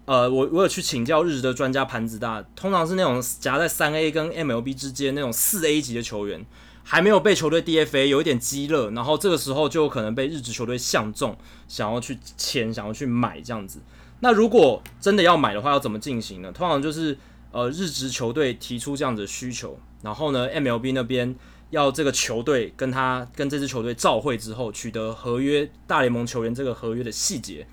[0.09, 6.43] 呃我我有去请教日职的专家盘子大，通常是那种夹在三 A 跟 MLB 之间那种四 A 级的球员，
[6.83, 11.37] 还没有被球队 DFA，有一点鸡肋，然后这个时候就有可能被日职球队相中，
[11.67, 13.81] 想要去签，想要去买这样子。
[14.21, 16.51] 那如果真的要买的话，要怎么进行呢？
[16.51, 17.15] 通常就是
[17.51, 21.35] 呃日职球队提出这样子的需求，然后呢 MLB 那边。
[21.69, 27.67] 要这个球队跟他跟这支球队照会之后，取得合约大联盟球员这个合约的细节，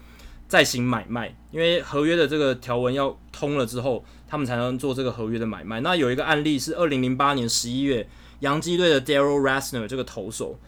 [0.49, 1.35] 再行买卖。
[1.51, 5.81] 因为合约的这个条文要通了之后，他们才能做这个合约的买卖。
[5.81, 8.09] 那有一个案例是二零零八年十一月，
[8.41, 10.59] 洋基队的 Daryl Rasner 这个投手，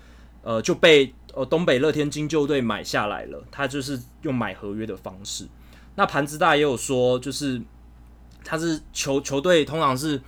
[0.42, 3.44] 呃，就被呃东北乐天金鷲队买下来了。
[3.50, 5.46] 他就是用买合约的方式。
[5.96, 7.60] 那盘子大也有说，就是
[8.44, 10.20] 他是球球队通常是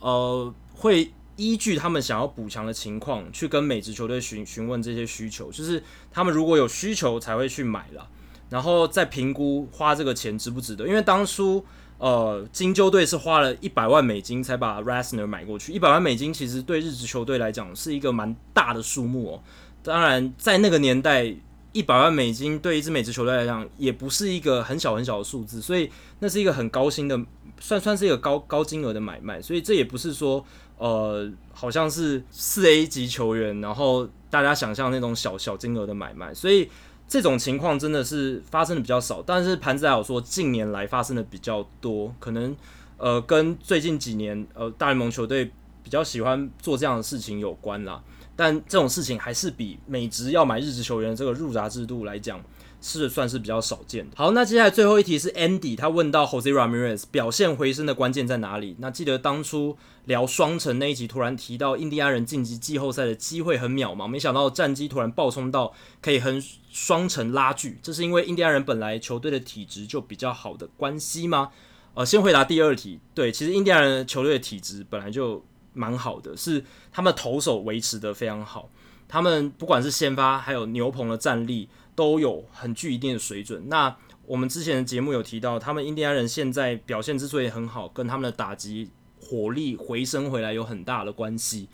[0.00, 1.12] 呃会。
[1.38, 8.08] 依据他们想要补强的情况，去跟美职球队询询问这些需求，就是他们如果有需求才会去买了，
[8.48, 10.86] 然后再评估花这个钱值不值得。
[10.86, 11.64] 因为当初
[11.98, 19.42] 呃金鷲队是花了一百万美金才把 Rasner 买过去，一百万美金其实对日职球队来讲是一个蛮大的数目哦。
[19.82, 21.34] 当然在那个年代，
[21.72, 25.90] 一百万美金对一支美职球队来讲也不是一个很小很小的数字，所以
[26.20, 27.20] 那是一个很高薪的，
[27.60, 30.44] 算算是一个高高金额的买卖，所以这也不是说。
[30.78, 36.68] 呃，好像是四 A 级球员，然后大家想象那种小小金额的买卖，所以
[37.08, 39.22] 这种情况真的是发生的比较少。
[39.22, 42.54] 但是盘子还有说，近年来发生的比较多，可能
[42.96, 45.50] 呃跟最近几年呃大联盟球队
[45.82, 48.02] 比较喜欢做这样的事情有关啦。
[48.34, 52.40] 但这种事情还是比美职要买日职球员这个入闸制度来讲。
[52.86, 54.12] 是算是比较少见的。
[54.16, 58.76] 好，那接下来最后一题是 Andy，他问到 Jose Ramirez 表现回升的关键在哪里？
[58.78, 66.40] 那记得当初聊双城那一集，突然提到印第安人晋级季后赛的机会很渺茫，没想到战绩突然暴冲到可以和
[66.70, 71.50] 双城拉锯，这是因为印第安人本来球队的体质就比较好的关系吗？
[71.94, 78.70] 呃，先回答第二题，对，其实印第安人球队的体质本来就蛮好的，是他们投手维持得非常好，
[79.08, 81.68] 他们不管是先发还有牛棚的战力。
[81.96, 83.68] 都有很具一定的水准。
[83.68, 88.90] 那我们之前的节目有提到，他们印第安人现在表现之所以很好，跟他们的打击
[89.20, 91.68] 火力回升回来有很大的关系。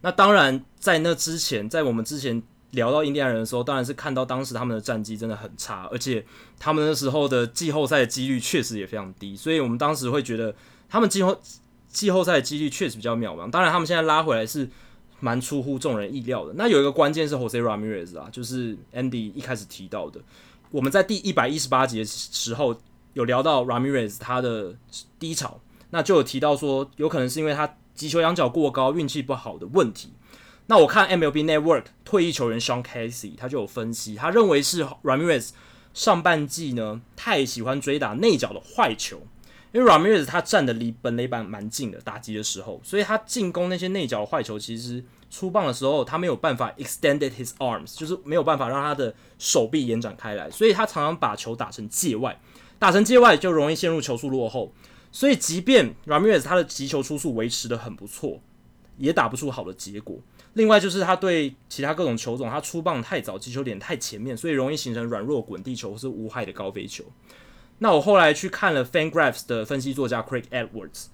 [0.00, 2.42] 那当然，在那之前，在我们之前
[2.72, 6.24] 聊到印第安人的时候，当然是看到当时他们的战绩真的很差，而且
[6.58, 9.36] 他们那时候的季后赛的几率确实也非常低。
[9.36, 10.54] 所以我们当时会觉得，
[10.88, 11.40] 他们季后
[11.88, 13.50] 季后赛的几率确实比较渺茫。
[13.50, 14.68] 当然，他们现在拉回来是。
[15.20, 16.52] 蛮出乎众人意料的。
[16.56, 20.20] 那有一个关键是 Jose Ramirez 啊，就是 Andy 一开始提到的。
[20.70, 22.80] 我们在第一百一十八集的时候
[23.14, 24.74] 有聊到 Ramirez 他的
[25.18, 25.60] 低潮，
[25.90, 30.12] 那就有提到说，有可能是因为他击球仰角过高、运气不好的问题。
[30.66, 35.50] 那我看 MLB Network 退役球员 Sean Casey 他就有分析，他认为是 Ramirez
[35.92, 39.22] 上半季呢太喜欢追打内角的坏球，
[39.72, 52.40] 因为 Ramirez 他站的离本垒板蛮近的，打击的时候，所以他进攻那些内角的坏球，其实出棒的时候他没有办法 extended his arms，就是没有办法让他的手臂延展开来，所以他常常把球打成界外，
[52.78, 54.72] 打成界外就容易陷入球速落后。
[55.12, 58.40] 所以即便 Ramirez 他的击球出速维持得很不错，
[58.96, 60.18] 也打不出好的结果。
[60.54, 67.04] 另外就是他对其他各种球种，他出棒太早，击球点太前面，所以容易形成软弱滚地球或是无害的高飞球。
[67.80, 71.06] 那我后来去看了 FanGraphs 的分析作家 Craig Edwards，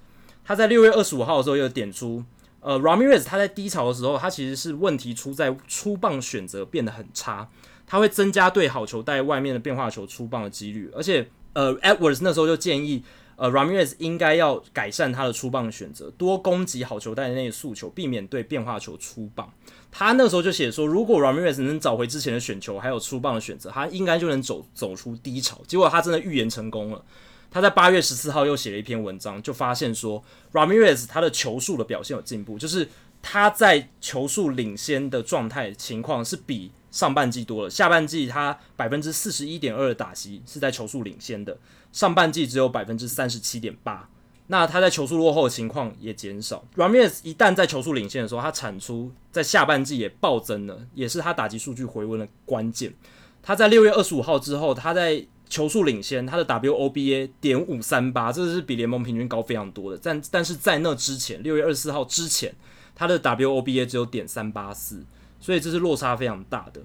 [0.45, 2.23] 他在六月二十五号的时候又点出，
[2.61, 7.49] 呃，Ramirez 他在低潮的时候，他其实是问题出在出棒选择变得很差，
[7.87, 13.03] 他会增加对好球带外面的变化球出棒的几率，而且呃，Edwards 那时候就建议。
[13.39, 19.53] 呃，Ramirez 应该要改善他的出棒选择，多攻击好球带内的那个速球，避免对变化球出棒。
[19.99, 25.63] 他那时候就写说，如果 Ramirez 能找回之前的选球，还有出棒的选择，他应该就能走走出低潮。
[25.67, 27.03] 结果他真的预言成功了。
[27.51, 32.87] 他在八月十四号又写了一篇文章，就发现说 Ramirez 他的球速的表现有进步，就是
[33.23, 37.71] 他在球速领先的状态情况是比上半季多了。
[37.71, 41.57] 下半季他百分之四十一点二的打击是在球速领先的。
[41.91, 44.07] 上半季只有百分之三十七点八，
[44.49, 46.65] 那他在球速落后的情况也减少。
[46.77, 52.95] Ramirez 一旦在球速领先的时候，他产出在下半季也暴增了，也是他打击数据回温的关键。
[53.43, 59.99] 他在六月二十五号之后，他在球速领先，他的 WOBA 点五三八，这是比联盟平均高非常多的。
[60.03, 62.55] 但但是在那之前，六月二十四号之前，
[62.95, 65.05] 他的 WOBA 只有点三八四，
[65.41, 66.81] 所以这是落差非常大的。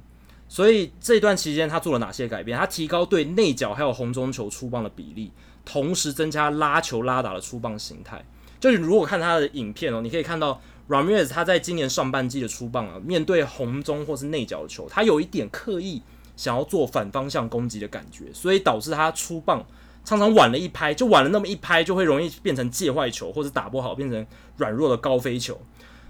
[0.48, 2.58] 所以这段期间他做了哪些改变？
[2.58, 5.32] 他提高对内角还有红中球出棒的比例，
[5.66, 8.24] 同时增加拉球拉打的出棒形态。
[8.60, 16.02] 就是如果看他的影片哦，你可以看到 Ramirez 他在今年上半季的出棒啊，面对红中或是内角球，他有一点刻意
[16.36, 19.66] 想要做反方向攻击的感觉，所以导致他出棒
[20.06, 24.26] 常常晚了一拍，就晚了那么一拍，就会容易变成界坏球，或者打不好变成
[24.58, 25.60] 软弱的高飞球。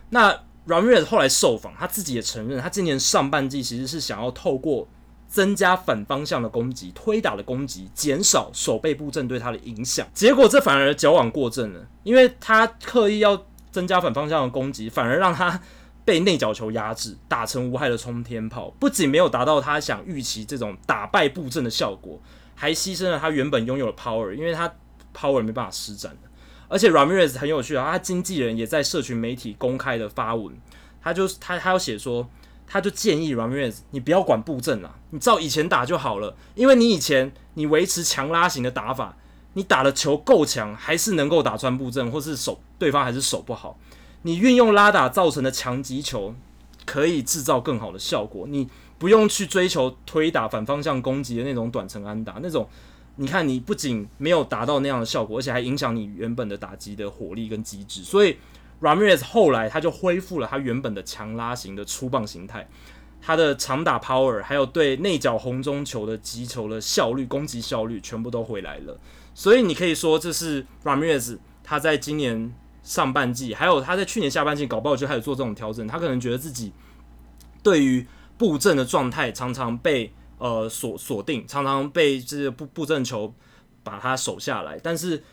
[0.10, 0.38] 那
[0.68, 4.88] Ramirez 后来受访，他自己也承认，他今年上半季其实是想要透过
[5.32, 10.06] 增加反方向的攻击、推打的攻击，减少守备布阵对他的影响。
[10.14, 15.62] 结果这反而矫枉过正了，因为他刻意要增加反方向的攻击，反而让他
[16.04, 18.76] 被内角球压制，打成无害的冲天炮。
[18.78, 22.22] 不仅没有达到他想预期这种打败布阵的效果，
[22.54, 24.76] 还牺牲了他原本拥有的 power，因为他
[25.16, 26.18] power 没办法施展。
[26.68, 30.54] 而且 Ramirez 很有趣啊，他经纪人也在社群媒体公开的发文，
[31.02, 32.30] 他就他他要写说，
[32.72, 39.18] 他就建议 Ramirez 你不要管布阵了，你照以前打就好了，因为你以前你维持强拉型的打法，
[39.56, 43.78] 你打的球够强，还是能够打穿布阵，或是守对方还是守不好，
[44.22, 46.34] 你运用拉打造成的强击球，
[46.86, 52.66] 可以制造更好的效果，你不用去追求推打反方向攻击的那种短程安打那种。
[53.18, 58.02] 你看，你不仅没有达到那样的效果，而且还影响你原本的打击的火力跟机制。
[58.04, 58.38] 所以
[58.82, 62.68] ，Ramirez 后来他就恢复了他原本的强拉型的粗棒形态，
[63.22, 69.00] 他的长打 power，还有对内角红中球的击球的效率、攻击效率全部都回来了。
[69.34, 72.54] 所以，你可以说这是 Ramirez 他在今年
[72.84, 75.88] 上半季，还有他在去年下半季搞不好就开始做这种调整。
[75.88, 76.74] 他可能觉得自己
[77.64, 78.06] 对于
[78.38, 80.14] 布阵的状态常常被。
[80.44, 83.32] 呃，锁锁定，常常被这个布布阵球
[83.84, 85.24] 把他守下来，但是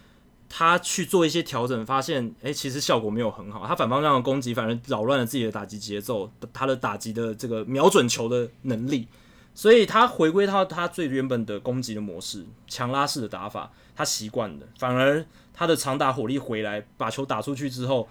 [0.49, 9.07] 他去做一些调整，发现，诶，其实效果没有很好，他反方向的攻击反而扰乱了自己的打击节奏，他的打击的这个瞄准球的能力，
[9.55, 18.09] 所以他回归到他最原本的攻击的模式，强拉式的打法，他习惯了，反而他的长打火力回来，把球打出去之后，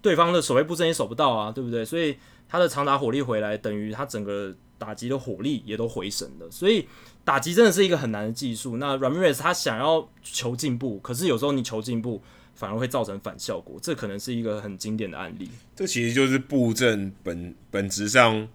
[0.00, 1.84] 对方的守卫布阵也守不到啊，对不对？
[1.84, 2.16] 所以
[2.48, 4.54] 他的长打火力回来，等于他整个。
[4.78, 6.88] 打击的火力也都回升了，所以
[7.24, 8.78] 打击真的是一个很难的技术。
[8.78, 12.20] 那 Ramirez 他想要求进步，可是有时候你求进步
[12.54, 15.48] 反而会造成反效果，这可能是一个很经典的案例。
[15.76, 18.48] 这其实就是布阵本本质上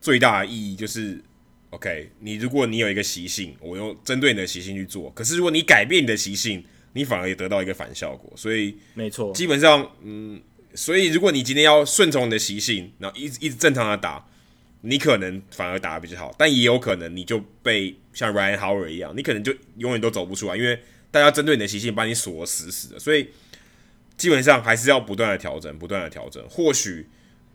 [0.00, 1.22] 最大的意义，就是
[1.70, 8.30] ，OK，你如果你有一个习性，我用针对你的习性去做，可是如果你改变你的习性，你反而也得到一个反效果。
[8.36, 10.40] 所以，没错，基本上，嗯，
[10.74, 14.26] 所以如果你今天要顺从你的习性，然后一直一直正常的打。
[14.82, 20.80] 你可能反而打得比较好，但也有可能你就被像 Ryan Howard 一样，你可能就永远都走不出来，因为
[21.10, 22.98] 大家针对你的习性把你锁死死的。
[22.98, 23.28] 所以
[24.16, 26.42] 基本上还是要不断的调整，不断的调整。
[26.48, 27.06] 或许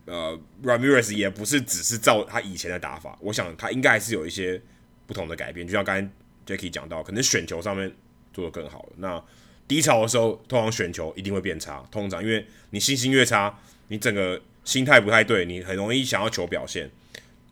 [0.06, 4.62] 呃，Ramirez 也不是只是照他以前的打法，我想他应该还是有一些
[5.08, 5.66] 不同的改变。
[5.66, 6.08] 就像刚才
[6.46, 7.92] Jackie 讲到，可能选球上面
[8.32, 8.90] 做的更好了。
[8.98, 9.24] 那
[9.68, 16.92] 低潮的时候，通常选球一定会变差，通常因为你信心越差，你整个心态不太对，你很容易想要求表现。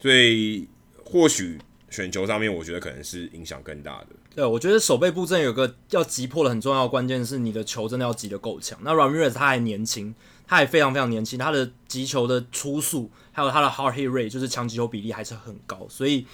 [0.04, 0.68] 所以
[1.06, 1.58] 或许
[1.90, 4.08] 选球上面，我觉得可能是影响更大的。
[4.36, 8.78] 对，我觉得守备布阵有个要击破的很重要关键是你的球真的要击得够强。
[8.82, 10.14] 那 Ramirez 他还年轻，
[10.46, 16.28] 他还非常非常年轻，他的击球的初速还有他的 hard hit rate 就是强击球比例还是很高，所以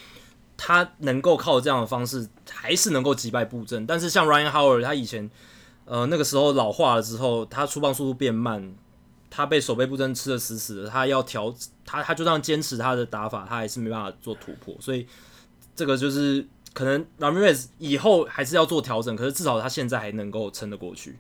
[0.58, 3.86] 他能够靠这样的方式还是能够击败布阵。
[3.86, 5.30] 但是像 Ryan Howard 他以前
[5.86, 8.74] 呃那个时候老化了之后，他出棒速度变慢，
[9.30, 11.54] 他被守备布阵吃得死死的，他要调
[11.90, 15.08] 他他就这样坚持他的打法，他还是没办法做突破，所以。
[15.76, 21.16] 这个就是可能 Ramirez 以后还是要做调整，可是至少他现在还能够撑得过去。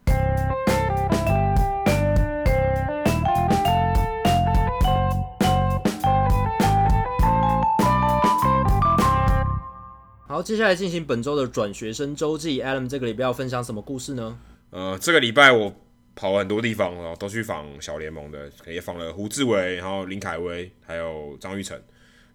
[10.27, 12.61] 好，接下来进行本周的转学生周记。
[12.61, 14.37] Adam 这个礼拜要分享什么故事呢？
[14.71, 15.73] 呃，这个礼拜我
[16.19, 21.81] 跑了很多地方哦，都去访小联盟的，也访了胡志伟，然后林凯威，还有张玉成。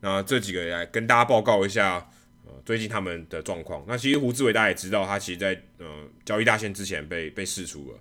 [0.01, 2.09] 那这几个来跟大家报告一下。
[2.47, 5.87] 呃，最近他们的状况，那其实胡志伟大家也知道，他其实在呃
[6.27, 7.99] 交易大限之前被被释出了。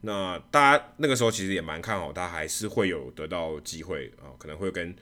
[0.00, 4.96] 那大家那个时候其实也蛮看好他，还是会有得到机会啊、可能会跟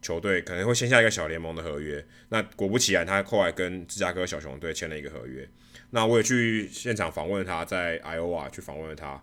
[0.00, 2.04] 球队可能会签下一个小联盟的合约。
[2.30, 5.48] 那果不其然，他后来跟芝加哥小熊队签了一个合约。
[5.90, 9.22] 那我也去现场访问他，在 Iowa 去访问了他。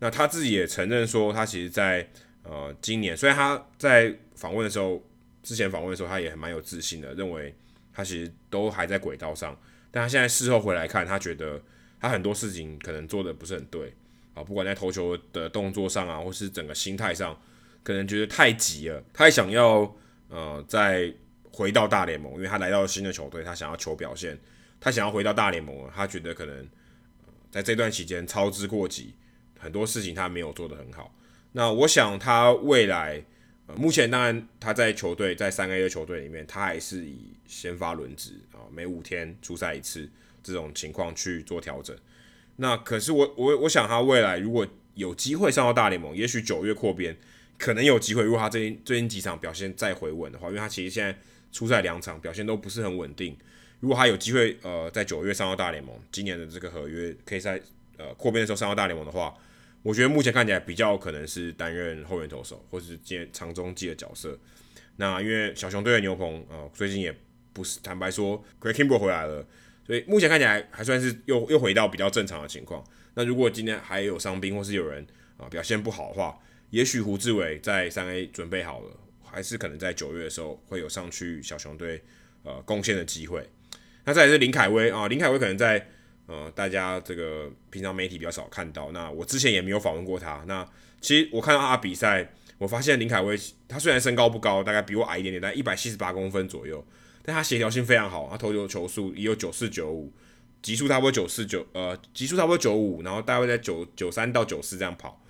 [0.00, 2.08] 那他自己也承认说，他其实在
[2.42, 5.00] 呃今年，虽然他在访问的时候，
[5.42, 7.54] 之前访问的时候，他也蛮有自信的，认为。
[7.92, 9.54] 他其实都还在轨道上，
[9.90, 11.60] 但他现在事后回来看，他觉得
[12.00, 13.92] 他很多事情可能做的不是很对
[14.32, 17.38] 啊，不管在投球的动作上啊，或是整个心态上，
[17.82, 19.02] 可能觉得太急了。
[19.12, 19.92] 他也想要
[20.28, 21.12] 呃再
[21.52, 24.38] 回到大联盟，因为他来到了新的球队，他想要求表现，
[24.80, 25.90] 他想要回到大联盟。
[25.92, 26.68] 他觉得可能、
[27.50, 29.12] 在这段期间操之过急，
[29.60, 31.14] 很多事情他没有做得很好。
[31.52, 33.22] 那我想他未来。
[33.66, 40.10] 呃目前当然他在球队在三 A 的球队里面，他还是以先发轮值啊，每五天出赛一次
[40.42, 41.96] 这种情况去做调整。
[42.56, 47.16] 那可是我我我想他未来如果有机会上到大联盟，也许九月扩编
[47.58, 48.24] 可能有机会。
[48.24, 51.16] 如果他最近最近几场表现再回稳的话，因为他其实现在
[51.52, 53.36] 出赛两场表现都不是很稳定。
[53.78, 57.62] 如果他有机会呃在九月上到大联盟，今年的这个合约可以在
[57.98, 59.32] 呃扩编的时候上到大联盟的话。
[59.82, 64.38] 我觉得目前看起来比较可能是担任后援投手，或是接长中继的角色。
[64.96, 67.14] 那因为小熊队的牛棚，呃，最近也
[67.54, 69.46] 不是坦白说，Craig Kimbrel 回来了，
[69.86, 72.84] 所以目前看起来还算是又又回到比较正常的情况。
[73.14, 75.06] 那如果今天还有伤兵或是有人
[75.38, 76.38] 啊、表现不好的话，
[76.68, 78.90] 也许胡志伟在三 A 准备好了，
[79.24, 82.02] 还是可能在九月的时候会有上去小熊队
[82.42, 83.48] 呃贡献的机会。
[84.04, 85.88] 那再来是林凯威啊、林凯威可能在。
[86.30, 88.92] 呃，大家这个平常媒体比较少看到。
[88.92, 90.44] 那我之前也没有访问过他。
[90.46, 90.64] 那
[91.00, 93.36] 其实我看到他比赛，我发现林凯威
[93.66, 96.86] 他虽然身高不高，大概比我矮一点点，大概一百七十八公分左右，
[97.24, 98.28] 但他协调性非常好。
[98.30, 100.12] 他投球球速也有九四九五，
[100.62, 105.20] 极速差不多九四九，呃，极速差不多九五，然后大概在九九三到九四这样跑。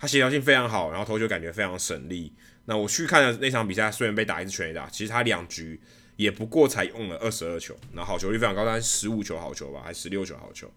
[0.00, 2.32] 他协调性非常好，然后投球感觉非常省力。
[2.64, 5.80] 那我去看的那场比赛，虽然被打一次全垒打，其实他两局。
[6.20, 10.70] 也不过才用了二十二球，那好球率非常高，但是十五球好球吧，还是十六球好球。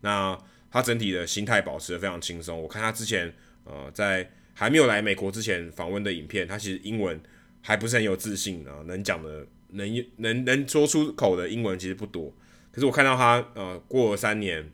[0.00, 0.36] 那
[0.68, 2.60] 他整体的心态保持得非常轻松。
[2.60, 7.20] 我看他之前呃在还没有来美国之前访问的影片，他其实英文
[7.60, 12.34] 还不是很有自信啊，能讲的能能能说出口的英文其实不多。
[12.72, 14.72] 可是我看到他呃过了三年，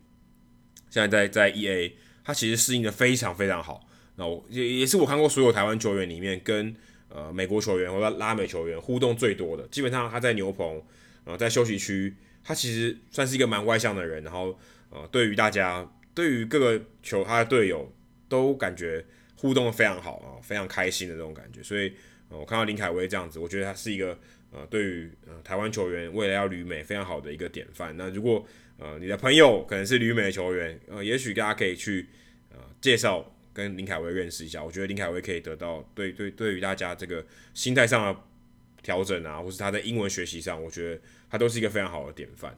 [0.89, 1.93] 现在在在 EA，
[2.25, 3.87] 他其实适应得非常非常好。
[4.15, 6.75] 那我也也是我看过所有台湾球员里面跟。
[7.17, 10.83] 呃，美国球员或者拉美球员互动最多的，基本上他在牛棚，
[11.25, 12.15] 呃，在休息区，
[12.45, 14.23] 他其实算是一个蛮外向的人。
[14.23, 14.59] 然后，
[14.91, 17.91] 呃，对于大家，对于各个球他的队友，
[18.29, 19.03] 都感觉
[19.35, 21.63] 互动的非常好啊，非常开心的这种感觉。
[21.63, 21.91] 所以，
[22.29, 24.19] 我看到林凯威这样子，我觉得他是一个
[24.51, 27.97] 呃，对于呃台湾球员未来要旅美非常好的一个典范。
[27.97, 32.11] 那如果呃你的朋友可能是旅美的球员，呃，也许大家可以去
[32.51, 33.33] 呃介绍。
[33.57, 37.25] 跟林凯威认识一下，我觉得林凯威可以得到对对对于大家这个
[37.55, 38.21] 心态上的
[38.83, 41.01] 调整啊，或是他在英文学习上，我觉得
[41.31, 42.55] 他都是一个非常好的典范。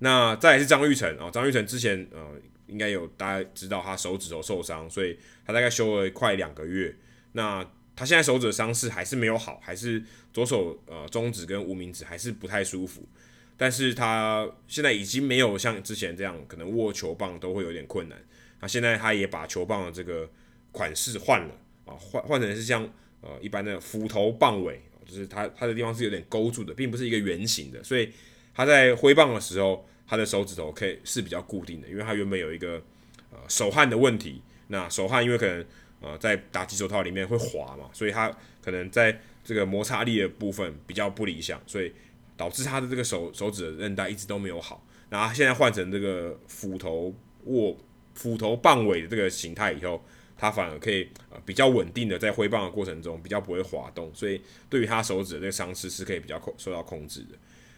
[0.00, 2.32] 那再来是张玉成啊，张玉成之前呃
[2.66, 6.94] 应该有大家知道他手指头受伤，所以他大概休了快两个月。
[7.32, 10.04] 那他现在手指的伤势还是没有好，还是
[10.34, 13.08] 左手呃中指跟无名指还是不太舒服，
[13.56, 18.18] 但是他现在已经没有像之前这样可能握球棒都会有点困难。
[18.60, 20.28] 那现在他也把球棒的这个
[20.72, 21.54] 款式换了
[21.84, 22.82] 啊，换换成是像
[23.20, 28.10] 呃一般的斧头棒尾，就是它它的地方是有点勾住的，并不是一个圆形的，所以
[28.54, 32.82] 他在挥棒的时候，他的手指头可以是比较固定的，因为他原本有一个
[33.30, 35.64] 呃手汗的问题，那手汗因为可能
[36.00, 41.92] 呃在打击手套里面会滑嘛，所以他可能在这个摩擦力的部分比较不理想，所以
[42.36, 44.84] 导致他的这个手手指的韧带一直都没有好。
[45.08, 47.14] 然后现在换成这个斧头
[47.44, 47.76] 握
[48.16, 50.04] 斧头棒尾的这个形态以后，
[50.36, 57.36] 他反而可以呃比较稳定的在挥棒的过程中比较不会滑动，所以对于他手指的这个伤势是可以比较控受到控制的。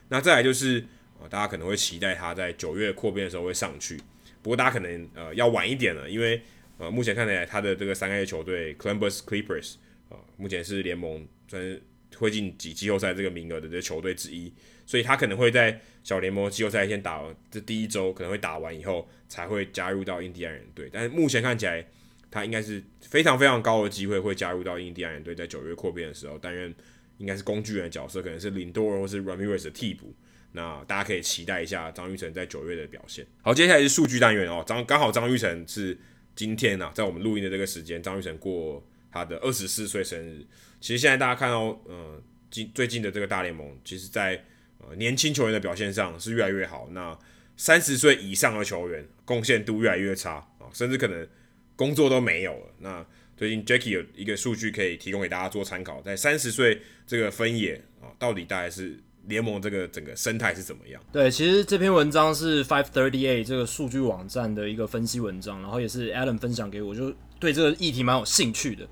[0.08, 0.82] 那再来就是
[1.20, 3.96] 呃大家可能会期待他在九月扩编的时候会上去，
[4.40, 6.40] 不过大家可能呃要晚一点了，因为
[6.78, 9.74] 呃目前看起来他的这个三 A 球队 Columbus Clippers、
[10.08, 11.82] 呃、目前是联盟算是
[12.16, 14.52] 会晋级季后赛这个名额的这个球队之一。
[14.86, 20.88] 所以他可能会在小联盟季后赛先打这第一周，可能会打完以后才会加入到印第安人队。
[20.92, 21.86] 但是目前看起来，
[22.30, 26.74] 他应该是非常非常高的机会会加入到印第安人队，在九月扩编的时候担任
[27.18, 30.14] 应该是工具人角色，可能是林多尔或是 Ramirez 的替补。
[30.52, 33.26] 那大家可以期待一下张玉成在九月的表现。
[33.42, 35.96] 好，接下来是数据单元哦，张刚好张玉成是
[36.34, 38.82] 今天呐、啊，在我们录音的这个时间，张玉成过
[39.12, 40.46] 他的二十四岁生日。
[40.80, 44.42] 其实现在大家看到，呃，近最近的这个大联盟，其实在
[44.78, 46.88] 呃，年轻球员的表现上是越来越好。
[46.92, 47.16] 那
[47.58, 51.28] 三十岁以上的球员贡献度越来越差啊，甚至可能
[51.76, 52.74] 工作都没有了。
[52.78, 53.04] 那
[53.36, 61.02] 最近 Jacky 有一个数据可以提供给大家做参考，在三十岁这个分野啊，到底大概是联盟这个整个生态是怎么样？
[61.12, 68.88] 对，其实这篇文章是 Five Thirty Eight 这个数据网站的一个分析文章，然后也是 Adam 分享给我，就对这个议题蛮有兴趣的。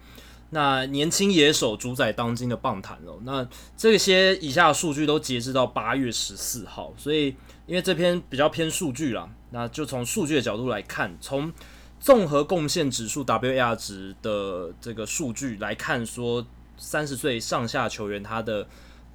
[0.51, 7.35] 那年轻野手主宰当今的棒坛哦，那这些以下数据都截至到八月十四号，所以
[7.67, 11.53] 因为这篇比较偏数据啦，那就从数据的角度来看，从
[11.99, 18.69] 综合贡献指数 WAR 值的这个数据来看，说三十岁上下球员他的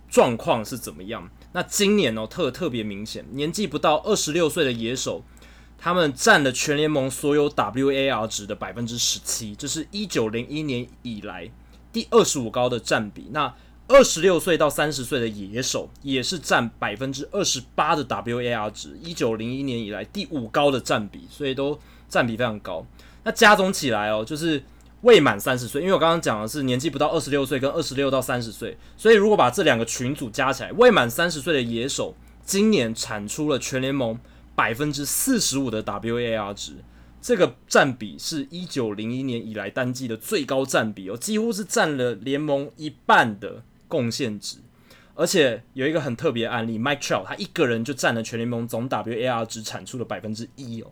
[0.09, 1.29] 状况是怎么样？
[1.53, 5.23] 那今年哦特特别明显，年纪不到二十六岁的野手。
[5.83, 11.49] 他们占了全联盟所有 WAR 值的百分之十七，这是一九零一年以来
[11.91, 13.29] 第二十五高的占比。
[13.31, 13.51] 那
[13.91, 21.77] 二十六岁到三十岁的野手也是占百分之二十八的 WAR 值，一九零一年以来第五高的占比，所以都
[22.07, 22.85] 占比非常高。
[23.23, 24.63] 那加总起来哦，就是
[25.01, 32.15] 未满三十岁，因为我刚刚讲的是年纪不到二十六岁跟二十六到三十岁，所以如果把这两个群组加起来，未满三十岁的野手
[32.45, 34.17] 今年产出了全联盟。
[34.53, 36.73] 百分之四十五的 WAR 值，
[37.21, 44.55] 这个占比是一九零一年以来单季的最高占比哦，几乎是占了联盟一半的贡献值。
[45.13, 50.87] 而且有一个很特别案例，Mike Trout，他一个人就占了全联盟总 WAR 值产出的百分之一哦。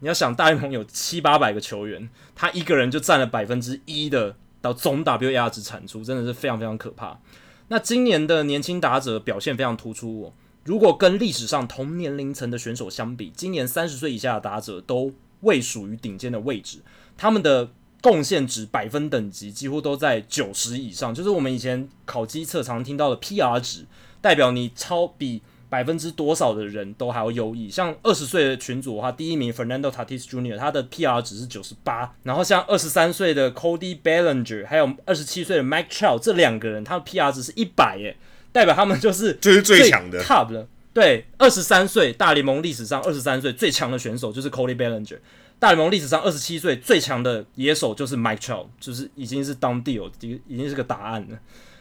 [0.00, 7.20] 你要想，大联盟有七八百个球员，他一个人就占了百分之一的到总 WAR 值产出，真的是非常非常可怕。
[7.68, 10.32] 那今年的年轻打者表现非常突出哦。
[10.64, 16.80] 如果跟历史上同年龄层的选手相比，今年三十岁以下的打者都位属于顶尖的位置，
[17.16, 17.70] 他们的
[18.00, 23.84] 贡献值百分等级几乎都在九十以上，就是我们以前考机测常听到的 PR 值，
[24.20, 27.70] 代表你超比百分之多少的人都还要优异。
[27.70, 30.58] 像二十岁的群组的话，第一名 Fernando Tatis Jr.
[30.58, 38.16] 他的 PR 值是九十八，然后像二十三岁的 Cody Bellinger，还有二十七岁的 Mike Trout 这两个人，他的 PR 值是一百耶。
[38.52, 40.66] 代表他们就是 就是最强的 top 了。
[40.92, 45.18] 对，二十三岁大联盟历史上二十三岁最强的选手就是 Cody Bellinger。
[45.60, 50.10] 大联盟历史上二十七岁最强的野手就是 Mike Trout，就是已经是 done deal，
[50.48, 51.38] 已经是个答案了。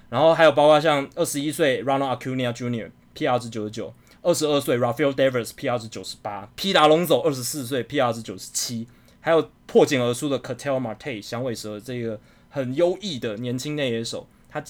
[0.10, 3.92] 然后还有包括像二十一岁 Ronald Acuna Jr.，PR 值九十九；
[4.22, 8.86] 二十二岁 Rafael Devers，PR 值九十八；皮达龙走二十四岁，PR 值九十七；
[9.22, 12.20] 还有破茧而出的 Ketel Marte 响尾蛇这个
[12.50, 14.62] 很优异的年轻内野手，他。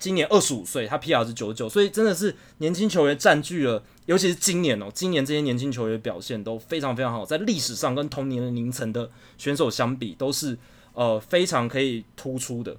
[0.00, 10.58] 今年二十五岁，他 PR 是九十九，所以真的是年轻球员占据了，尤其是今年哦、今年这些年轻球员表现都非常非常好，在历史上跟同年龄层的选手相比，都是
[10.94, 12.74] 呃非常可以突出的。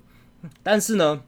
[0.64, 1.22] 但是呢，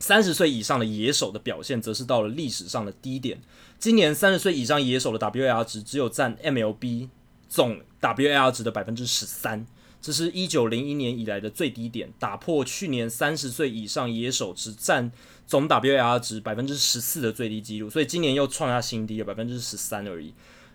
[0.00, 3.40] 三十岁以上的野手的表现则是到了历史上的低点。
[3.78, 7.08] 今年三十岁以上野手的 WAR 值只有占 MLB
[7.48, 9.64] 总 WAR 值的百分之十三。
[10.00, 15.10] 这是一九零一年以来的最低点，打破去年三十岁以上野手只占
[15.46, 20.32] 总 WAR 值百分之十四的最低纪录，所以今年又创下新低了，百分之十三而已。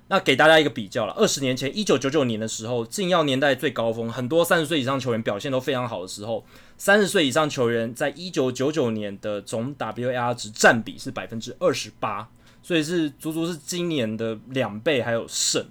[0.10, 6.46] 那给大家一个比较了，二十年前一九九九年的时候，禁药年代最高峰，很多三十岁以上球员表现都非常好的时候，
[6.78, 12.30] 三十岁以上球员在一九九九年的总 WAR 值占比是百分之二十八，
[12.62, 15.66] 所以是足足是今年的两倍还有剩。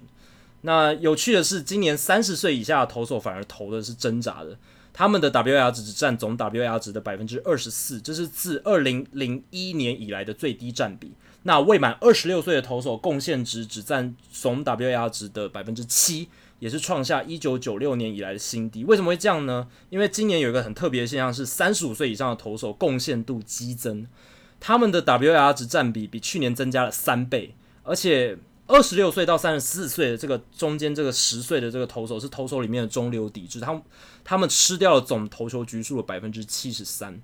[0.65, 4.57] 那有趣的是，今年三十岁以下的投手反而投的是挣扎的，
[4.91, 11.13] 他们的 WAR 值只占总 WAR 值的百分之二十四，这是自二零零一年以来的最低占比。
[11.45, 16.29] 那未满二十六岁的投手贡献值只占总 WAR 值的百分之七，
[16.59, 18.85] 也是创下一九九六年以来的新低。
[18.85, 19.67] 为什么会这样呢？
[19.89, 24.07] 因为今年有一个很特别的现象是，三十五岁以上的投手贡献度激增。
[24.61, 27.53] 他们的 WAR 值占比比去年增加了三倍，
[27.83, 28.37] 而且
[28.67, 33.81] 二十六岁到三十四岁的这个中间这个十岁的这个投手是投手里面的中流砥柱，他们
[34.23, 37.19] 他们吃掉了总投球局数的百分之七十三，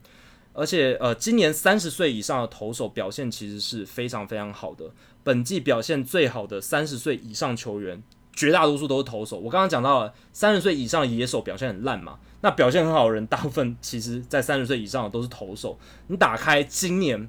[0.54, 4.92] 而且呃，今年三十岁以上的投手表现其实是非常非常好的，
[5.24, 8.04] 本季表现最好的三十岁以上球员。
[8.32, 9.38] 绝大多数都是投手。
[9.38, 15.78] 我刚刚讲到了三十岁以上的野手表现很烂嘛，那表现很好的人，大部分其实在三十岁以上的都是投手。
[16.08, 17.28] 你打开今年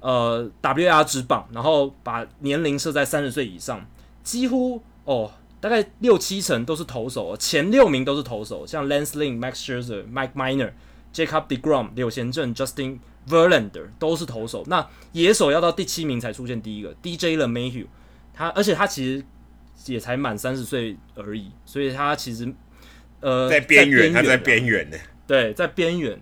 [0.00, 3.86] 呃 WAR 值榜，然后把年龄设在三十岁以上，
[4.22, 10.72] 几乎哦大概六七成都是投手，前六名都是投手，像 Lance Lynn、Max Scherzer、Mike Miner、
[11.14, 12.98] Jacob DeGrom、柳贤镇、Justin
[13.28, 14.64] Verlander 都是投手。
[14.66, 17.86] 那野手要到第七名才出现第一个 DJ LeMahieu，
[18.34, 19.24] 他而且他其实。
[19.86, 22.52] 也才满三十岁而已，所以他其实
[23.20, 24.96] 呃在边缘，他在边缘呢。
[25.26, 26.20] 对，在边缘。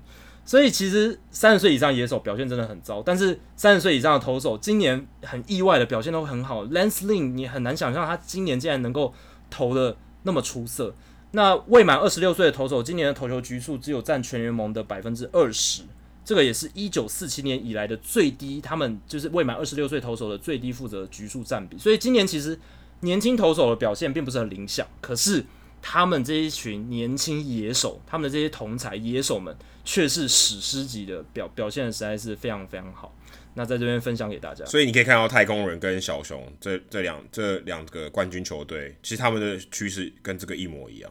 [0.48, 6.64] 所以其实三十岁以上野手表现真的很糟，但是三十岁以上的投手今年很意外的表现都很好。
[6.68, 9.12] Lance Lynn 你很难想象他今年竟然能够
[9.50, 10.94] 投的那么出色。
[11.32, 15.82] 那未满二十六岁的投手今年的投球局数只有占全联盟的百分之二十，
[16.24, 18.58] 这个也是一九四七年以来的最低。
[18.62, 21.76] 他们就是未满二十六岁投手的最低负责局数占比。
[21.76, 22.58] 所以今年其实。
[23.02, 25.44] 年轻投手的表现并不是很理想，可是
[25.80, 33.14] 他们这一群年轻野手，他们的这些同才野手们，却是史诗级的表表现，实在是非常非常好。
[33.54, 34.64] 那在这边分享给大家。
[34.66, 41.10] 所以你可以看到太空人跟小熊这这两这两个冠军球队，其实他们的趋势跟这个一模一样。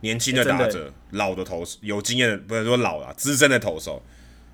[0.00, 4.02] 年轻的打者，欸、老的投手，有经验的不能说老了，资深的投手。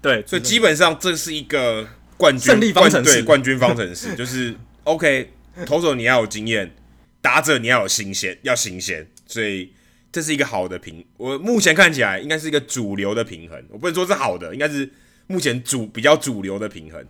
[0.01, 4.55] 对，所以基本上这是一个冠军胜利方程式，冠军方程式就是
[4.85, 5.33] OK。
[5.67, 6.75] 投手你要有经验，
[7.21, 9.73] 打者你要有新鲜，要新鲜，所以
[10.13, 11.03] 这是一个好的平。
[11.17, 14.91] 我目前看起来应该是一个主流的平衡，我不能说是好的，应该是
[15.27, 17.03] 目前主比较主流的平衡。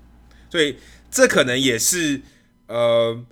[0.48, 0.76] 所以
[1.10, 2.20] 这可能也是
[2.68, 3.24] 呃，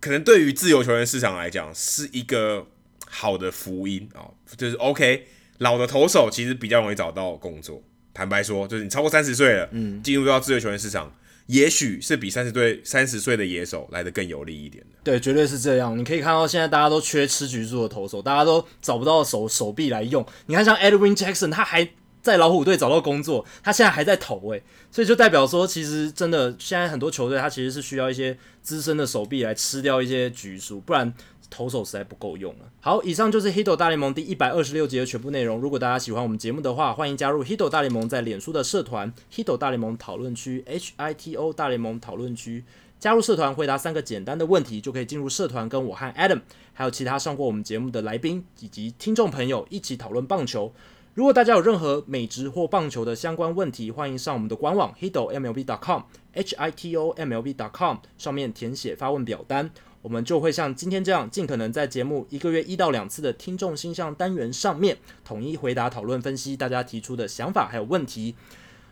[0.00, 2.66] 可能对于自由球员市场来讲是一个
[3.06, 5.26] 好的福音啊、哦，就是 OK
[5.58, 7.82] 老的投手其实比较容易找到工作。
[8.14, 11.14] 坦白说，就是你超过三十岁了，嗯，进入到自由球员市场。
[11.48, 14.96] 也许是比三十岁三十岁的野手来的更有利一点的。
[15.02, 15.98] 对，绝对是这样。
[15.98, 20.24] 你可以看到现在大家都缺吃橘树的投手，大家都找不到手手臂来用。
[20.46, 21.88] 你看像 Edwin Jackson，他还
[22.22, 31.12] 在老虎队找到工作，他现在还在投诶，所以就代表说，其实真的现在很多球队他其实是需要一些资深的手臂来吃掉一些橘树，不然。
[31.50, 32.70] 投手实在不够用了。
[32.80, 35.58] 好，以上就是《Hito 大联盟》第一百二十六集的全部内容。
[35.60, 42.64] 如果大家喜欢我们节目的话，欢迎加入《Hito 大联盟》在脸书的社团《Hito 大联盟讨论区》（H I T O 大联盟讨论区）。
[42.98, 46.40] 加入社团，回答三个简单的问题，就可以进入社团，跟我和 Adam，
[46.72, 50.72] 还有其他上过我们节目的来宾以及听众朋友一起讨论棒球。
[51.14, 59.70] 如果大家有任何美职或棒球的相关问题，欢迎上我们的官网 hitomlb.com（H I T O M L B .com） 上面填写发问表单。
[60.00, 68.34] 我们就会像今天这样，尽可能在节目一个月一到两次的听众信箱单元上面，统一回答、讨论、分析大家提出的想法还有问题。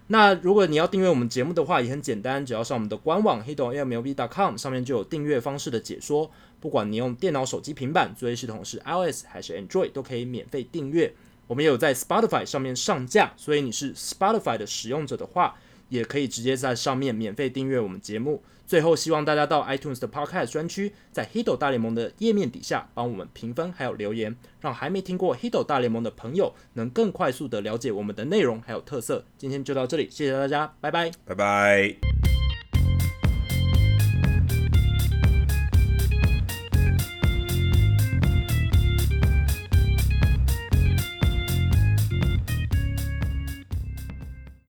[0.08, 6.30] 那如果你要订阅我们节目的话，也很简单，只要上我们的官网 hitomlb.com 上面就有订阅方式的解说。
[6.60, 11.12] 不管你用电脑、手机、平板，作业系统是 iOS 还是 Android，都可以免费订阅。
[11.46, 15.56] 我们也有在 Spotify 上面上架，所以你是 Spotify 的使用者的话，
[15.88, 18.42] 也可以直接在上面免费订阅我们节目。
[18.66, 29.24] 最后，希望大家到 iTunes 的 Podcast 专区，在 Hito 大联盟的页面底下帮我们评分还有留言，让还没听过 Hito 大联盟的朋友能更快速的了解我们的内容还有特色。
[29.38, 32.35] 今天就到这里，谢谢大家，拜拜，拜拜。